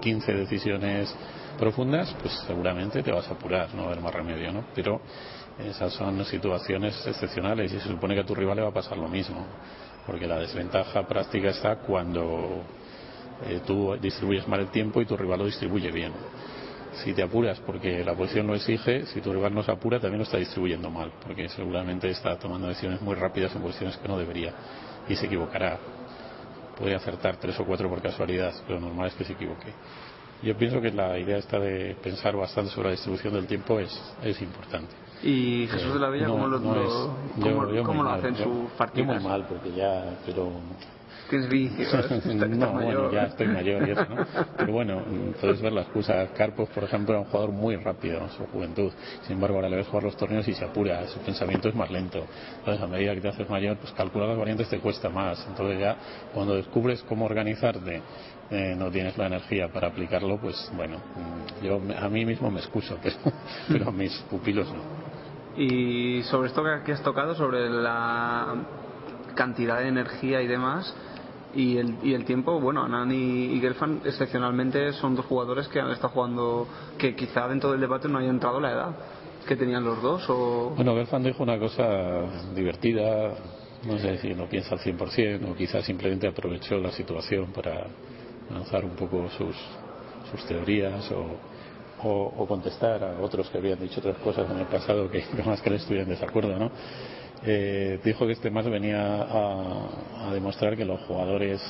[0.00, 1.12] 15 eh, decisiones
[1.58, 4.64] profundas, pues seguramente te vas a apurar, no va a haber más remedio, ¿no?
[4.74, 5.00] Pero
[5.58, 8.96] esas son situaciones excepcionales y se supone que a tu rival le va a pasar
[8.96, 9.44] lo mismo,
[10.06, 12.62] porque la desventaja práctica está cuando
[13.46, 16.12] eh, tú distribuyes mal el tiempo y tu rival lo distribuye bien
[17.04, 20.18] si te apuras porque la posición lo exige, si tu rival no se apura también
[20.18, 24.18] lo está distribuyendo mal, porque seguramente está tomando decisiones muy rápidas en posiciones que no
[24.18, 24.52] debería
[25.08, 25.78] y se equivocará.
[26.76, 29.72] Puede acertar tres o cuatro por casualidad, pero normal es que se equivoque.
[30.42, 33.90] Yo pienso que la idea esta de pensar bastante sobre la distribución del tiempo es,
[34.22, 34.94] es importante.
[35.22, 39.20] ¿Y Jesús de la Villa cómo lo, lo hace en sus partidas?
[39.20, 40.52] muy mal, porque ya, pero
[41.28, 41.48] Tienes
[42.56, 44.26] no, bueno, ya estoy mayor y eso, ¿no?
[44.56, 45.02] Pero bueno,
[45.38, 46.26] puedes ver la excusa.
[46.34, 48.90] Carpos, por ejemplo, era un jugador muy rápido en su juventud.
[49.22, 51.90] Sin embargo, ahora le ves jugar los torneos y se apura, su pensamiento es más
[51.90, 52.24] lento.
[52.60, 55.44] Entonces, a medida que te haces mayor, pues calcular las variantes te cuesta más.
[55.46, 55.96] Entonces ya,
[56.32, 58.00] cuando descubres cómo organizarte,
[58.50, 60.96] eh, no tienes la energía para aplicarlo, pues bueno,
[61.62, 63.16] yo a mí mismo me excuso, pero,
[63.68, 65.08] pero a mis pupilos no.
[65.56, 68.54] Y sobre esto que has tocado, sobre la
[69.34, 70.94] cantidad de energía y demás,
[71.54, 75.90] y el, y el tiempo, bueno, Anani y Gelfand excepcionalmente son dos jugadores que han
[75.90, 76.68] estado jugando,
[76.98, 78.94] que quizá dentro del debate no haya entrado la edad
[79.46, 80.24] que tenían los dos.
[80.28, 80.72] O...
[80.76, 82.22] Bueno, Gelfand dijo una cosa
[82.54, 83.34] divertida,
[83.86, 87.86] no sé si no piensa al 100% o quizá simplemente aprovechó la situación para
[88.50, 89.56] lanzar un poco sus,
[90.46, 91.26] teorías o,
[92.02, 95.70] o, contestar a otros que habían dicho otras cosas en el pasado que más que
[95.70, 96.70] le estuvieran en desacuerdo, ¿no?
[97.44, 101.60] Eh, dijo que este más venía a, demostrar que los jugadores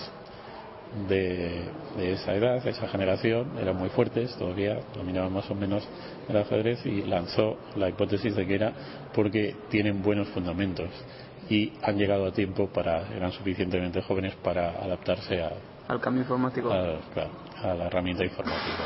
[1.09, 1.65] de,
[1.99, 5.87] esa edad, de esa generación, eran muy fuertes, todavía dominaban más o menos
[6.29, 8.73] el ajedrez y lanzó la hipótesis de que era
[9.15, 10.89] porque tienen buenos fundamentos
[11.51, 15.53] y han llegado a tiempo para, eran suficientemente jóvenes para adaptarse a,
[15.89, 16.71] al cambio informático.
[16.71, 18.85] A, la herramienta informática.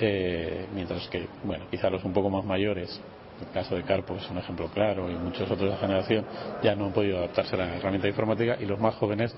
[0.00, 3.00] Eh, mientras que, bueno, quizá los un poco más mayores
[3.40, 6.24] el caso de Carpo es un ejemplo claro y muchos otros de la generación
[6.62, 9.34] ya no han podido adaptarse a la herramienta informática y los más jóvenes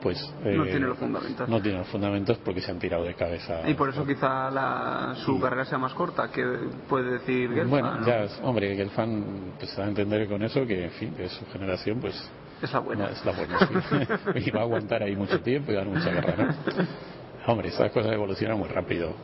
[0.00, 3.68] pues no tienen los fundamentos no tienen los fundamentos porque se han tirado de cabeza
[3.68, 6.44] y por eso quizá la, su carrera sea más corta que
[6.88, 11.14] puede decir Gelfand bueno ya hombre Gelfand pues a entender con eso que en fin
[11.14, 12.14] que su generación pues
[12.62, 14.44] es la buena es la buena sí.
[14.46, 17.52] y va a aguantar ahí mucho tiempo y dar mucha guerra ¿no?
[17.52, 19.14] hombre estas cosas evolucionan muy rápido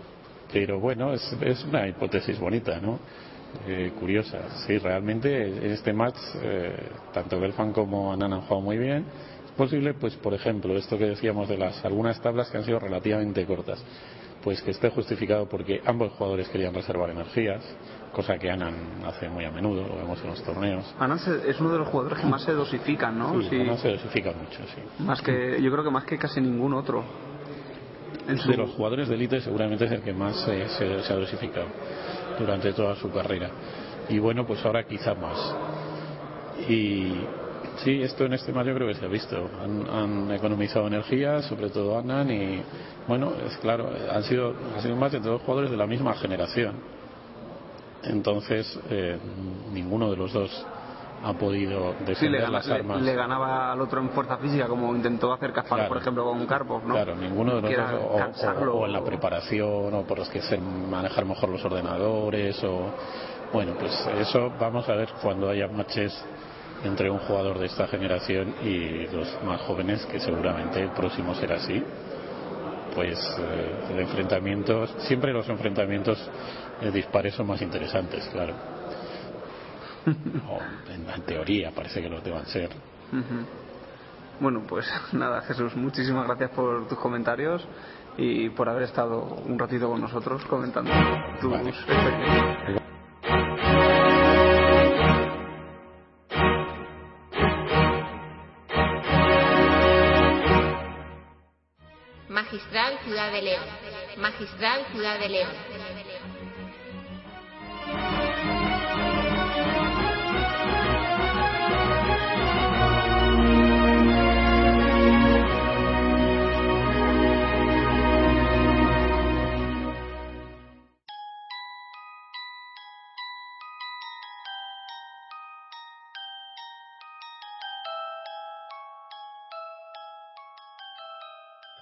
[0.53, 2.99] pero bueno es, es una hipótesis bonita no
[3.67, 4.67] eh, curiosa.
[4.67, 6.77] Sí, realmente en este match, eh,
[7.13, 9.05] tanto Belfan como Anan han jugado muy bien.
[9.45, 12.79] Es posible, pues, por ejemplo, esto que decíamos de las algunas tablas que han sido
[12.79, 13.83] relativamente cortas,
[14.43, 17.65] pues que esté justificado porque ambos jugadores querían reservar energías,
[18.17, 20.95] cosa que Anan hace muy a menudo, lo vemos en los torneos.
[20.99, 23.43] Anan es uno de los jugadores que más se dosifican, ¿no?
[23.43, 25.03] Sí, se dosifica mucho, sí.
[25.05, 27.05] Más que, yo creo que más que casi ningún otro.
[28.27, 31.67] De los jugadores de élite seguramente es el que más se, se ha dosificado
[32.39, 33.51] durante toda su carrera.
[34.09, 35.55] Y bueno, pues ahora quizá más.
[36.71, 37.13] Y,
[37.85, 39.51] Sí, esto en este match yo creo que se ha visto.
[39.63, 42.63] Han, han economizado energía, sobre todo Annan, y
[43.07, 46.15] bueno, es claro, han sido, ha sido un match entre dos jugadores de la misma
[46.15, 46.96] generación.
[48.05, 49.19] Entonces, eh,
[49.73, 50.67] ninguno de los dos
[51.25, 53.03] ha podido Sí, le, defender las le- armas.
[53.03, 55.89] le ganaba al otro en fuerza física, como intentó hacer Kasparov, Claro.
[55.89, 56.95] por ejemplo, con Karpov, ¿no?
[56.95, 57.99] Claro, ninguno de los Que dos, era
[58.71, 62.91] o- o, en la preparación, o por los que se manejar mejor los ordenadores, o
[63.53, 66.13] bueno, pues eso vamos a ver cuando haya matches
[66.85, 71.57] entre un jugador de esta generación y los más jóvenes, que seguramente el próximo será
[71.57, 71.83] así.
[72.95, 76.19] Pues eh, el enfrentamiento, siempre los enfrentamientos
[76.93, 78.55] dispares son más interesantes, claro.
[80.49, 80.61] O
[80.93, 82.71] en, en teoría parece que los deban ser.
[84.41, 87.67] Bueno, pues nada, Jesús, muchísimas gracias por tus comentarios
[88.17, 90.91] y por haber estado un ratito con nosotros comentando
[91.41, 92.83] tus experiencias.
[102.29, 103.65] Magistral Ciudad de León.
[104.19, 105.53] Magistral Ciudad de León.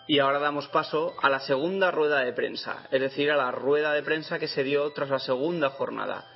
[0.06, 3.92] Y ahora damos paso a la segunda rueda de prensa, es decir, a la rueda
[3.92, 6.26] de prensa que se dio tras la segunda jornada.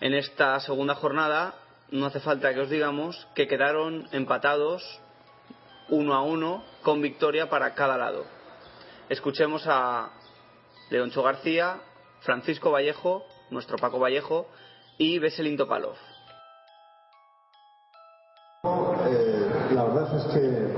[0.00, 1.54] En esta segunda jornada
[1.90, 5.00] no hace falta que os digamos que quedaron empatados
[5.88, 8.26] uno a uno con victoria para cada lado.
[9.08, 10.10] Escuchemos a
[10.90, 11.80] Leoncho García,
[12.20, 14.48] Francisco Vallejo, nuestro Paco Vallejo
[14.98, 15.96] y Veselin Topalov.
[18.64, 20.73] Eh, la verdad es que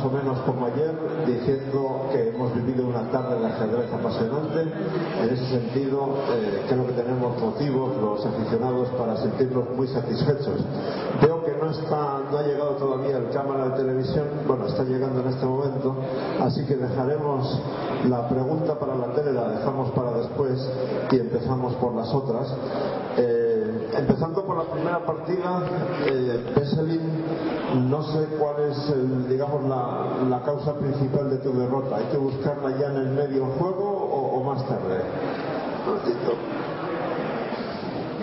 [0.00, 0.94] más o menos como ayer
[1.26, 4.62] diciendo que hemos vivido una tarde de ajedrez apasionante.
[5.20, 10.64] En ese sentido, eh, creo que tenemos motivos los aficionados para sentirnos muy satisfechos.
[11.20, 15.20] Veo que no está, no ha llegado todavía el cámara de televisión, bueno, está llegando
[15.20, 15.94] en este momento,
[16.40, 17.60] así que dejaremos
[18.08, 20.66] la pregunta para la tele, la dejamos para después
[21.10, 22.54] y empezamos por las otras.
[23.18, 25.62] Eh, empezando por la primera partida,
[26.06, 27.00] eh, Veselin,
[27.74, 31.96] no sé cuál es, el, digamos, la, la causa principal de tu derrota.
[31.96, 35.00] ¿Hay que buscarla ya en el medio juego o, más tarde?
[35.86, 36.32] Rotito.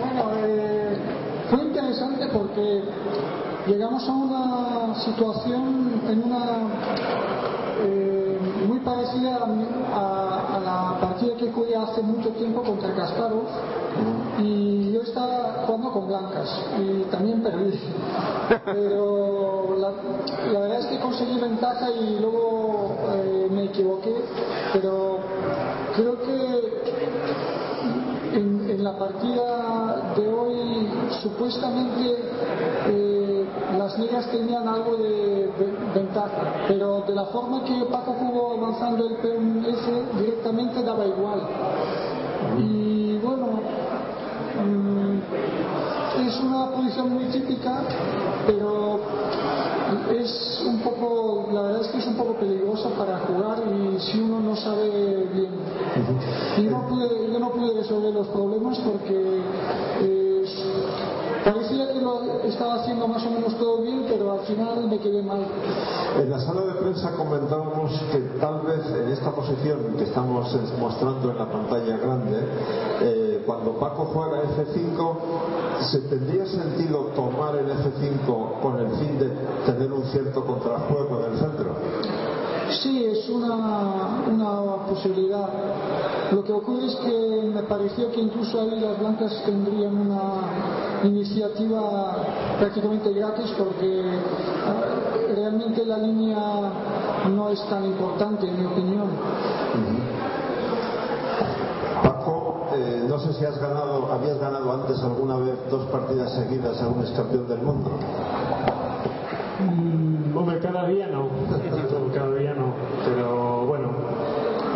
[0.00, 0.96] Bueno, eh,
[1.50, 2.82] fue interesante porque
[3.66, 6.44] llegamos a una situación en una
[7.80, 8.38] eh,
[8.68, 13.44] muy parecida a, a- a la partida que jugué hace mucho tiempo contra Kasparov
[14.38, 16.48] y yo estaba jugando con blancas
[16.78, 17.78] y también perdí.
[18.64, 19.90] Pero la,
[20.52, 24.14] la verdad es que conseguí ventaja y luego eh, me equivoqué.
[24.72, 25.18] Pero
[25.96, 26.78] creo que
[28.34, 30.88] en, la partida de hoy
[31.22, 32.16] supuestamente
[32.88, 33.44] eh,
[33.76, 39.08] las negras tenían algo de ve- ventaja, pero de la forma que Paco jugó avanzando
[39.08, 41.40] el peón F directamente daba igual.
[42.58, 42.77] Y
[46.26, 47.82] es una posición muy típica,
[48.46, 49.00] pero
[50.10, 54.20] es un poco, la verdad es que es un poco peligrosa para jugar y si
[54.20, 55.50] uno no sabe bien.
[56.58, 59.40] Y no pude, yo no pude resolver los problemas porque
[60.02, 60.44] eh,
[61.44, 65.22] parecía que lo estaba haciendo más o menos todo bien, pero al final me quedé
[65.22, 65.46] mal.
[66.18, 71.30] En la sala de prensa comentábamos que tal vez en esta posición que estamos mostrando
[71.30, 72.38] en la pantalla grande,
[73.02, 75.16] eh, cuando Paco juega F5,
[75.90, 79.30] ¿se tendría sentido tomar el F5 con el fin de
[79.64, 81.74] tener un cierto contrajuego en el centro?
[82.82, 85.48] Sí, es una, una posibilidad.
[86.30, 92.16] Lo que ocurre es que me pareció que incluso ahí las blancas tendrían una iniciativa
[92.58, 94.02] prácticamente gratis porque
[94.66, 96.38] ah, realmente la línea
[97.34, 100.07] no es tan importante en mi opinión.
[102.74, 106.88] Eh, no sé si has ganado, habías ganado antes alguna vez dos partidas seguidas a
[106.88, 107.90] un ex campeón del mundo.
[109.60, 111.28] Mm, hombre, cada día no.
[112.14, 112.74] cada día no.
[113.04, 113.88] Pero bueno,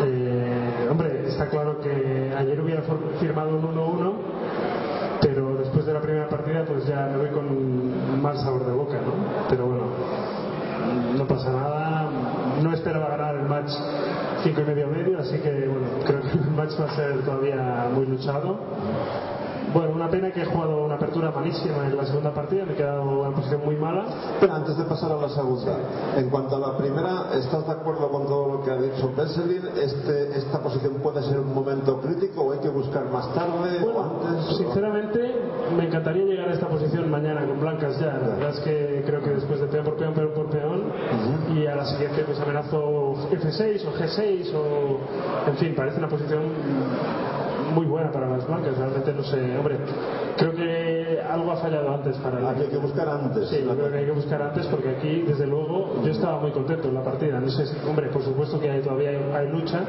[0.05, 2.83] eh, hombre, está claro que ayer hubiera
[3.21, 4.13] firmado un 1-1,
[5.21, 8.73] pero después de la primera partida pues ya me voy con un mal sabor de
[8.73, 9.13] boca, ¿no?
[9.49, 9.85] Pero bueno,
[11.17, 12.11] no pasa nada.
[12.63, 13.71] No esperaba ganar el match
[14.43, 17.89] 5 y medio medio, así que bueno, creo que el match va a ser todavía
[17.95, 18.59] muy luchado.
[19.73, 22.77] Bueno, una pena que he jugado una apertura malísima en la segunda partida, me he
[22.77, 24.05] quedado en una posición muy mala.
[24.39, 25.79] Pero antes de pasar a la segunda,
[26.17, 29.63] en cuanto a la primera, ¿estás de acuerdo con todo lo que ha dicho Besselin?
[29.81, 33.99] Este, ¿Esta posición puede ser un momento crítico o hay que buscar más tarde bueno,
[33.99, 34.57] o antes?
[34.59, 35.35] Sinceramente,
[35.75, 38.19] me encantaría llegar a esta posición mañana con blancas ya.
[38.19, 40.42] La verdad es que creo que después de peón por peón, peón por
[41.83, 45.51] la siguiente pues amenazo F6 o G6 o...
[45.51, 46.43] En fin, parece una posición
[47.75, 48.77] muy buena para las blancas.
[48.79, 49.79] Realmente no sé, hombre,
[50.37, 52.47] creo que algo ha fallado antes para el...
[52.47, 53.49] Aquí hay que buscar antes.
[53.49, 56.53] Sí, yo creo que hay que buscar antes porque aquí, desde luego, yo estaba muy
[56.53, 57.41] contento en la partida.
[57.41, 59.81] No sé hombre, por supuesto que hay- todavía hay, hay lucha,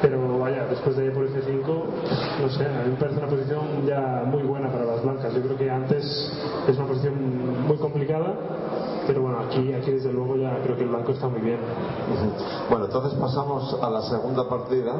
[0.00, 1.66] pero vaya, después de por F5,
[2.40, 5.34] no sé, a mí me parece una posición ya muy buena para las blancas.
[5.34, 6.02] Yo creo que antes
[6.68, 7.14] es una posición
[7.66, 8.34] muy complicada,
[9.06, 11.58] pero bueno, aquí, aquí desde luego ya creo que el blanco está muy bien.
[12.70, 14.94] Bueno, entonces pasamos a la segunda partida.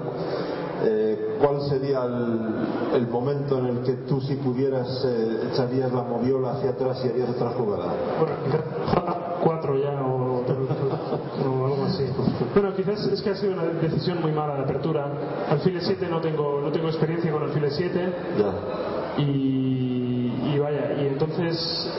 [0.85, 6.03] Eh, ¿Cuál sería el, el momento en el que tú, si pudieras, eh, echarías la
[6.03, 7.93] moviola hacia atrás y harías otra jugada?
[8.19, 8.35] Bueno,
[9.45, 12.05] cuatro ya o, o algo así.
[12.55, 15.07] Bueno, quizás es que ha sido una decisión muy mala de apertura.
[15.51, 19.23] Alfile 7 no tengo, no tengo experiencia con alfile 7 Ya.
[19.23, 19.72] y
[20.63, 21.57] vaya, y entonces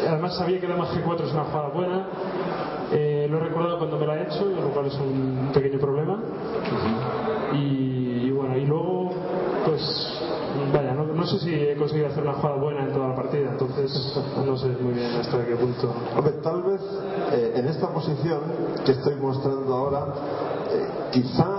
[0.07, 2.07] además sabía que dama G4 es una jugada buena.
[2.91, 6.19] Eh, lo he recordado cuando me la he hecho, lo cual es un pequeño problema.
[7.53, 9.11] Y, y bueno, y luego,
[9.65, 9.81] pues,
[10.71, 13.51] vaya, no, no sé si he conseguido hacer una jugada buena en toda la partida,
[13.51, 13.91] entonces
[14.45, 15.93] no sé muy bien hasta qué punto.
[16.15, 16.81] Hombre, tal vez
[17.31, 18.41] eh, en esta posición
[18.85, 20.05] que estoy mostrando ahora,
[20.71, 21.52] eh, quizá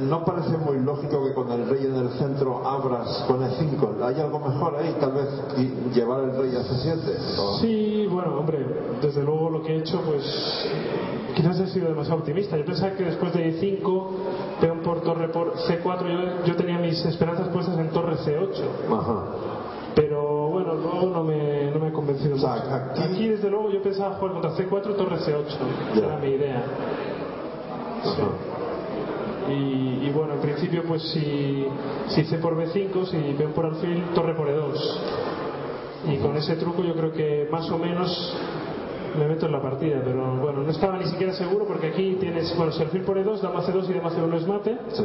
[0.00, 4.02] no parece muy lógico que con el rey en el centro abras con E5.
[4.02, 4.94] ¿Hay algo mejor ahí?
[5.00, 5.28] Tal vez
[5.58, 7.38] y- llevar el rey a C7.
[7.38, 7.58] ¿O?
[7.58, 8.64] Sí, bueno, hombre,
[9.00, 10.22] desde luego lo que he hecho, pues
[11.34, 12.56] quizás he sido demasiado optimista.
[12.56, 14.06] Yo pensaba que después de E5,
[14.60, 18.62] peón por torre por C4, yo, yo tenía mis esperanzas puestas en torre C8.
[18.98, 19.24] Ajá.
[19.94, 23.82] Pero bueno, luego no me, no me ha convencido O sea, aquí- desde luego, yo
[23.82, 25.44] pensaba jugar contra C4, torre C8.
[25.94, 26.04] Ya.
[26.06, 26.62] Era mi idea.
[28.04, 28.22] Sí.
[29.48, 31.66] Y, y bueno, en principio, pues si,
[32.08, 34.98] si C por B5, si peón por alfil, torre por E2.
[36.12, 38.36] Y con ese truco yo creo que más o menos
[39.18, 42.54] me meto en la partida, pero bueno, no estaba ni siquiera seguro porque aquí tienes,
[42.56, 44.78] bueno, si alfil por E2, dama C2 y dama C1 es mate.
[44.92, 45.04] Sí.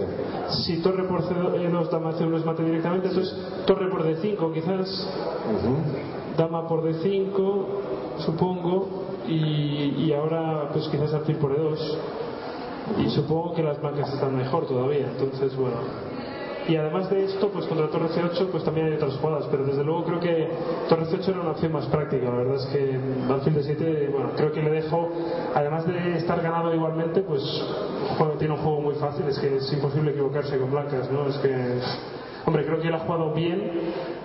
[0.64, 3.36] Si torre por C2, dama C1 es mate directamente, entonces
[3.66, 5.10] torre por D5 quizás,
[5.56, 5.78] Ujú.
[6.38, 7.66] dama por D5,
[8.18, 11.78] supongo, y, y ahora pues quizás alfil por E2.
[12.98, 15.78] Y supongo que las blancas están mejor todavía, entonces bueno.
[16.68, 19.84] Y además de esto, pues contra Torre C8 pues también hay otras jugadas, pero desde
[19.84, 20.48] luego creo que
[20.88, 23.00] Torre C8 era una opción más práctica, la verdad es que
[23.34, 25.10] alfil de 7, bueno, creo que le dejo,
[25.56, 27.42] además de estar ganado igualmente, pues
[28.38, 31.28] tiene un juego muy fácil, es que es imposible equivocarse con blancas, ¿no?
[31.28, 31.80] Es que,
[32.46, 33.72] hombre, creo que él ha jugado bien,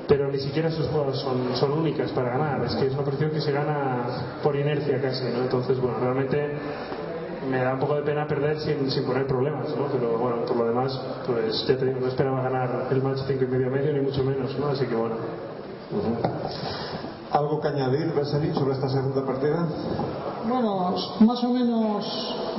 [0.06, 3.30] pero ni siquiera sus jugadas son, son únicas para ganar, es que es una posición
[3.30, 5.42] que se gana por inercia casi, ¿no?
[5.42, 6.58] Entonces, bueno, realmente
[7.50, 9.86] me da un poco de pena perder sin, sin poner problemas, ¿no?
[9.92, 13.44] Pero bueno, por lo demás, pues ya te digo, no esperaba ganar el match 5
[13.44, 14.68] y medio medio, ni mucho menos, ¿no?
[14.68, 15.16] Así que bueno.
[17.30, 19.66] ¿Algo que añadir, Besselin, sobre esta segunda partida?
[20.48, 22.04] Bueno, más o menos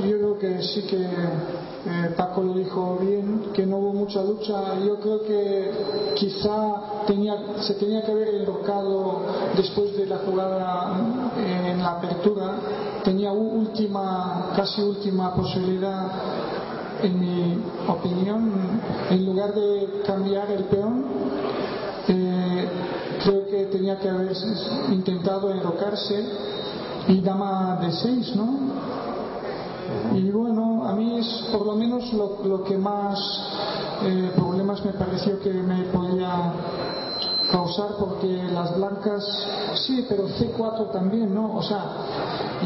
[0.04, 4.78] yo creo que sí que eh, Paco lo dijo bien, que no hubo mucha lucha.
[4.86, 5.72] Yo creo que
[6.16, 9.22] quizá tenía, se tenía que haber enrocado
[9.56, 10.98] después de la jugada
[11.38, 12.56] eh, en la apertura.
[13.08, 16.12] Tenía última, casi última posibilidad,
[17.02, 17.58] en mi
[17.88, 18.52] opinión,
[19.10, 21.06] en lugar de cambiar el peón.
[22.10, 22.68] eh,
[23.24, 24.34] creo que tenía que haber
[24.92, 26.22] intentado enrocarse
[27.08, 28.60] y dama de 6, ¿no?
[30.14, 33.18] Y bueno, a mí es por lo menos lo, lo que más
[34.04, 36.52] eh, problemas me pareció que me podía
[37.52, 39.24] causar porque las blancas,
[39.86, 41.56] sí, pero C4 también, ¿no?
[41.56, 41.82] O sea,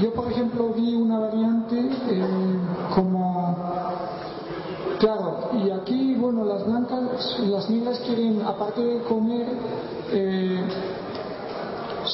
[0.02, 2.58] yo por ejemplo vi una variante eh,
[2.96, 3.32] como
[5.02, 9.48] Claro, y aquí, bueno, las blancas, las negras quieren, aparte de comer,
[10.12, 10.64] eh,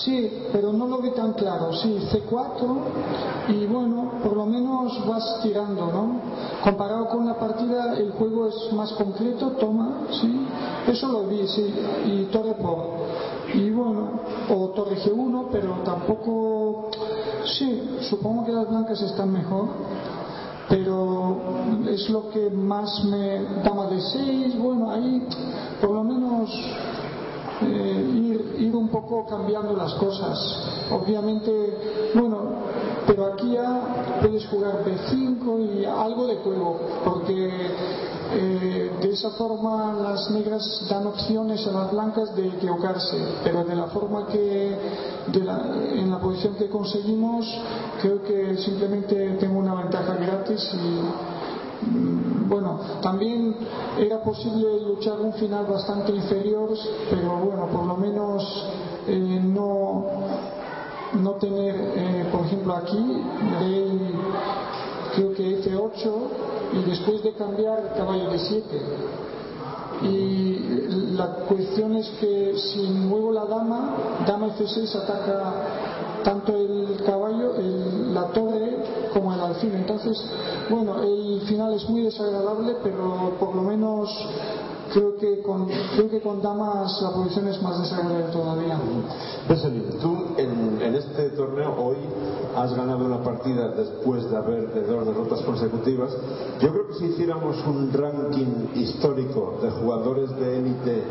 [0.04, 2.78] sí, pero no lo ve tan claro, sí, C4,
[3.50, 6.22] y bueno, por lo menos vas tirando, ¿no?
[6.64, 10.48] Comparado con la partida, el juego es más concreto, toma, sí,
[10.88, 11.74] eso lo vi, sí,
[12.06, 12.78] y torre por,
[13.54, 14.10] y bueno,
[14.50, 16.90] o torre G1, pero tampoco,
[17.46, 19.68] sí, supongo que las blancas están mejor
[20.70, 21.38] pero
[21.90, 25.26] es lo que más me dama de 6 bueno ahí
[25.80, 26.50] por lo menos
[27.62, 30.38] eh, ir, un poco cambiando las cosas.
[30.92, 31.52] Obviamente
[32.14, 32.38] bueno
[33.06, 37.50] pero aquí ya puedes jugar B5 y algo de juego porque
[38.30, 43.74] Eh, de esa forma las negras dan opciones a las blancas de equivocarse, pero de
[43.74, 44.76] la forma que
[45.34, 47.46] en la posición que conseguimos
[48.02, 51.37] creo que simplemente tengo una ventaja gratis y
[52.48, 53.56] bueno, también
[53.98, 56.70] era posible luchar un final bastante inferior,
[57.10, 58.66] pero bueno, por lo menos
[59.08, 60.06] eh, no,
[61.14, 63.24] no tener, eh, por ejemplo aquí,
[65.16, 66.12] creo que F8
[66.74, 68.82] y después de cambiar caballo de 7
[70.04, 73.96] y la cuestión es que si muevo la dama,
[74.28, 75.54] dama F6 ataca
[76.24, 77.27] tanto el caballo,
[79.76, 80.18] Entonces,
[80.70, 84.10] bueno, el final es muy desagradable, pero por lo menos
[84.94, 88.80] creo que con, creo que con damas la posición es más desagradable todavía.
[90.02, 91.98] tú en, en, este torneo hoy
[92.56, 96.16] has ganado una partida después de haber de dos derrotas consecutivas.
[96.60, 101.04] Yo creo que si hiciéramos un ranking histórico de jugadores de élite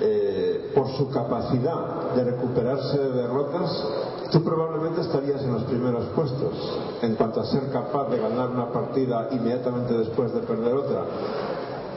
[0.00, 3.84] eh, por su capacidad de recuperarse de derrotas,
[4.30, 6.52] tú probablemente estarías en los primeros puestos
[7.02, 11.04] en cuanto a ser capaz de ganar una partida inmediatamente después de perder otra.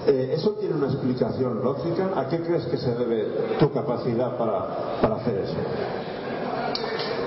[0.05, 2.11] Eh, ¿Eso tiene una explicación lógica?
[2.15, 5.55] ¿A qué crees que se debe tu capacidad para, para hacer eso?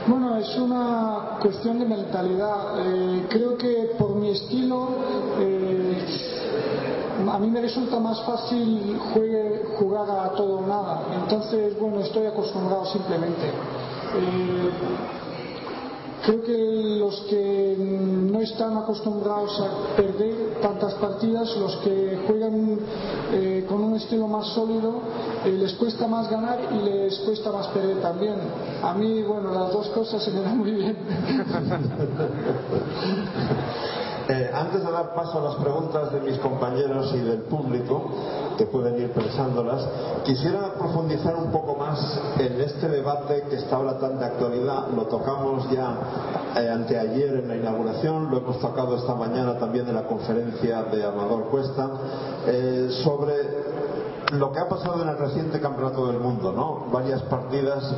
[0.07, 2.79] Bueno, es una cuestión de mentalidad.
[2.87, 4.89] Eh, creo que por mi estilo,
[5.41, 5.99] eh,
[7.29, 8.99] a mí me resulta más fácil
[9.79, 11.03] jugar a todo o nada.
[11.23, 13.53] Entonces, bueno, estoy acostumbrado simplemente.
[16.25, 16.59] Creo que
[16.99, 22.81] los que no están acostumbrados a perder tantas partidas, los que juegan
[23.33, 24.95] eh, con un estilo más sólido,
[25.45, 28.35] eh, les cuesta más ganar y les cuesta más perder también.
[28.83, 30.97] A mí, bueno, las dos cosas se me dan muy bien.
[34.29, 38.11] Eh, antes de dar paso a las preguntas de mis compañeros y del público,
[38.59, 39.87] que pueden ir pensándolas,
[40.25, 44.89] quisiera profundizar un poco más en este debate que está ahora tan de actualidad.
[44.97, 45.97] Lo tocamos ya
[46.57, 51.05] eh, anteayer en la inauguración, lo hemos tocado esta mañana también en la conferencia de
[51.05, 51.89] Amador Cuesta,
[52.47, 53.86] eh, sobre
[54.33, 56.91] lo que ha pasado en el reciente campeonato del mundo, ¿no?
[56.93, 57.95] Varias partidas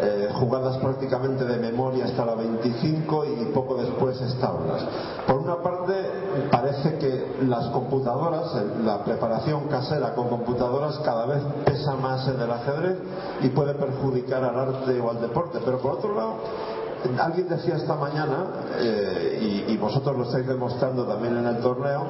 [0.00, 4.82] eh, jugadas prácticamente de memoria hasta la 25 y poco después estables.
[5.26, 5.94] Por una parte,
[6.50, 8.54] parece que las computadoras,
[8.84, 12.98] la preparación casera con computadoras cada vez pesa más en el ajedrez
[13.42, 15.58] y puede perjudicar al arte o al deporte.
[15.64, 16.34] Pero por otro lado,
[17.18, 18.46] Alguien decía esta mañana,
[18.78, 22.06] eh, y, vosotros lo estáis demostrando también en el torneo,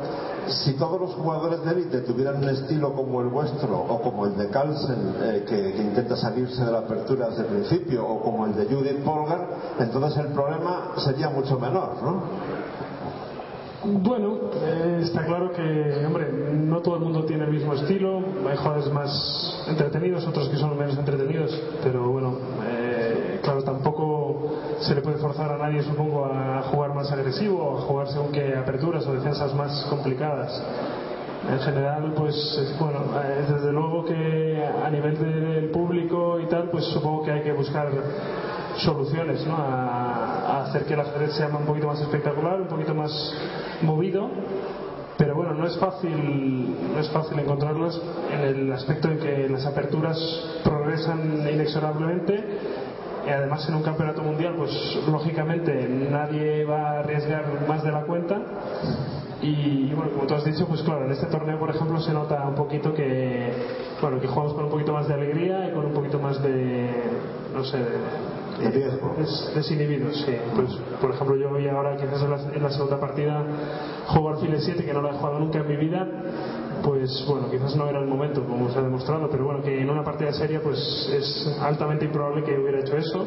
[0.46, 4.36] si todos los jugadores de élite tuvieran un estilo como el vuestro o como el
[4.36, 8.54] de Carlsen, eh, que, intenta salirse de la apertura desde el principio, o como el
[8.54, 9.46] de Judith Polgar,
[9.78, 12.22] entonces el problema sería mucho menor, ¿no?
[13.84, 18.18] Bueno, eh, está claro que, hombre, no todo el mundo tiene el mismo estilo.
[18.48, 22.36] Hay jugadores más entretenidos, otros que son menos entretenidos, pero bueno,
[23.42, 24.11] claro, tampoco
[24.82, 28.56] se le puede forzar a nadie, supongo, a jugar más agresivo a jugar según que
[28.56, 30.62] aperturas o defensas más complicadas.
[31.50, 33.00] En general, pues bueno,
[33.48, 37.90] desde luego que a nivel del público y tal, pues supongo que hay que buscar
[38.76, 39.56] soluciones ¿no?
[39.56, 43.12] a, hacer que el ajedrez sea un poquito más espectacular, un poquito más
[43.82, 44.30] movido
[45.18, 48.00] pero bueno, no es fácil, no es fácil encontrarlas
[48.32, 50.18] en el aspecto en que las aperturas
[50.64, 52.42] progresan inexorablemente
[53.26, 54.70] y además en un campeonato mundial pues
[55.06, 58.40] lógicamente nadie va a arriesgar más de la cuenta.
[59.40, 62.46] Y, bueno como tú has dicho pues claro en este torneo por ejemplo se nota
[62.46, 63.52] un poquito que
[64.00, 66.88] bueno que jugamos con un poquito más de alegría y con un poquito más de
[67.52, 68.90] no sé de,
[69.54, 70.36] desinhibidos sí.
[70.54, 70.70] Pues
[71.00, 73.42] por ejemplo yo voy ahora quizás en la, en la segunda partida
[74.06, 76.06] juego al file 7 que no lo he jugado nunca en mi vida
[76.82, 79.90] pues bueno, quizás no era el momento, como se ha demostrado, pero bueno, que en
[79.90, 80.78] una partida seria pues
[81.12, 83.26] es altamente improbable que hubiera hecho eso,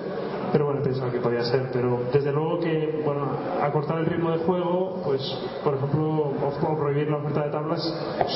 [0.52, 3.28] pero bueno, pensaba que podía ser, pero desde luego que, bueno,
[3.62, 5.22] acortar el ritmo de juego, pues
[5.64, 7.82] por ejemplo, o prohibir la oferta de tablas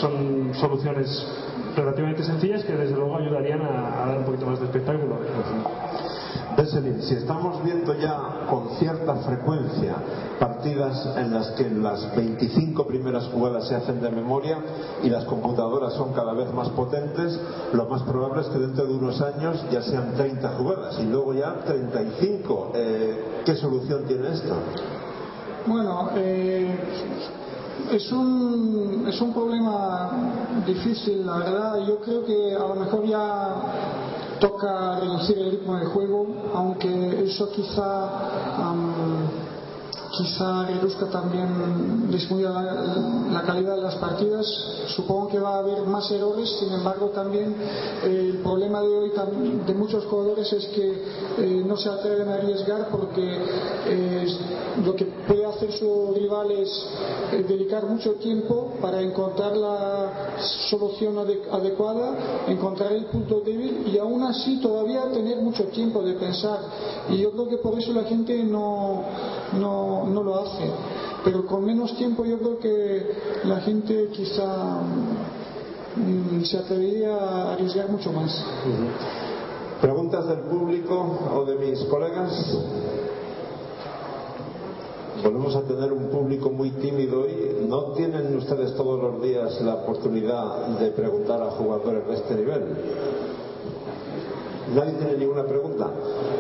[0.02, 1.08] son soluciones
[1.76, 5.20] relativamente sencillas que desde luego ayudarían a, a dar un poquito más de espectáculo
[6.66, 9.96] si estamos viendo ya con cierta frecuencia
[10.40, 14.58] partidas en las que las 25 primeras jugadas se hacen de memoria
[15.02, 17.40] y las computadoras son cada vez más potentes,
[17.72, 21.34] lo más probable es que dentro de unos años ya sean 30 jugadas y luego
[21.34, 22.72] ya 35.
[22.76, 24.56] Eh, ¿Qué solución tiene esto?
[25.66, 26.78] Bueno, eh,
[27.92, 30.12] es un, es un problema
[30.66, 31.88] difícil, la verdad.
[31.88, 34.09] Yo creo que a lo mejor ya
[34.40, 38.10] toca reducir el ritmo del juego, aunque eso quizá
[40.20, 42.50] quizá reduzca también, disminuya
[43.32, 44.46] la, calidad de las partidas.
[44.96, 47.56] Supongo que va a haber más errores, sin embargo también
[48.04, 49.12] el problema de hoy
[49.66, 51.04] de muchos jugadores es que
[51.38, 53.38] eh, no se atreven a arriesgar porque
[53.88, 54.28] eh,
[54.84, 56.88] lo que puede hacer su rival es
[57.48, 60.38] dedicar mucho tiempo para encontrar la
[60.70, 66.60] solución adecuada, encontrar el punto débil y aún así todavía tener mucho tiempo de pensar.
[67.10, 69.04] Y yo creo que por eso la gente no,
[69.60, 70.64] no, no lo hace.
[71.26, 73.12] Pero con menos tiempo yo creo que
[73.44, 74.80] la gente quizá
[75.98, 78.32] mm, se atrevería a arriesgar mucho más.
[79.82, 82.32] ¿Preguntas del público o de mis colegas?
[85.24, 89.76] Volvemos a tener un público muy tímido y no tienen ustedes todos los días la
[89.76, 92.64] oportunidad de preguntar a jugadores de este nivel.
[94.76, 95.88] ¿Nadie tiene ninguna pregunta?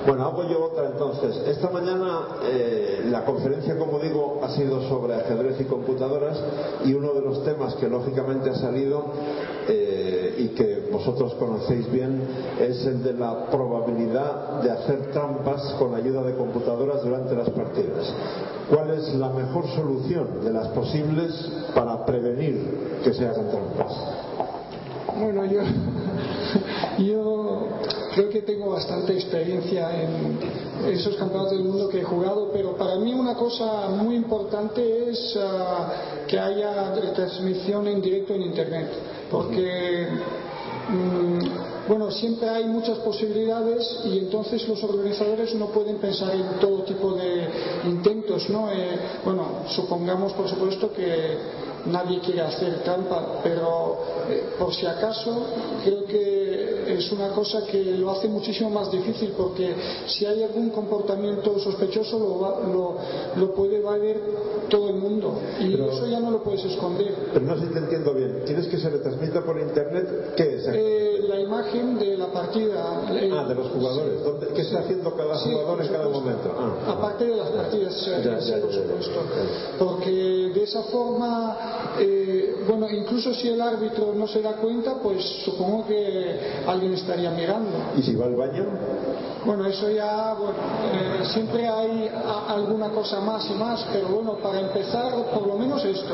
[0.06, 1.36] Bueno, hago yo otra entonces.
[1.48, 6.38] Esta mañana eh, la conferencia, como digo, ha sido sobre ajedrez y computadoras
[6.86, 9.06] y uno de los temas que lógicamente ha salido
[9.68, 12.22] eh, y que vosotros conocéis bien
[12.60, 18.14] es el de la probabilidad de hacer trampas con ayuda de computadoras durante las partidas.
[18.70, 21.34] ¿Cuál es la mejor solución de las posibles
[21.74, 23.94] para prevenir que se hagan trampas?
[25.20, 25.62] Bueno, yo,
[27.04, 27.68] yo
[28.20, 32.98] creo que tengo bastante experiencia en esos campeonatos del mundo que he jugado, pero para
[32.98, 38.88] mí una cosa muy importante es ah, que haya retransmisión en directo en Internet,
[39.32, 40.08] porque
[40.90, 46.84] mm, bueno, siempre hay muchas posibilidades y entonces los organizadores no pueden pensar en todo
[46.84, 47.48] tipo de
[47.86, 48.70] intentos, ¿no?
[48.70, 51.38] Eh, bueno, supongamos por supuesto que
[51.86, 53.98] nadie quiere hacer trampa, pero
[54.30, 55.46] eh, por si acaso
[55.84, 59.74] creo que es una cosa que lo hace muchísimo más difícil porque
[60.08, 62.98] si hay algún comportamiento sospechoso lo,
[63.40, 64.22] lo, puede valer
[64.70, 67.14] todo el mundo y eso ya no lo puedes esconder.
[67.34, 68.44] Pero no sé si te entiendo bien.
[68.46, 70.34] ¿Tienes que se retransmita por internet?
[70.36, 70.68] ¿Qué es?
[70.68, 71.09] Eh,
[71.50, 73.02] imagen de la partida.
[73.10, 74.22] ah, de los jugadores.
[74.54, 76.54] ¿Qué está haciendo cada jugador en cada momento?
[76.58, 79.20] Ah, Aparte de las partidas, eh, por supuesto.
[79.80, 80.12] Porque
[80.54, 81.58] de esa forma
[82.00, 87.32] eh, bueno, incluso si el árbitro no se da cuenta, pues supongo que alguien estaría
[87.32, 87.72] mirando.
[87.98, 88.66] ¿Y si va al baño?
[89.46, 90.54] Bueno, eso ya, bueno,
[90.94, 92.12] eh, siempre hay
[92.50, 96.14] alguna cosa más y más, pero bueno, para empezar, por lo menos esto.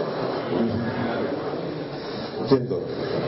[2.41, 2.79] Entiendo.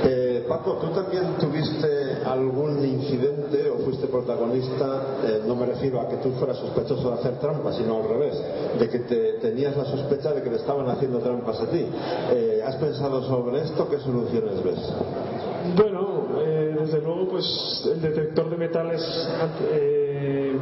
[0.03, 5.19] Eh, Paco, ¿tú también tuviste algún incidente o fuiste protagonista?
[5.23, 8.41] Eh, no me refiero a que tú fueras sospechoso de hacer trampas, sino al revés,
[8.79, 11.85] de que te, tenías la sospecha de que le estaban haciendo trampas a ti.
[12.31, 13.89] Eh, ¿Has pensado sobre esto?
[13.89, 14.79] ¿Qué soluciones ves?
[15.75, 16.27] Bueno,
[16.79, 19.01] desde luego, pues el detector de metales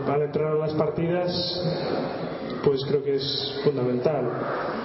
[0.07, 1.31] al entrar a las partidas
[2.65, 4.25] pues creo que es fundamental.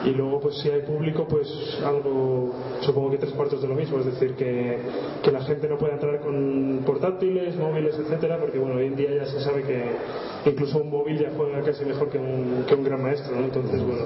[0.04, 1.48] Y luego, pues si hay público, pues
[1.84, 4.78] algo, supongo que tres cuartos de lo mismo, es decir, que,
[5.22, 9.10] que la gente no pueda entrar con portátiles, móviles, etcétera, porque bueno, hoy en día
[9.14, 12.84] ya se sabe que incluso un móvil ya juega casi mejor que un, que un
[12.84, 13.44] gran maestro, ¿no?
[13.44, 14.04] Entonces, bueno,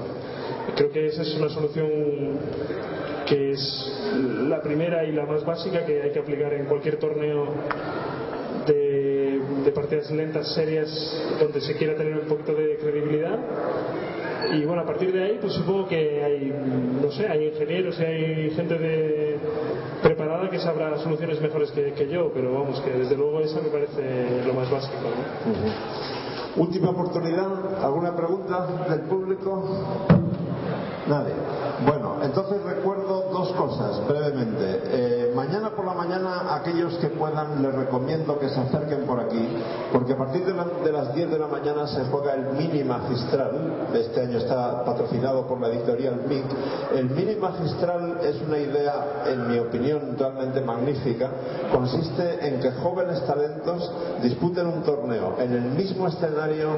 [0.76, 1.88] creo que esa es una solución
[3.26, 3.92] que es
[4.48, 7.48] la primera y la más básica que hay que aplicar en cualquier torneo
[9.64, 10.88] de, partidas lentas, serias,
[11.40, 13.38] donde se quiera tener un poquito de credibilidad.
[14.52, 16.54] Y bueno, a partir de ahí, pues supongo que hay,
[17.02, 19.38] no sé, hay ingenieros y hay gente de,
[20.02, 24.42] preparada que sabrá soluciones mejores que, yo, pero vamos, que desde luego esa me parece
[24.46, 24.96] lo más básico.
[26.56, 29.64] Última oportunidad, ¿alguna pregunta del público?
[31.08, 31.34] Nadie.
[31.86, 34.73] Bueno, entonces recuerdo dos cosas brevemente.
[36.04, 39.48] Mañana aquellos que puedan, les recomiendo que se acerquen por aquí,
[39.90, 43.86] porque a partir de, las 10 de la mañana se juega el mini magistral.
[43.94, 46.44] Este año está patrocinado por la editorial MIC.
[46.94, 51.30] El mini magistral es una idea, en mi opinión, realmente magnífica.
[51.72, 53.90] Consiste en que jóvenes talentos
[54.22, 56.68] disputen un torneo en el mismo escenario,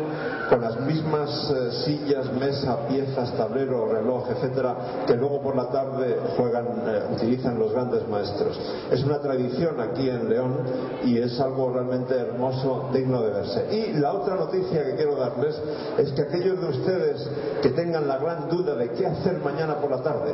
[0.48, 6.16] con las mismas eh, sillas, mesa, piezas, tablero, reloj etcétera, que luego por la tarde
[6.36, 8.57] juegan, eh, utilizan los grandes maestros.
[8.93, 10.56] Es una tradición aquí en León
[11.05, 13.66] y es algo realmente hermoso, digno de verse.
[13.74, 15.60] Y la otra noticia que quiero darles
[15.98, 17.28] es que aquellos de ustedes
[17.62, 20.32] que tengan la gran duda de qué hacer mañana por la tarde,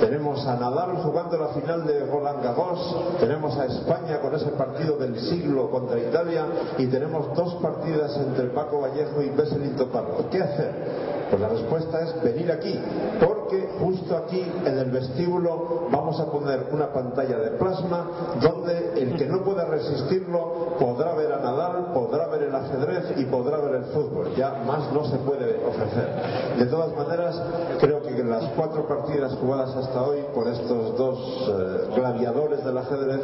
[0.00, 4.96] tenemos a Nadal jugando la final de Roland Garros, tenemos a España con ese partido
[4.96, 6.46] del siglo contra Italia
[6.78, 10.28] y tenemos dos partidas entre Paco Vallejo y Beselito Parro.
[10.30, 11.23] ¿Qué hacer?
[11.34, 12.78] Pues la respuesta es venir aquí,
[13.18, 18.06] porque justo aquí en el vestíbulo vamos a poner una pantalla de plasma
[18.40, 23.24] donde el que no pueda resistirlo podrá ver a Nadal, podrá ver el ajedrez y
[23.24, 24.32] podrá ver el fútbol.
[24.36, 26.56] Ya más no se puede ofrecer.
[26.56, 27.42] De todas maneras,
[27.80, 33.22] creo que las cuatro partidas jugadas hasta hoy por estos dos eh, gladiadores del ajedrez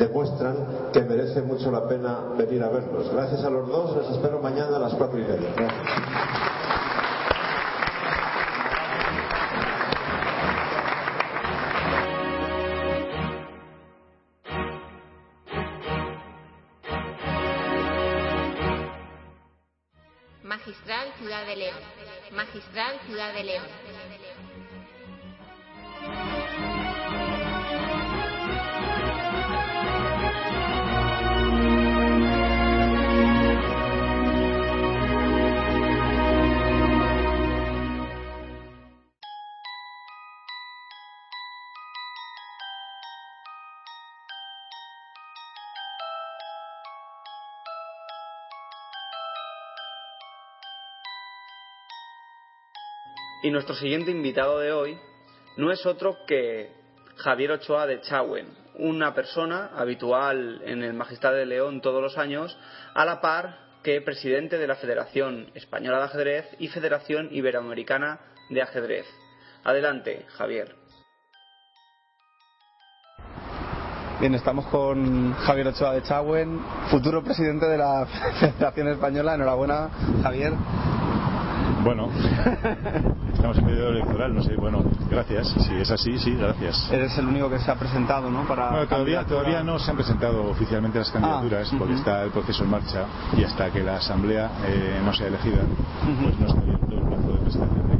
[0.00, 0.56] demuestran
[0.92, 3.08] que merece mucho la pena venir a verlos.
[3.12, 6.71] Gracias a los dos, les espero mañana a las cuatro y media.
[21.22, 21.78] Ciudad de León.
[22.32, 23.66] Magistral Ciudad de León.
[53.52, 54.98] Nuestro siguiente invitado de hoy
[55.56, 56.70] no es otro que
[57.16, 62.56] Javier Ochoa de Chauen, una persona habitual en el Magistrado de León todos los años,
[62.94, 68.62] a la par que presidente de la Federación Española de Ajedrez y Federación Iberoamericana de
[68.62, 69.06] Ajedrez.
[69.64, 70.74] Adelante, Javier.
[74.20, 76.60] Bien, estamos con Javier Ochoa de Chauen,
[76.90, 78.06] futuro presidente de la
[78.40, 79.34] Federación Española.
[79.34, 79.90] Enhorabuena,
[80.22, 80.52] Javier.
[81.84, 82.08] Bueno,
[83.34, 85.48] estamos en medio electoral, no sé, bueno, gracias.
[85.48, 86.88] Si es así, sí, gracias.
[86.92, 88.46] Eres el único que se ha presentado, ¿no?
[88.46, 92.00] Para Bueno, todavía, todavía no se han presentado oficialmente las candidaturas Ah, porque ujú.
[92.00, 93.04] está el proceso en marcha
[93.36, 95.62] y hasta que la Asamblea eh, no sea elegida,
[96.22, 97.91] pues no está abierto el plazo de presentación candidaturas.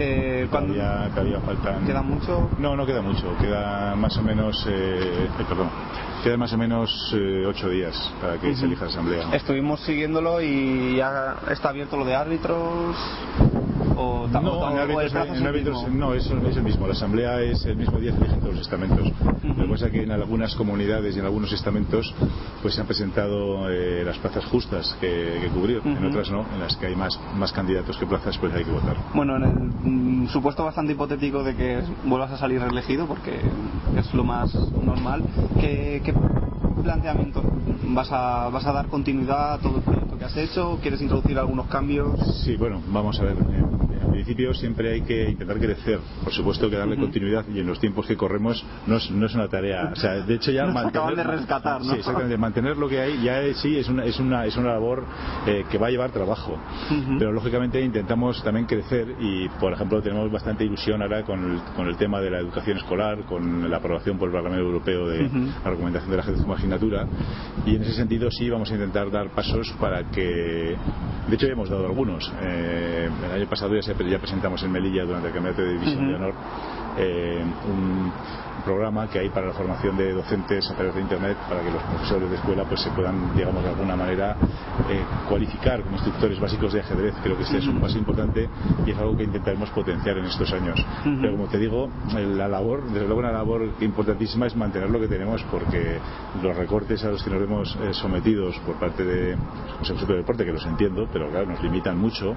[0.00, 1.84] Eh, ¿cuándo- Todavía, todavía faltan...
[1.84, 2.50] ¿Queda mucho?
[2.58, 3.36] No, no queda mucho.
[3.40, 4.64] Queda más o menos...
[4.68, 5.68] Eh, eh, perdón.
[6.22, 9.28] Queda más o menos eh, ocho días para que se elija la Asamblea.
[9.34, 12.96] Estuvimos siguiéndolo y ya está abierto lo de árbitros.
[13.98, 16.86] O, o No, ta- en o árbitros, en árbitros- no, es, es el mismo.
[16.86, 19.08] La asamblea es el mismo día que eligen todos los estamentos.
[19.42, 22.14] Lo que pasa es que en algunas comunidades y en algunos estamentos
[22.62, 25.82] pues se han presentado eh, las plazas justas que, que cubrir.
[25.84, 26.08] En Ujú.
[26.08, 28.96] otras no, en las que hay más, más candidatos que plazas, pues hay que votar.
[29.14, 33.40] Bueno, en el mm, supuesto bastante hipotético de que vuelvas a salir reelegido, porque
[33.96, 35.22] es lo más normal,
[35.60, 36.14] ¿qué, qué
[36.82, 37.42] planteamiento
[37.88, 40.78] vas a, vas a dar continuidad a todo el proyecto que has hecho?
[40.80, 42.18] ¿Quieres introducir algunos cambios?
[42.44, 43.36] Sí, bueno, vamos a ver.
[43.38, 46.00] En, en principio siempre hay que intentar crecer.
[46.24, 47.02] Por supuesto que darle Ujú.
[47.04, 49.90] continuidad y en los tiempos que corremos no es, no es una tarea.
[49.92, 51.92] O sea, de hecho ya Nos acaban de rescatar, ¿no?
[51.92, 52.36] Sí, exactamente.
[52.38, 55.04] Mantener lo que hay ya es- sí es una, es una, es una labor
[55.46, 56.58] eh, que va a llevar trabajo.
[56.90, 57.18] Ujú.
[57.18, 61.86] Pero lógicamente intentamos también crecer y, por ejemplo, tenemos bastante ilusión ahora con el, con
[61.88, 65.38] el tema de la educación escolar, con la aprobación por el Parlamento Europeo de Ujú.
[65.64, 67.06] la recomendación de la agencia como asignatura
[67.66, 70.76] y en ese sentido sí vamos a intentar dar pasos para que
[71.28, 74.72] de hecho ya hemos dado algunos Eh, el año pasado ya, se- ya presentamos en
[74.72, 76.34] Melilla durante el campeonato de división de honor
[76.98, 78.12] eh, un
[78.64, 81.82] programa que hay para la formación de docentes a través de internet para que los
[81.82, 84.36] profesores de escuela pues se puedan digamos de alguna manera
[84.90, 87.14] eh, cualificar como instructores básicos de ajedrez.
[87.22, 88.48] Creo que este es un paso importante
[88.84, 90.84] y es algo que intentaremos potenciar en estos años.
[91.04, 95.08] Pero como te digo la labor desde luego una labor importantísima es mantener lo que
[95.08, 95.98] tenemos porque
[96.42, 99.36] los recortes a los que nos vemos eh, sometidos por parte de
[99.76, 102.34] Consejo Superior de Deporte que los entiendo pero claro nos limitan mucho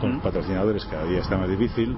[0.00, 1.96] con los patrocinadores cada día está más difícil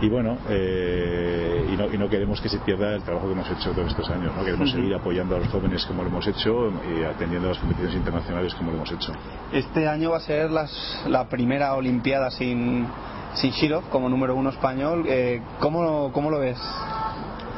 [0.00, 3.50] y bueno eh, y, no, y no queremos que se pierda el trabajo que hemos
[3.50, 4.44] hecho todos estos años ¿no?
[4.44, 7.96] queremos seguir apoyando a los jóvenes como lo hemos hecho y atendiendo a las competiciones
[7.96, 9.12] internacionales como lo hemos hecho
[9.52, 12.86] Este año va a ser las- la primera Olimpiada sin,
[13.34, 15.04] sin Shirov como número uno español.
[15.06, 16.58] Eh, ¿cómo, ¿Cómo lo ves?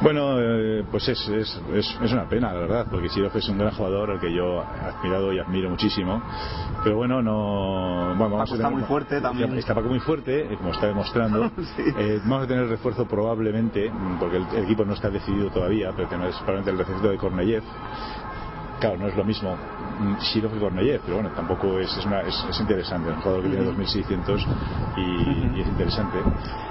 [0.01, 3.57] Bueno, eh, pues es, es, es, es una pena, la verdad, porque Sirov es un
[3.57, 6.21] gran jugador al que yo he admirado y admiro muchísimo.
[6.83, 8.13] Pero bueno, no.
[8.17, 9.57] Bueno, vamos Paco a está tener- muy fuerte también.
[9.57, 11.49] Está Paco muy fuerte, eh, como está demostrando.
[11.97, 15.91] Eh, vamos a tener refuerzo probablemente, mm, porque el, el equipo no está decidido todavía,
[15.95, 17.63] pero tenemos probablemente el refuerzo de Korneyev.
[18.79, 19.55] Claro, no es lo mismo
[19.99, 23.09] mm, Shirov que Korneyev, pero bueno, tampoco es, es, una- es, es interesante.
[23.09, 24.47] Un jugador que tiene 2600
[24.97, 25.01] y,
[25.57, 26.17] y es interesante.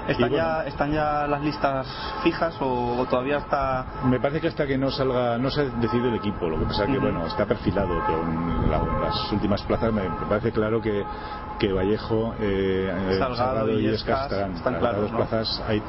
[0.07, 1.87] ¿Están, bueno, ya, ¿Están ya las listas
[2.23, 3.85] fijas o, o todavía está.?
[4.05, 6.47] Me parece que hasta que no salga, no se ha decidido el equipo.
[6.47, 9.91] Lo que pasa que bueno, está perfilado con la- las últimas plazas.
[9.91, 11.03] Me, me parece claro que,
[11.59, 14.51] que Vallejo, eh, eh, Salgado y y Illescas estarán.
[14.53, 15.17] están Las dos ¿no?
[15.17, 15.81] plazas hay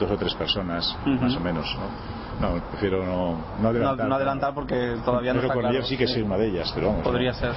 [0.00, 1.66] dos o tres personas, más o menos.
[1.78, 2.15] ¿no?
[2.40, 4.08] No, prefiero no, no adelantar.
[4.08, 5.84] no adelantar porque todavía no Pero está claro.
[5.86, 7.02] sí que es una de ellas, pero vamos.
[7.02, 7.52] Podría ser.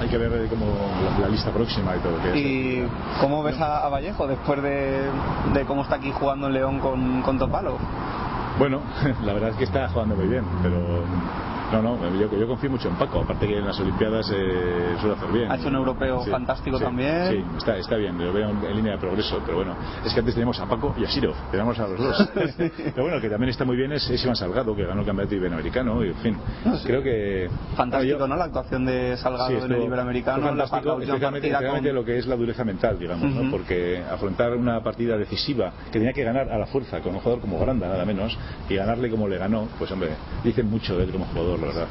[0.00, 2.20] Hay que ver como la, la lista próxima y todo.
[2.22, 2.88] que ¿Y
[3.20, 5.02] cómo ves a, a Vallejo después de,
[5.54, 7.78] de cómo está aquí jugando en León con, con Topalo?
[8.58, 8.80] Bueno,
[9.24, 11.04] la verdad es que está jugando muy bien, pero
[11.72, 15.16] no, no, yo, yo confío mucho en Paco, aparte que en las Olimpiadas eh, suele
[15.16, 15.50] hacer bien.
[15.50, 17.30] Ha hecho un europeo fantástico también.
[17.30, 19.74] Sí, está, está bien, lo veo en, línea de progreso, pero bueno,
[20.04, 22.30] es que antes teníamos a Paco y a Sirov, tenemos a los dos.
[22.34, 26.04] pero bueno, que también está muy bien es, Iván Salgado, que ganó el campeonato iberoamericano,
[26.04, 26.36] y en fin,
[26.84, 27.48] creo que...
[27.76, 28.36] Fantástico, ¿no?
[28.36, 30.46] La actuación de Salgado en el iberoamericano.
[30.46, 33.50] Fantástico, especialmente, lo que es la dureza mental, digamos, ¿no?
[33.50, 37.40] Porque afrontar una partida decisiva que tenía que ganar a la fuerza con un jugador
[37.40, 38.36] como Granda, nada menos,
[38.68, 40.10] y ganarle como le ganó, pues hombre,
[40.44, 41.86] dice mucho de él como jugador verdad.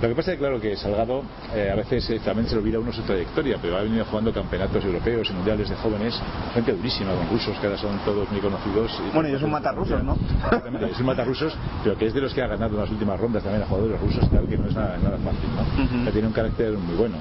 [0.00, 1.22] Lo que pasa es claro, que Salgado
[1.54, 4.84] eh, a veces eh, también se olvida uno su trayectoria, pero ha venido jugando campeonatos
[4.84, 6.20] europeos y mundiales de jóvenes,
[6.54, 9.00] gente durísima, con rusos, que ahora son todos muy conocidos.
[9.14, 10.16] Bueno, y es un matarrusos, ¿no?
[10.90, 13.42] es un matarrusos, pero que es de los que ha ganado en las últimas rondas
[13.42, 16.10] también a jugadores rusos, tal, que no es nada, nada fácil, ¿no?
[16.10, 17.16] Tiene un carácter muy bueno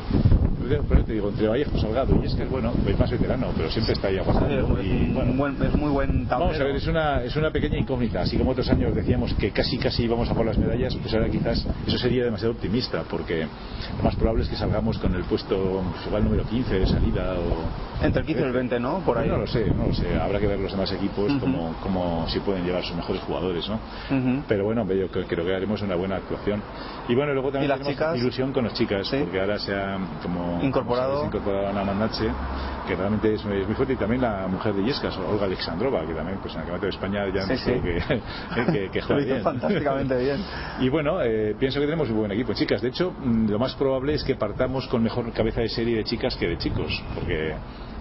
[0.77, 3.69] por te digo, entre Vallejo, Salgado y es que es bueno, es más veterano, pero
[3.71, 4.81] siempre está ahí aguantando.
[4.81, 6.51] y, bueno, es muy buen tablero.
[6.51, 8.21] Vamos a ver, es una, es una pequeña incógnita.
[8.21, 11.29] Así como otros años decíamos que casi casi íbamos a por las medallas, pues ahora
[11.29, 13.47] quizás eso sería demasiado optimista, porque
[13.97, 17.33] lo más probable es que salgamos con el puesto, pues, el número 15 de salida
[17.33, 18.05] o...
[18.05, 18.99] Entre el 15 y el 20, ¿no?
[18.99, 19.27] Por ahí.
[19.27, 20.15] No lo sé, no lo sé.
[20.17, 23.79] Habrá que ver los demás equipos como, como si pueden llevar sus mejores jugadores, ¿no?
[24.47, 26.61] Pero bueno, yo creo, que haremos una buena actuación.
[27.07, 31.25] Y bueno, luego también tenemos ilusión con las chicas, porque ahora se ha como incorporado,
[31.25, 32.29] incorporado a Ana Mandache,
[32.87, 36.39] que realmente es, muy fuerte, y también la mujer de Yescas, Olga Alexandrova, que también
[36.39, 37.71] pues en el campeonato de España ya sí, sí.
[37.81, 39.43] que, que, juega bien.
[39.43, 40.39] fantásticamente bien.
[40.79, 42.53] Y bueno, eh, pienso que tenemos un buen equipo.
[42.53, 45.97] Chicas, de hecho, mm, lo más probable es que partamos con mejor cabeza de serie
[45.97, 47.53] de chicas que de chicos, porque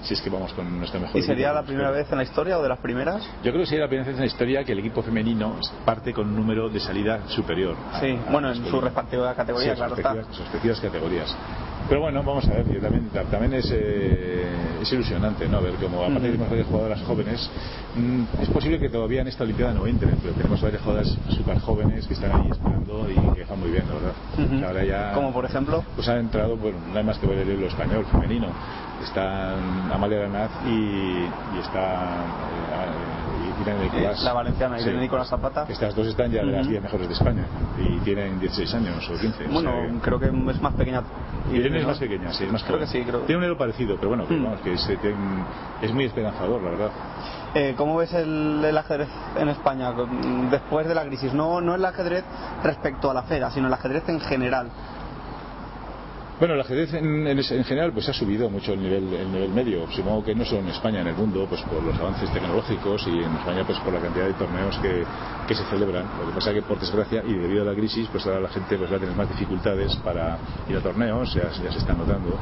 [0.03, 1.20] si es que vamos con nuestra mejor.
[1.20, 3.23] ¿Y sería la primera vez en la historia o de las primeras?
[3.45, 6.15] Yo creo que sería la primera vez en la historia que el equipo femenino parte
[6.15, 7.77] con un número de salida superior.
[8.01, 10.15] Sí, bueno, en su respectiva categoría, claro está.
[10.31, 11.36] Sus respectivas categorías.
[11.89, 14.44] Pero bueno, vamos a ver, yo también, también es, eh,
[14.82, 15.62] es ilusionante, ¿no?
[15.62, 17.51] Ver cómo, aparte de tenemos varias jugadoras jóvenes,
[17.97, 21.59] mm, es posible que todavía en esta Olimpiada no entren, pero tenemos varias jugadoras súper
[21.60, 24.66] jóvenes que están ahí esperando y que están muy bien, ¿verdad?
[24.66, 25.82] Ahora ya, ¿Como por ejemplo?
[25.94, 28.48] Pues han entrado, bueno, no hay más que ver el libro español, femenino.
[29.02, 29.55] Está
[29.90, 33.27] Amalia Aranaz y, y está eh,
[33.60, 34.22] Irene Nicolás.
[34.22, 35.66] La valenciana, Irene Nicolás Zapata.
[35.68, 37.44] Estas dos están ya de las 10 mejores de España
[37.78, 39.48] y tienen 16 años o 15.
[39.48, 41.02] Bueno, creo que es más pequeña.
[41.52, 43.20] Irene es más pequeña, sí, es más Creo que sí, creo.
[43.20, 44.26] Tiene un ero parecido, pero bueno,
[44.62, 44.89] que es,
[45.82, 46.90] es muy esperanzador, la verdad.
[47.55, 49.09] Eh, ¿Cómo ves el, el, ajedrez
[49.39, 49.93] en España
[50.51, 51.32] después de la crisis?
[51.32, 52.24] No, no el ajedrez
[52.62, 54.68] respecto a la FEDA, sino el ajedrez en general.
[56.39, 59.90] Bueno, el ajedrez en, general pues ha subido mucho el nivel, el nivel medio.
[59.90, 63.24] Supongo que no solo en España, en el mundo, pues por los avances tecnológicos y
[63.24, 65.02] en España pues por la cantidad de torneos que,
[65.48, 66.06] que se celebran.
[66.20, 68.51] Lo que pasa es que por desgracia y debido a la crisis pues ahora la
[68.51, 70.39] gente pues va a tener más dificultades para
[70.69, 72.39] ir a torneos, ya, ya se está notando.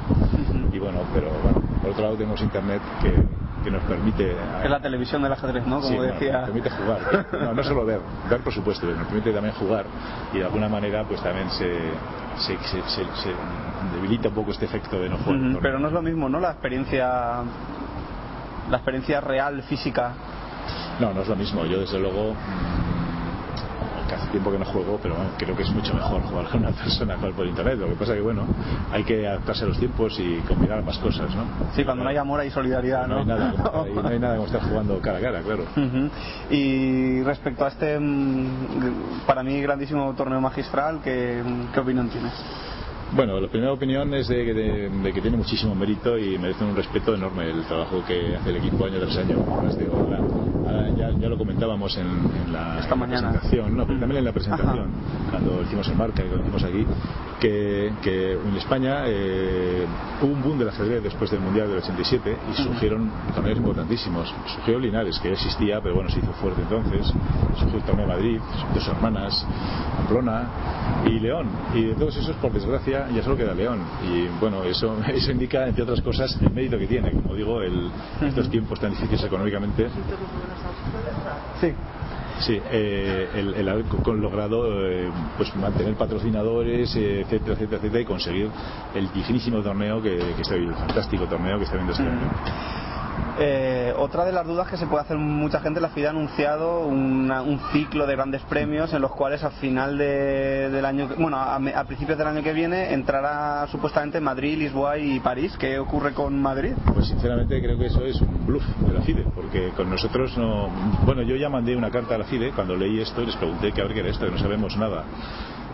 [0.75, 4.37] Y bueno, pero bueno, por otro lado tenemos internet que que nos permite...
[4.63, 5.81] Es la televisión del ajedrez, ¿no?
[5.81, 6.39] Como decía...
[6.39, 7.27] nos permite jugar.
[7.33, 7.99] No, no solo ver,
[8.31, 9.85] ver por supuesto, nos permite también jugar
[10.33, 11.75] y de alguna manera pues también se,
[12.39, 13.33] se, se, se
[13.93, 15.59] debilita un poco este efecto de no jugar.
[15.61, 16.39] Pero no es lo mismo, ¿no?
[16.39, 17.43] La experiencia,
[18.71, 20.13] la experiencia real, física.
[21.01, 21.65] No, no es lo mismo.
[21.67, 22.35] Yo desde luego
[24.15, 27.17] hace tiempo que no juego, pero creo que es mucho mejor jugar con una persona
[27.17, 27.79] jugar por internet.
[27.79, 28.47] Lo que pasa que, bueno,
[28.93, 31.45] hay que adaptarse a los tiempos y combinar más cosas, ¿no?
[31.75, 33.25] Sí, cuando no hay amor hay solidaridad, ¿no?
[33.25, 35.65] No, hay nada, como, no hay nada como estar jugando cara a cara, claro.
[36.51, 41.43] Y respecto a este, mm, para mí, grandísimo torneo magistral, ¿qué,
[41.73, 42.33] qué opinión tienes?
[43.13, 47.15] Bueno, la primera opinión es de, de, que tiene muchísimo mérito y merece un respeto
[47.15, 49.37] enorme el trabajo que hace el equipo año tras año.
[50.97, 54.91] ya, ya, lo comentábamos en, la, presentación, no, pero también en la presentación,
[55.31, 56.87] cuando hicimos el marca y lo hicimos aquí,
[57.41, 59.87] que, que en España eh,
[60.23, 64.33] hubo un boom del ajedrez después del Mundial del 87 y surgieron torneos importantísimos.
[64.55, 67.13] Surgió Linares, que ya existía, pero bueno, se hizo fuerte entonces.
[67.59, 68.41] Surgió el torneo de Madrid,
[68.75, 69.47] dos hermanas,
[69.97, 70.49] Pamplona
[71.07, 71.49] y León.
[71.75, 73.81] Y de todos esos, por desgracia, ya solo queda León.
[74.05, 77.91] Y bueno, eso, eso indica, entre otras cosas, el mérito que tiene, como digo, el,
[78.23, 79.89] estos tiempos tan difíciles económicamente.
[81.61, 81.73] Sí.
[82.39, 88.51] Sí, eh, el, haber logrado eh, pues mantener patrocinadores, eh, etcétera, etcétera, etcétera, y conseguir
[88.95, 92.96] el dignísimo torneo que, que está viendo, el fantástico torneo que está viendo este año.
[93.39, 96.87] Eh, otra de las dudas que se puede hacer mucha gente, la FIDE ha anunciado
[96.87, 102.17] un ciclo de grandes premios en los cuales al final del año, bueno, a, principios
[102.17, 105.55] del año que viene entrará supuestamente Madrid, Lisboa y París.
[105.59, 106.73] ¿Qué ocurre con Madrid?
[106.95, 110.69] Pues sinceramente creo que eso es un bluff de la FIDE, porque con nosotros no.
[111.05, 113.73] Bueno, yo ya mandé una carta a la FIDE cuando leí esto y les pregunté
[113.73, 115.05] que a ver qué era esto, que no sabemos nada.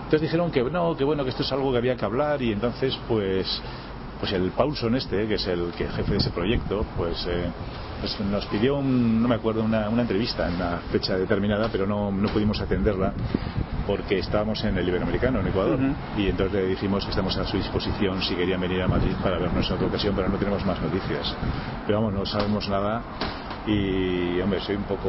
[0.04, 2.52] Entonces dijeron que no, que bueno, que esto es algo que había que hablar y
[2.52, 3.62] entonces pues
[4.22, 7.50] pues el Paulson este, que es el que jefe de ese proyecto, pues, eh,
[8.00, 11.88] pues nos pidió, un, no me acuerdo, una, una, entrevista en una fecha determinada, pero
[11.88, 13.12] no, no pudimos atenderla
[13.84, 15.94] porque estábamos en el Iberoamericano, en Ecuador, uh -huh.
[16.18, 19.38] y entonces le dijimos que estamos a su disposición si querían venir a Madrid para
[19.38, 21.34] vernos en otra ocasión, pero no tenemos más noticias.
[21.84, 23.02] Pero vamos, no sabemos nada
[23.66, 25.08] y, hombre, soy un poco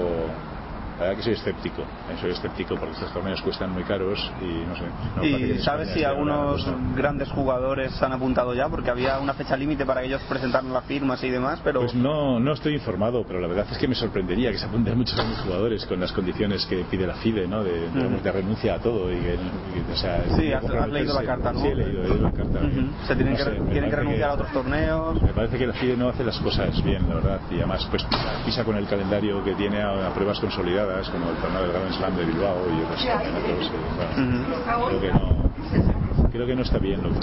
[1.03, 4.75] verdad que soy escéptico, eh, soy escéptico porque estos torneos cuestan muy caros y no
[4.75, 4.84] sé.
[5.15, 6.65] No ¿Y sabes si algunos
[6.95, 8.67] grandes jugadores han apuntado ya?
[8.69, 11.81] Porque había una fecha límite para que ellos presentaran las firmas y demás, pero...
[11.81, 14.97] Pues no, no estoy informado, pero la verdad es que me sorprendería que se apunten
[14.97, 17.63] muchos grandes jugadores con las condiciones que pide la FIDE, ¿no?
[17.63, 21.13] De, de, de renuncia a todo y que, y, o sea, Sí, has, has leído
[21.13, 21.61] la carta, ¿no?
[21.61, 22.59] Sí, he leído, he leído la carta.
[22.59, 22.89] Uh -huh.
[23.07, 25.21] Se tienen, no que, sé, tienen que renunciar que, a otros torneos.
[25.21, 28.05] Me parece que la FIDE no hace las cosas bien, la verdad, y además pues
[28.45, 31.94] pisa con el calendario que tiene a, a pruebas consolidadas, como el torneo del Grand
[31.94, 33.65] Slam de Bilbao y otros campeonatos.
[33.65, 34.88] Y, bueno, -huh.
[34.88, 37.18] creo, que no, creo que no está bien lo que.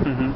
[0.00, 0.32] Uh -huh.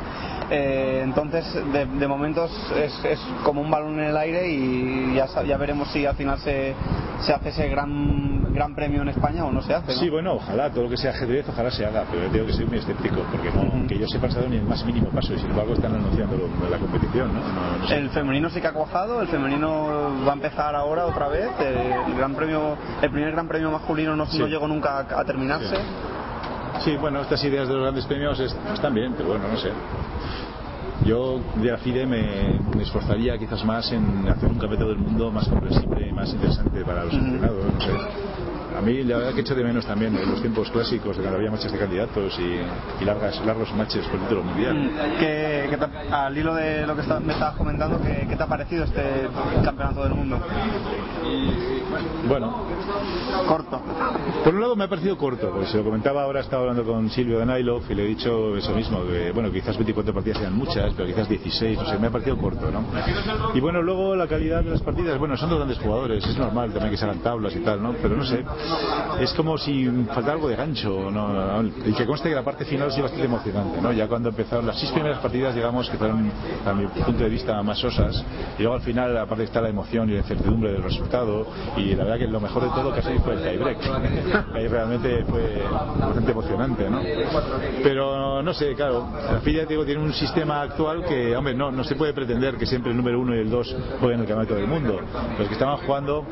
[0.50, 5.26] eh, entonces, de, de momentos es, es, como un balón en el aire y ya,
[5.42, 6.74] ya veremos si al final se,
[7.20, 9.94] se hace ese gran, gran premio en España o no se hace.
[9.94, 9.98] ¿no?
[9.98, 12.52] Sí, bueno, ojalá, todo lo que sea ajedrez, ojalá se haga, pero yo tengo que
[12.52, 13.86] soy muy escéptico porque no, uh -huh.
[13.88, 15.94] que yo sepa, se ha dado ni el más mínimo paso y sin embargo están
[15.94, 17.32] anunciando lo, la competición.
[17.32, 17.40] ¿no?
[17.40, 17.96] No, no sé.
[17.96, 22.14] El femenino sí que ha cuajado, el femenino va a empezar ahora otra vez, el,
[22.16, 24.38] gran premio, el primer gran premio masculino no, sí.
[24.38, 25.74] no llegó nunca a, a terminarse.
[25.74, 25.82] Sí.
[26.84, 29.70] Sí, bueno, estas ideas de los grandes premios están bien, pero bueno, no sé.
[31.06, 35.30] Yo de la FIDE me, me, esforzaría quizás más en hacer un campeonato del mundo
[35.30, 37.90] más comprensible, más interesante para los aficionados, no sé.
[38.76, 41.38] A mí la verdad que echo de menos también en los tiempos clásicos de cuando
[41.38, 44.90] había matches de candidatos y, y largas, largos matches por el título mundial.
[45.18, 48.42] ¿Qué, qué te, al hilo de lo que está, me estabas comentando, ¿qué, ¿qué, te
[48.42, 49.28] ha parecido este
[49.64, 50.38] campeonato del mundo?
[52.28, 52.64] Bueno,
[53.46, 53.80] corto.
[54.42, 57.08] Por un lado me ha parecido corto, porque se lo comentaba ahora, estaba hablando con
[57.10, 60.92] Silvio Danailov y le he dicho eso mismo, que bueno, quizás 24 partidas sean muchas,
[60.94, 62.84] pero quizás 16, no sé, me ha parecido corto, ¿no?
[63.54, 66.72] Y bueno, luego la calidad de las partidas, bueno, son dos grandes jugadores, es normal
[66.72, 67.94] también que se hagan tablas y tal, ¿no?
[68.00, 68.44] Pero no sé,
[69.20, 71.62] es como si faltara algo de gancho, ¿no?
[71.86, 73.92] Y que conste que la parte final sí bastante emocionante, ¿no?
[73.92, 76.30] Ya cuando empezaron las seis primeras partidas, digamos, que fueron,
[76.66, 78.24] a mi punto de vista, más sosas,
[78.58, 81.46] y luego al final, aparte está la emoción y la incertidumbre del resultado,
[81.84, 83.78] y la verdad que lo mejor de todo casi fue el tiebreak.
[84.54, 87.00] Ahí realmente fue bastante emocionante, ¿no?
[87.82, 91.84] Pero no sé, claro, la FIDE digo, tiene un sistema actual que, hombre, no, no
[91.84, 94.66] se puede pretender que siempre el número uno y el dos jueguen el campeonato del
[94.66, 95.00] mundo.
[95.38, 96.26] Los que estaban jugando,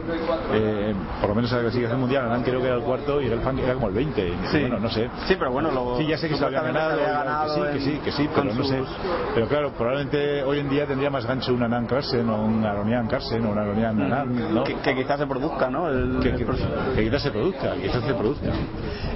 [0.52, 3.26] eh, por lo menos a la clasificación mundial, Anán creo que era el cuarto y
[3.26, 4.32] el Fan era como el 20.
[4.50, 4.60] Sí.
[4.60, 5.10] Bueno, no sé.
[5.26, 7.80] Sí, pero bueno, lo, sí, ya sé que se lo había ganado, había ganado que
[7.80, 8.82] sí, que sí, que sí, pero no sé.
[9.34, 13.06] Pero claro, probablemente hoy en día tendría más gancho un Anán Carlsen o un Aronian
[13.08, 14.64] Carlsen o un Aronian Anán, ¿no?
[14.64, 15.88] Que, que, quizás se produzca, ¿no?
[15.88, 16.44] El, que, que,
[16.94, 18.52] que, quizás se produzca, quizás se produzca.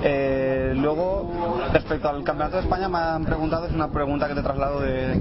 [0.03, 4.43] Eh, luego, respecto al Campeonato de España, me han preguntado, es una pregunta que te
[4.43, 5.21] traslado de,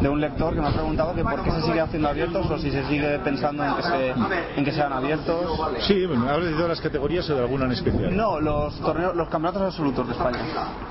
[0.00, 2.58] de un lector que me ha preguntado que por qué se sigue haciendo abiertos o
[2.58, 4.10] si se sigue pensando en que, se,
[4.56, 5.60] en que sean abiertos.
[5.80, 8.16] Sí, bueno, ¿hablas de todas las categorías o de alguna en especial?
[8.16, 10.38] No, los torneos, los campeonatos absolutos de España.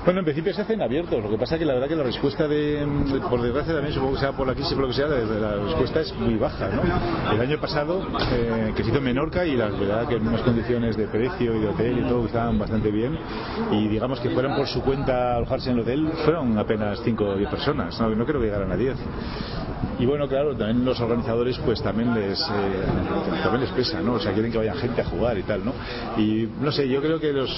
[0.04, 1.22] Bueno, en principio se hacen abiertos.
[1.22, 2.86] Lo que pasa es que la verdad que la respuesta de,
[3.28, 6.00] por desgracia también supongo que sea por la crisis por lo que sea, la, respuesta
[6.00, 7.32] es muy baja, ¿no?
[7.32, 8.02] El año pasado,
[8.32, 11.54] eh, que se hizo en Menorca y la verdad que en unas condiciones de precio
[11.54, 13.18] y de hotel y todo estaban bastante bien
[13.70, 17.24] y digamos que fueron por su cuenta a alojarse en el hotel fueron apenas 5
[17.24, 18.89] o 10 personas, no, no creo que llegaran a 10
[19.98, 24.20] y bueno claro también los organizadores pues también les eh, también les pesa no o
[24.20, 25.72] sea quieren que vaya gente a jugar y tal no
[26.16, 27.50] y no sé yo creo que los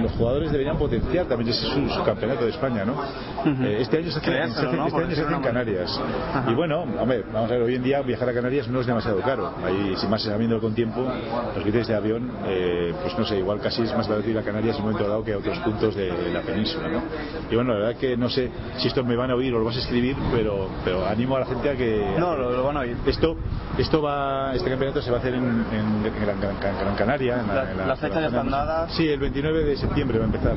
[0.00, 2.96] los jugadores deberían potenciar también ese su, su campeonato de España no uh
[3.46, 3.64] -huh.
[3.64, 4.86] eh, este año se hace, se hace, ¿no?
[4.86, 6.00] este año se hace en Canarias.
[6.32, 6.50] Ajá.
[6.50, 9.20] y bueno hombre vamos a ver hoy en día viajar a Canarias no es demasiado
[9.20, 9.52] caro.
[9.64, 11.00] Ahí si más sabiendo con tiempo
[11.54, 14.42] los billetes de avión eh, pues no sé igual casi es más barato ir a
[14.42, 17.02] Canarias en un momento dado que a otros puntos de la península no
[17.50, 19.64] y bueno la verdad que no sé si estos me van a oír o lo
[19.64, 19.97] vas a escribir
[20.32, 22.96] pero, pero animo a la gente a que no lo, lo van a oír.
[23.06, 23.36] Esto
[23.78, 27.40] esto va este campeonato se va a hacer en, en, en Gran, Gran, Gran, Canaria
[27.40, 30.18] en la, la, en la, las fechas ya están dadas sí el 29 de septiembre
[30.18, 30.56] va a empezar.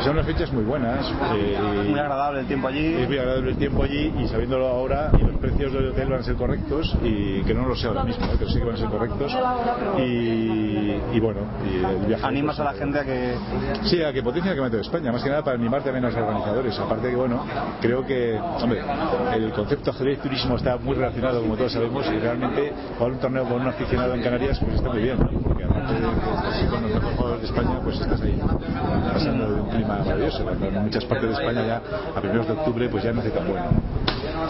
[0.00, 1.58] Y son unas fechas muy buenas eh,
[1.88, 2.94] muy agradable el tiempo allí.
[2.94, 6.20] Es muy agradable el tiempo allí y sabiéndolo ahora y los precios del hotel van
[6.20, 8.36] a ser correctos y que no lo sé ahora mismo ¿eh?
[8.38, 9.36] pero sí que van a ser correctos.
[9.98, 13.34] Y, y bueno y el viaje animas pues, a la gente a que
[13.84, 16.08] sí a que potencie el campeonato de España más que nada para animar también a
[16.08, 16.78] los organizadores.
[16.78, 17.44] Aparte que bueno
[17.80, 18.38] creo que
[18.80, 23.18] hombre el concepto ajedrez turismo está muy relacionado como todos sabemos y realmente jugar un
[23.18, 25.30] torneo con un aficionado en Canarias pues está muy bien ¿no?
[25.42, 28.40] porque aparte de que con los mejores jugadores de España pues estás ahí
[29.12, 31.82] pasando de un clima maravilloso cuando en muchas partes de España ya
[32.16, 33.70] a primeros de octubre pues ya no hace tan bueno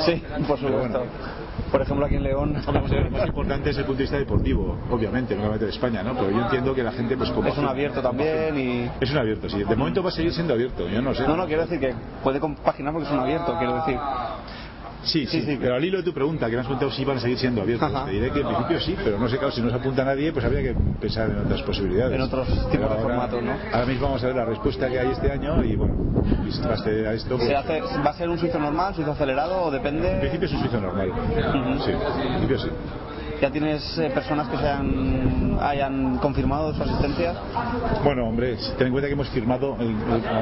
[0.05, 1.05] Sí, por supuesto.
[1.71, 2.55] Por ejemplo, aquí en León.
[2.67, 6.15] lo más importante es el punto de vista deportivo, obviamente, no de España, ¿no?
[6.15, 7.49] Pero yo entiendo que la gente, pues como.
[7.49, 8.91] Es un abierto también y.
[9.01, 9.63] Es un abierto, sí.
[9.65, 11.27] De momento va a seguir siendo abierto, yo no sé.
[11.27, 13.99] No, no, quiero decir que puede compaginar porque es un abierto, quiero decir.
[15.05, 17.17] Sí, sí, sí, pero al hilo de tu pregunta, que me has preguntado si van
[17.17, 19.61] a seguir siendo abiertos, te diré que en principio sí, pero no sé, claro, si
[19.61, 22.15] no se apunta a nadie, pues habría que pensar en otras posibilidades.
[22.15, 23.53] En otros tipos de formatos, ¿no?
[23.73, 25.95] Ahora mismo vamos a ver la respuesta que hay este año y bueno,
[26.69, 27.37] base a esto.
[27.37, 27.49] Pues...
[27.49, 30.13] ¿Se hace, ¿Va a ser un suizo normal, suizo acelerado o depende?
[30.13, 31.13] En principio es un suizo normal.
[31.85, 32.69] Sí, en principio sí.
[33.43, 37.35] ¿Ya tienes eh, personas que se han, hayan confirmado su asistencia?
[38.05, 39.97] Bueno, hombre, ten en cuenta que hemos firmado, el,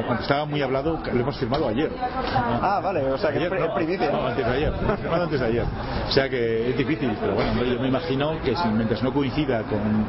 [0.04, 1.90] cuando estaba muy hablado, lo hemos firmado ayer.
[1.96, 4.12] Ah, vale, o sea que ayer, es primicia.
[4.12, 5.64] No, antes de ayer, firmado antes de ayer.
[6.08, 9.62] O sea que es difícil, pero bueno, yo me imagino que si, mientras no coincida
[9.62, 10.04] con,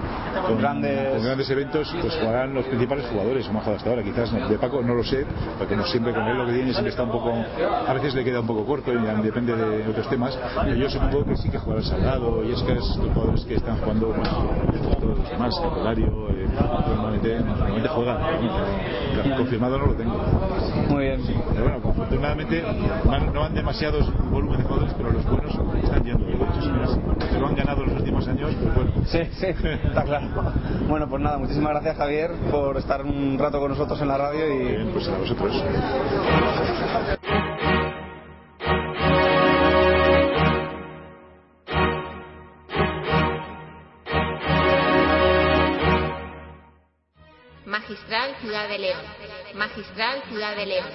[0.46, 1.14] con, grandes...
[1.16, 4.04] con grandes eventos, pues jugarán los principales jugadores, como ha jugado hasta ahora.
[4.04, 5.26] Quizás de Paco no lo sé,
[5.58, 7.32] porque no siempre con él lo que tiene siempre está un poco,
[7.88, 10.38] a veces le queda un poco corto y depende de otros temas.
[10.62, 13.78] Pero yo supongo que sí que jugará Salgado y es que los jugadores que están
[13.78, 14.30] jugando pues,
[14.99, 16.48] todos demás, Candelario, eh,
[16.88, 18.18] normalmente, normalmente juegan,
[19.38, 20.18] confirmado no lo tengo.
[20.90, 21.22] Muy bien.
[21.53, 22.64] Pero bueno, afortunadamente
[23.34, 26.26] no han demasiados volumen de jugadores, pero los buenos están yendo.
[27.32, 28.91] Si lo han ganado los últimos años, pues bueno.
[29.06, 30.28] Sí, sí, está claro.
[30.88, 34.53] Bueno, pues nada, muchísimas gracias Javier por estar un rato con nosotros en la radio
[34.53, 34.58] y...
[34.60, 35.64] Bien, pues a vosotros.
[47.92, 49.02] Magistral Ciudad de León.
[49.54, 50.88] Magistral Ciudad de León.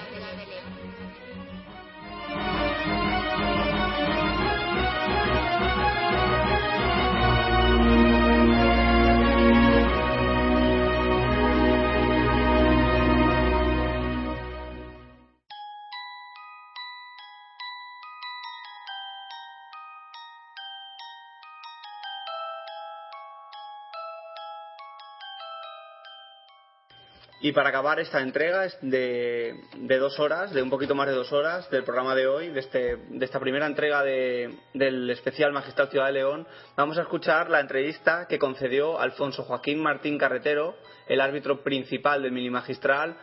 [27.47, 29.55] Y para acabar esta entrega de,
[30.01, 32.97] dos horas, de un poquito más de dos horas del programa de hoy, de, este,
[32.97, 36.45] de esta primera entrega de, del especial Magistral Ciudad de León,
[36.77, 40.75] vamos a escuchar la entrevista que concedió Alfonso Joaquín Martín Carretero,
[41.07, 43.17] el árbitro principal del mini magistral,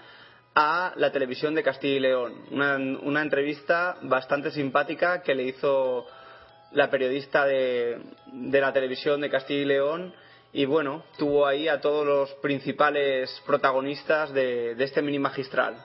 [0.56, 2.46] a la televisión de Castilla y León.
[2.52, 6.08] Una, una entrevista bastante simpática que le hizo
[6.72, 8.02] la periodista de,
[8.32, 10.14] de la televisión de Castilla y León
[10.54, 15.84] y bueno, tuvo ahí a todos los principales protagonistas de, este mini magistral.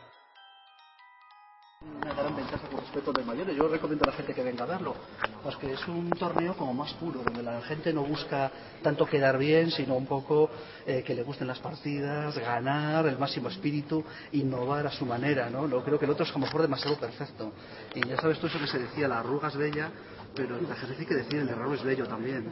[1.81, 3.57] Una gran ventaja con respecto de mayores.
[3.57, 4.95] Yo recomiendo a la gente que venga a verlo,
[5.43, 8.51] pues que es un torneo como más puro, donde la gente no busca
[8.83, 10.51] tanto quedar bien, sino un poco
[10.85, 15.67] eh, que le gusten las partidas, ganar, el máximo espíritu, innovar a su manera, ¿no?
[15.67, 17.53] Lo creo que el otro es como mejor demasiado perfecto.
[17.95, 19.91] Y ya sabes tú eso que se decía, la arruga es bella,
[20.35, 22.51] pero el ejercicio que decir, el error es bello también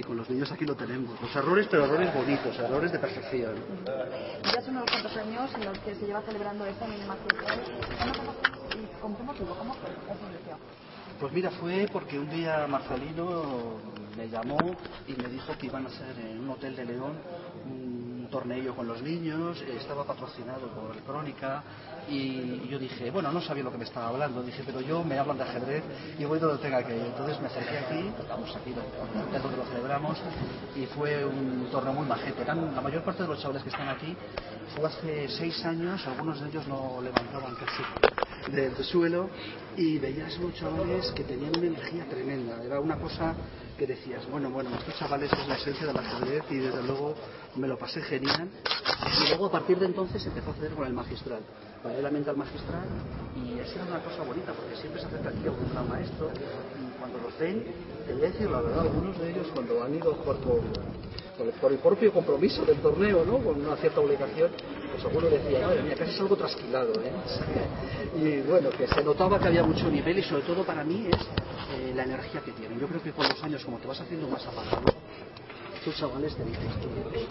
[0.00, 1.20] y con los niños aquí lo tenemos.
[1.20, 3.54] Los errores, pero errores bonitos, errores de perfección.
[3.84, 7.16] Ya son unos cuantos años en los que se lleva celebrando esta mínima
[9.02, 9.34] ¿Cómo, cómo?
[9.34, 9.90] ¿Cómo fue
[11.20, 13.74] Pues mira, fue porque un día Marcelino
[14.16, 14.74] me llamó
[15.06, 17.12] y me dijo que iban a hacer en un hotel de León
[17.66, 21.62] un torneo con los niños, estaba patrocinado por el Crónica
[22.08, 25.18] y yo dije, bueno, no sabía lo que me estaba hablando, dije, pero yo me
[25.18, 25.84] hablan de ajedrez
[26.18, 27.02] y voy donde tenga que ir.
[27.02, 28.70] Entonces me acerqué aquí, estamos aquí,
[29.34, 30.18] es donde lo celebramos,
[30.76, 32.42] y fue un torneo muy majete.
[32.42, 34.16] Eran, la mayor parte de los chavales que están aquí
[34.74, 37.82] fue hace seis años, algunos de ellos no levantaban casi
[38.52, 39.28] del suelo
[39.76, 42.62] y veías unos chavales que tenían una energía tremenda.
[42.62, 43.34] Era una cosa
[43.78, 47.14] que decías, bueno, bueno, estos chavales es la esencia del ajedrez y desde luego
[47.56, 48.48] me lo pasé genial.
[49.24, 51.40] Y luego a partir de entonces empezó a hacer con el magistral
[51.82, 52.84] paralelamente al magistral
[53.36, 56.30] y esa era una cosa bonita porque siempre se acerca aquí a un gran maestro
[56.30, 57.64] y cuando los ven,
[58.06, 60.60] te voy a decir la verdad, algunos de ellos cuando han ido por, por,
[61.60, 63.38] por, el, propio compromiso del torneo, ¿no?
[63.38, 64.50] con una cierta obligación,
[64.92, 66.92] pues alguno decía, madre mía, casi es algo trasquilado.
[67.00, 67.12] ¿eh?
[68.16, 71.16] y bueno, que se notaba que había mucho nivel y sobre todo para mí es
[71.16, 72.78] eh, la energía que tienen.
[72.78, 74.84] Yo creo que con los años, como te vas haciendo más apagado,
[75.84, 77.26] tus chavales te dicen que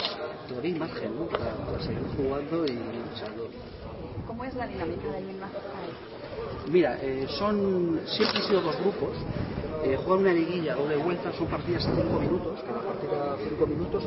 [0.47, 1.25] te doy margen ¿no?
[1.25, 3.49] para, para, seguir jugando y luchando.
[4.25, 5.89] ¿Cómo es la dinámica de ahí en Magistral?
[6.71, 9.17] Mira, eh, son, siempre han sido dos grupos.
[9.83, 14.03] Eh, juegan una liguilla, doble vuelta, son partidas a cinco minutos, cada partida cinco minutos,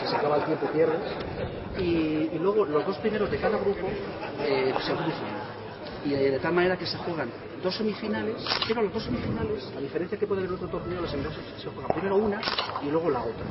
[0.00, 1.00] si se acaba el tiempo pierdes.
[1.78, 3.88] Y, y, luego los dos primeros de cada grupo
[4.40, 5.61] eh, se cruzan.
[6.04, 7.30] Y eh, de tal manera que se juegan
[7.62, 11.44] dos semifinales, pero las dos semifinales, a diferencia que puede haber otro torneo, las semifinales
[11.60, 12.40] se juega primero una
[12.82, 13.44] y luego la otra,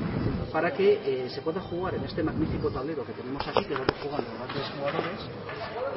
[0.51, 3.79] para que eh, se pueda jugar en este magnífico tablero que tenemos aquí, que es
[3.79, 5.19] donde juegan los grandes jugadores,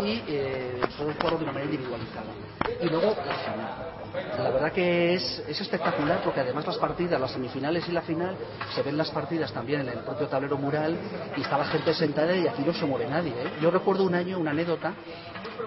[0.00, 2.32] y eh, poder jugarlo de una manera individualizada.
[2.80, 3.94] Y luego la final.
[4.14, 8.36] La verdad que es, es espectacular porque además las partidas, las semifinales y la final,
[8.72, 10.96] se ven las partidas también en el propio tablero mural
[11.36, 13.32] y está la gente sentada y aquí no se mueve nadie.
[13.32, 13.52] ¿eh?
[13.60, 14.94] Yo recuerdo un año, una anécdota,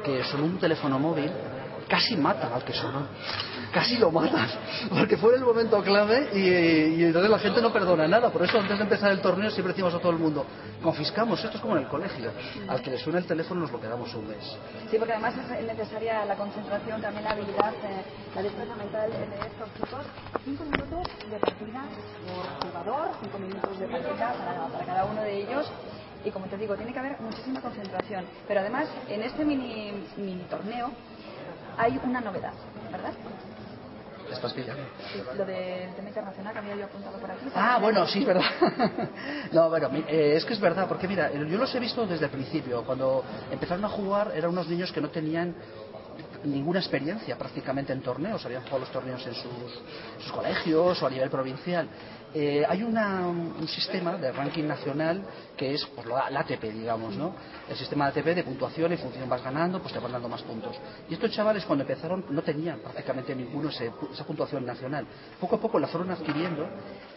[0.03, 1.31] que sonó un teléfono móvil,
[1.87, 3.07] casi matan al que sonó.
[3.71, 4.47] Casi lo matan,
[4.89, 8.31] porque fue el momento clave y, y entonces la gente no perdona nada.
[8.31, 10.45] Por eso antes de empezar el torneo siempre decimos a todo el mundo,
[10.81, 12.31] confiscamos, esto es como en el colegio.
[12.69, 14.57] Al que le suene el teléfono nos lo quedamos un mes.
[14.89, 18.03] Sí, porque además es necesaria la concentración, también la habilidad, eh,
[18.33, 20.05] la destreza mental de estos chicos.
[20.45, 21.83] Cinco minutos de partida
[22.25, 24.33] por jugador, cinco minutos de partida
[24.71, 25.69] para cada uno de ellos.
[26.27, 28.25] Y como te digo, tiene que haber muchísima concentración.
[28.49, 30.91] Pero además, en este mini, mini torneo
[31.77, 32.51] hay una novedad,
[32.91, 33.13] ¿verdad?
[34.29, 34.83] ¿Estás pillando?
[35.13, 37.45] Sí, lo del tema internacional que había yo apuntado por aquí.
[37.55, 38.43] Ah, bueno, sí, es verdad.
[39.53, 42.31] no, bueno, eh, es que es verdad, porque mira, yo los he visto desde el
[42.31, 42.83] principio.
[42.83, 45.55] Cuando empezaron a jugar eran unos niños que no tenían
[46.43, 49.81] ninguna experiencia prácticamente en torneos, habían jugado los torneos en sus,
[50.19, 51.87] sus colegios o a nivel provincial.
[52.33, 55.23] Eh, hay un sistema de ranking nacional
[55.55, 57.33] que es pues, la, ATP, digamos, ¿no?
[57.69, 60.43] El sistema de ATP de puntuación, en función vas ganando, pues te van dando más
[60.43, 60.75] puntos.
[61.09, 65.07] Y estos chavales cuando empezaron no tenían prácticamente ninguno esa puntuación nacional.
[65.39, 66.67] Poco a poco la fueron adquiriendo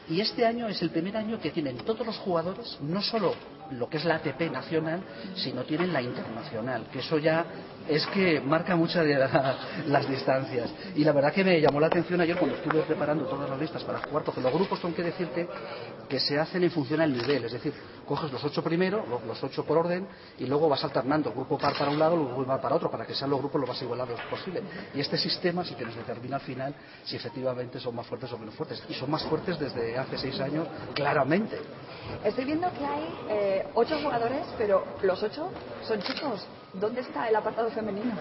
[0.08, 3.34] y este año es el primer año que tienen todos los jugadores, no solo
[3.72, 5.02] lo que es la ATP nacional,
[5.36, 7.44] sino tienen la internacional, que eso ya
[7.90, 9.56] es que marca muchas de la,
[9.86, 10.70] las distancias.
[10.94, 13.82] Y la verdad que me llamó la atención ayer cuando estuve preparando todas las listas
[13.82, 15.48] para jugar, porque los grupos tengo que decirte
[16.08, 17.72] que se hacen en función al nivel, es decir,
[18.10, 20.04] coges los ocho primero, los, ocho por orden,
[20.36, 23.14] y luego vas alternando grupo par para un lado, grupo par para otro, para que
[23.14, 24.64] sean los grupos lo más igualados posible.
[24.92, 26.74] Y este sistema sí que nos determina al final
[27.04, 28.82] si efectivamente son más fuertes o menos fuertes.
[28.88, 31.56] Y son más fuertes desde hace seis años, claramente.
[32.24, 35.48] Estoy viendo que hay eh, ocho jugadores, pero los ocho
[35.86, 36.44] son chicos.
[36.72, 38.16] ¿Dónde está el apartado femenino?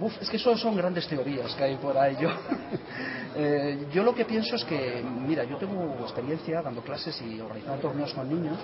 [0.00, 2.16] Uf, es que eso son grandes teorías que hay por ahí.
[2.18, 2.30] Yo,
[3.36, 7.82] eh, yo lo que pienso es que, mira, yo tengo experiencia dando clases y organizando
[7.82, 8.56] torneos con niños.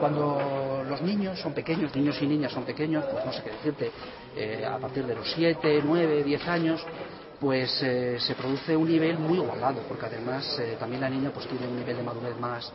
[0.00, 3.90] Cuando los niños son pequeños, niños y niñas son pequeños, pues no sé qué decirte,
[4.36, 6.84] eh, a partir de los 7, 9, 10 años,
[7.40, 11.68] pues eh, se produce un nivel muy igualado, porque además también la niña pues tiene
[11.68, 12.72] un nivel de madurez más,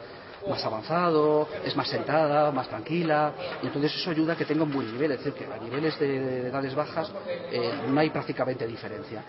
[0.49, 4.72] más avanzado, es más sentada, más tranquila, y entonces eso ayuda a que tenga un
[4.72, 7.11] buen nivel, es decir, que a niveles de, de edades bajas
[7.51, 9.23] eh, no hay prácticamente diferencia.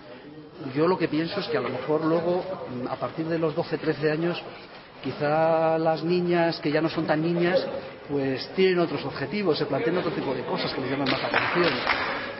[0.74, 2.44] Yo lo que pienso es que a lo mejor luego,
[2.88, 4.42] a partir de los 12-13 años,
[5.02, 7.66] quizá las niñas que ya no son tan niñas,
[8.08, 11.28] pues tienen otros objetivos, se plantean otro tipo de cosas que les llaman más la
[11.28, 11.72] atención.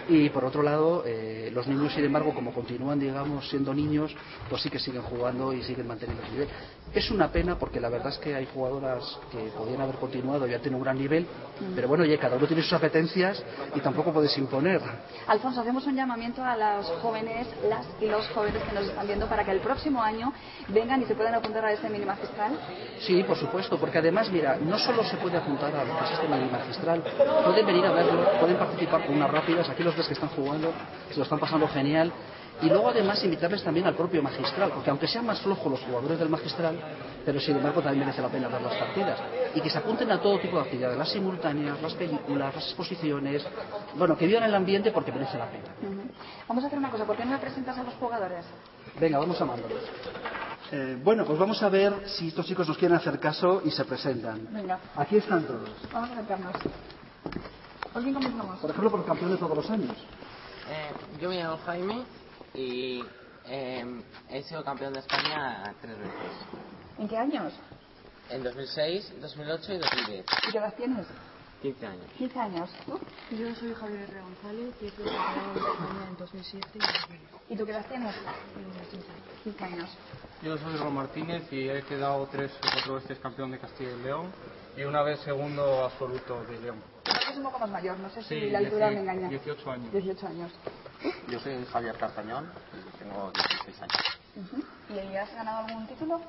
[0.09, 4.15] Y por otro lado, eh, los niños, sin embargo, como continúan, digamos, siendo niños,
[4.49, 6.49] pues sí que siguen jugando y siguen manteniendo el nivel.
[6.93, 10.51] Es una pena porque la verdad es que hay jugadoras que podían haber continuado y
[10.51, 11.27] ya tienen un gran nivel,
[11.75, 13.43] pero bueno, oye, cada uno tiene sus apetencias
[13.75, 14.81] y tampoco puedes imponer.
[15.27, 19.27] Alfonso, hacemos un llamamiento a los jóvenes, las y los jóvenes que nos están viendo
[19.27, 20.33] para que el próximo año
[20.69, 22.59] vengan y se puedan apuntar a este mini magistral.
[23.01, 26.11] Sí, por supuesto, porque además, mira, no solo se puede apuntar a lo que es
[26.11, 27.03] este mini magistral,
[27.45, 30.73] pueden venir a verlo, pueden participar con unas rápidas, aquí los ves que están jugando,
[31.11, 32.13] se lo están pasando genial.
[32.61, 36.19] Y luego además invitarles también al propio magistral, porque aunque sean más flojos los jugadores
[36.19, 36.79] del magistral,
[37.25, 39.19] pero sin embargo también merece la pena ver las partidas.
[39.55, 43.45] Y que se apunten a todo tipo de actividades, las simultáneas, las películas, las exposiciones,
[43.97, 45.65] bueno, que vivan el ambiente porque merece la pena.
[45.83, 46.11] Uh -huh.
[46.47, 48.45] Vamos a hacer una cosa, ¿por qué no me presentas a los jugadores?
[49.01, 49.83] Venga, vamos a mandarlos.
[50.71, 53.85] Eh, bueno, pues vamos a ver si estos chicos nos quieren hacer caso y se
[53.85, 54.47] presentan.
[54.51, 54.79] Venga.
[54.97, 55.69] Aquí están todos.
[55.93, 56.53] Vamos a acercarnos.
[57.93, 58.59] ¿Por quién comenzamos?
[58.61, 59.97] Por ejemplo, por campeón de todos los años.
[60.69, 62.05] Eh, yo me llamo Jaime
[62.55, 63.03] y
[63.47, 66.13] eh, he sido campeón de España tres veces.
[66.99, 67.53] ¿En qué años?
[68.31, 70.27] En 2006, 2008 y 2010.
[70.49, 71.07] ¿Y qué edad tienes?
[71.63, 72.07] 15 años.
[72.19, 72.71] 15 años.
[72.87, 72.99] ¿Tú?
[73.37, 74.21] Yo soy Javier R.
[74.21, 77.21] González y he sido campeón de España en 2007 y 2010.
[77.51, 78.15] ¿Y tú qué edad tienes?
[79.45, 79.91] 15 años.
[80.43, 84.03] Yo soy Ron Martínez y he quedado tres o cuatro veces campeón de Castilla y
[84.03, 84.33] León
[84.77, 86.83] y una vez segundo absoluto de León.
[87.33, 89.29] Es un poco más mayor, no sé si Sí, la altura me engaña.
[89.29, 89.93] 18 años.
[89.93, 90.53] 18 años.
[91.29, 92.51] Yo soy Javier Cartañón
[92.99, 94.21] tengo 16 años.
[94.37, 94.63] Ujú.
[94.95, 96.21] ¿Y has ganado algún título?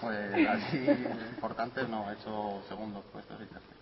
[0.00, 0.78] Pues así
[1.34, 3.76] importante no, he hecho segundos puestos y terceros.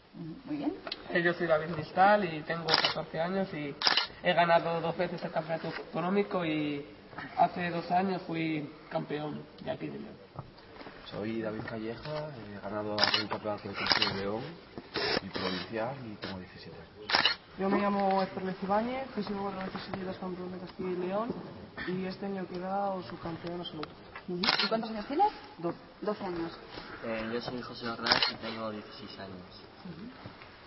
[0.44, 0.74] Muy bien.
[1.10, 3.74] Eh, Yo soy David Cristal y tengo 14 años y
[4.22, 6.84] he ganado dos veces el campeonato autonómico y
[7.36, 10.14] hace dos años fui campeón de aquí de León.
[11.10, 14.42] Soy David Calleja, he ganado un campeonato de Castilla y León
[15.22, 17.12] y provincial y tengo 17 años.
[17.58, 21.34] Yo me llamo Esperlez Ibáñez, he sido cuatro veces seguidas campeón de Castilla y León
[21.86, 23.88] y este año he quedado subcampeón absoluto.
[24.26, 25.30] ¿Y cuántos años tienes?
[25.58, 25.78] Doce.
[26.00, 26.52] 12 años.
[27.04, 29.36] Eh, yo soy José Ordaz y tengo 16 años.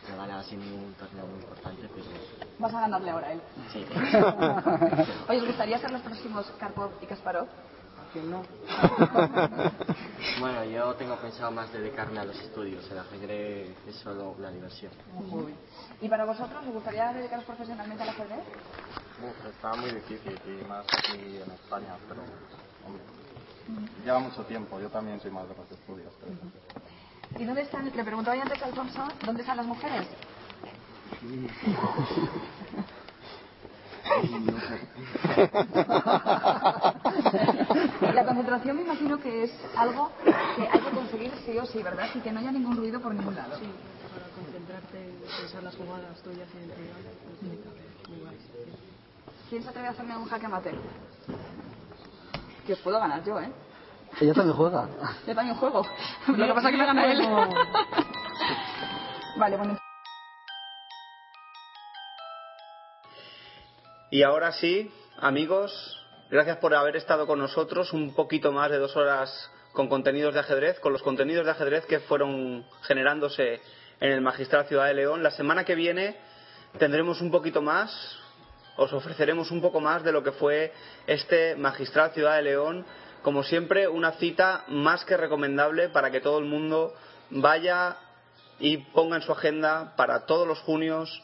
[0.08, 2.06] No he ganado así ningún torneo muy importante, pero
[2.60, 3.42] Vas a ganarle ahora a él.
[3.74, 3.86] sí.
[5.30, 7.48] Oye, ¿os gustaría ser los próximos Karpov y Kasparov?
[8.18, 8.42] Que no.
[10.40, 12.90] bueno, yo tengo pensado más dedicarme a los estudios.
[12.90, 14.92] El ajedrez es solo una diversión.
[16.02, 18.40] ¿Y para vosotros os gustaría dedicaros profesionalmente al ajedrez?
[19.22, 22.22] Uf, está muy difícil y más aquí en España, pero
[22.88, 23.04] hombre,
[24.04, 24.80] lleva mucho tiempo.
[24.80, 26.12] Yo también soy más de los estudios.
[26.20, 26.34] pero-
[27.40, 27.86] ¿Y dónde están?
[27.86, 30.08] Le preguntaba yo antes a Alfonso, ¿dónde están las mujeres?
[38.14, 40.10] La concentración me imagino que es algo
[40.56, 42.08] que hay que conseguir sí o sí, ¿verdad?
[42.14, 43.56] Y que no haya ningún ruido por ningún lado.
[43.58, 43.66] Sí,
[44.14, 47.58] para concentrarte, pensar las jugadas tuyas y entregar, es muy,
[48.10, 48.38] muy guay.
[49.50, 50.72] ¿Quién se atreve a hacerme un jaque mate?
[52.66, 53.52] Que os puedo ganar yo, ¿eh?
[54.20, 54.88] Ella también juega.
[55.28, 55.84] Yo también juego.
[56.28, 57.22] Lo que pasa es que me gana él.
[59.38, 59.78] vale, bueno.
[64.10, 68.96] Y ahora sí, amigos, gracias por haber estado con nosotros un poquito más de dos
[68.96, 73.60] horas con contenidos de ajedrez, con los contenidos de ajedrez que fueron generándose
[74.00, 75.24] en el Magistral Ciudad de León.
[75.24, 76.16] La semana que viene
[76.80, 78.18] tendremos un poquito más,
[78.78, 80.72] os ofreceremos un poco más de lo que fue
[81.06, 82.86] este Magistral Ciudad de León.
[83.24, 86.94] Como siempre, una cita más que recomendable para que todo el mundo
[87.30, 87.98] vaya
[88.58, 91.22] y ponga en su agenda para todos los junios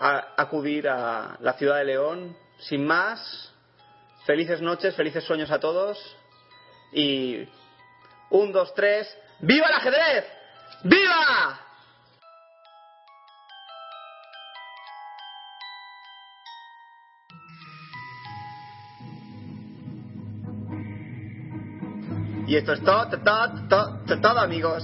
[0.00, 2.36] acudir a la ciudad de León.
[2.58, 3.52] Sin más,
[4.26, 5.98] felices noches, felices sueños a todos.
[6.92, 7.48] Y
[8.30, 10.24] un, dos, tres, ¡viva el ajedrez!
[10.84, 11.60] ¡Viva!
[22.46, 24.82] Y esto es todo, todo, todo, todo amigos.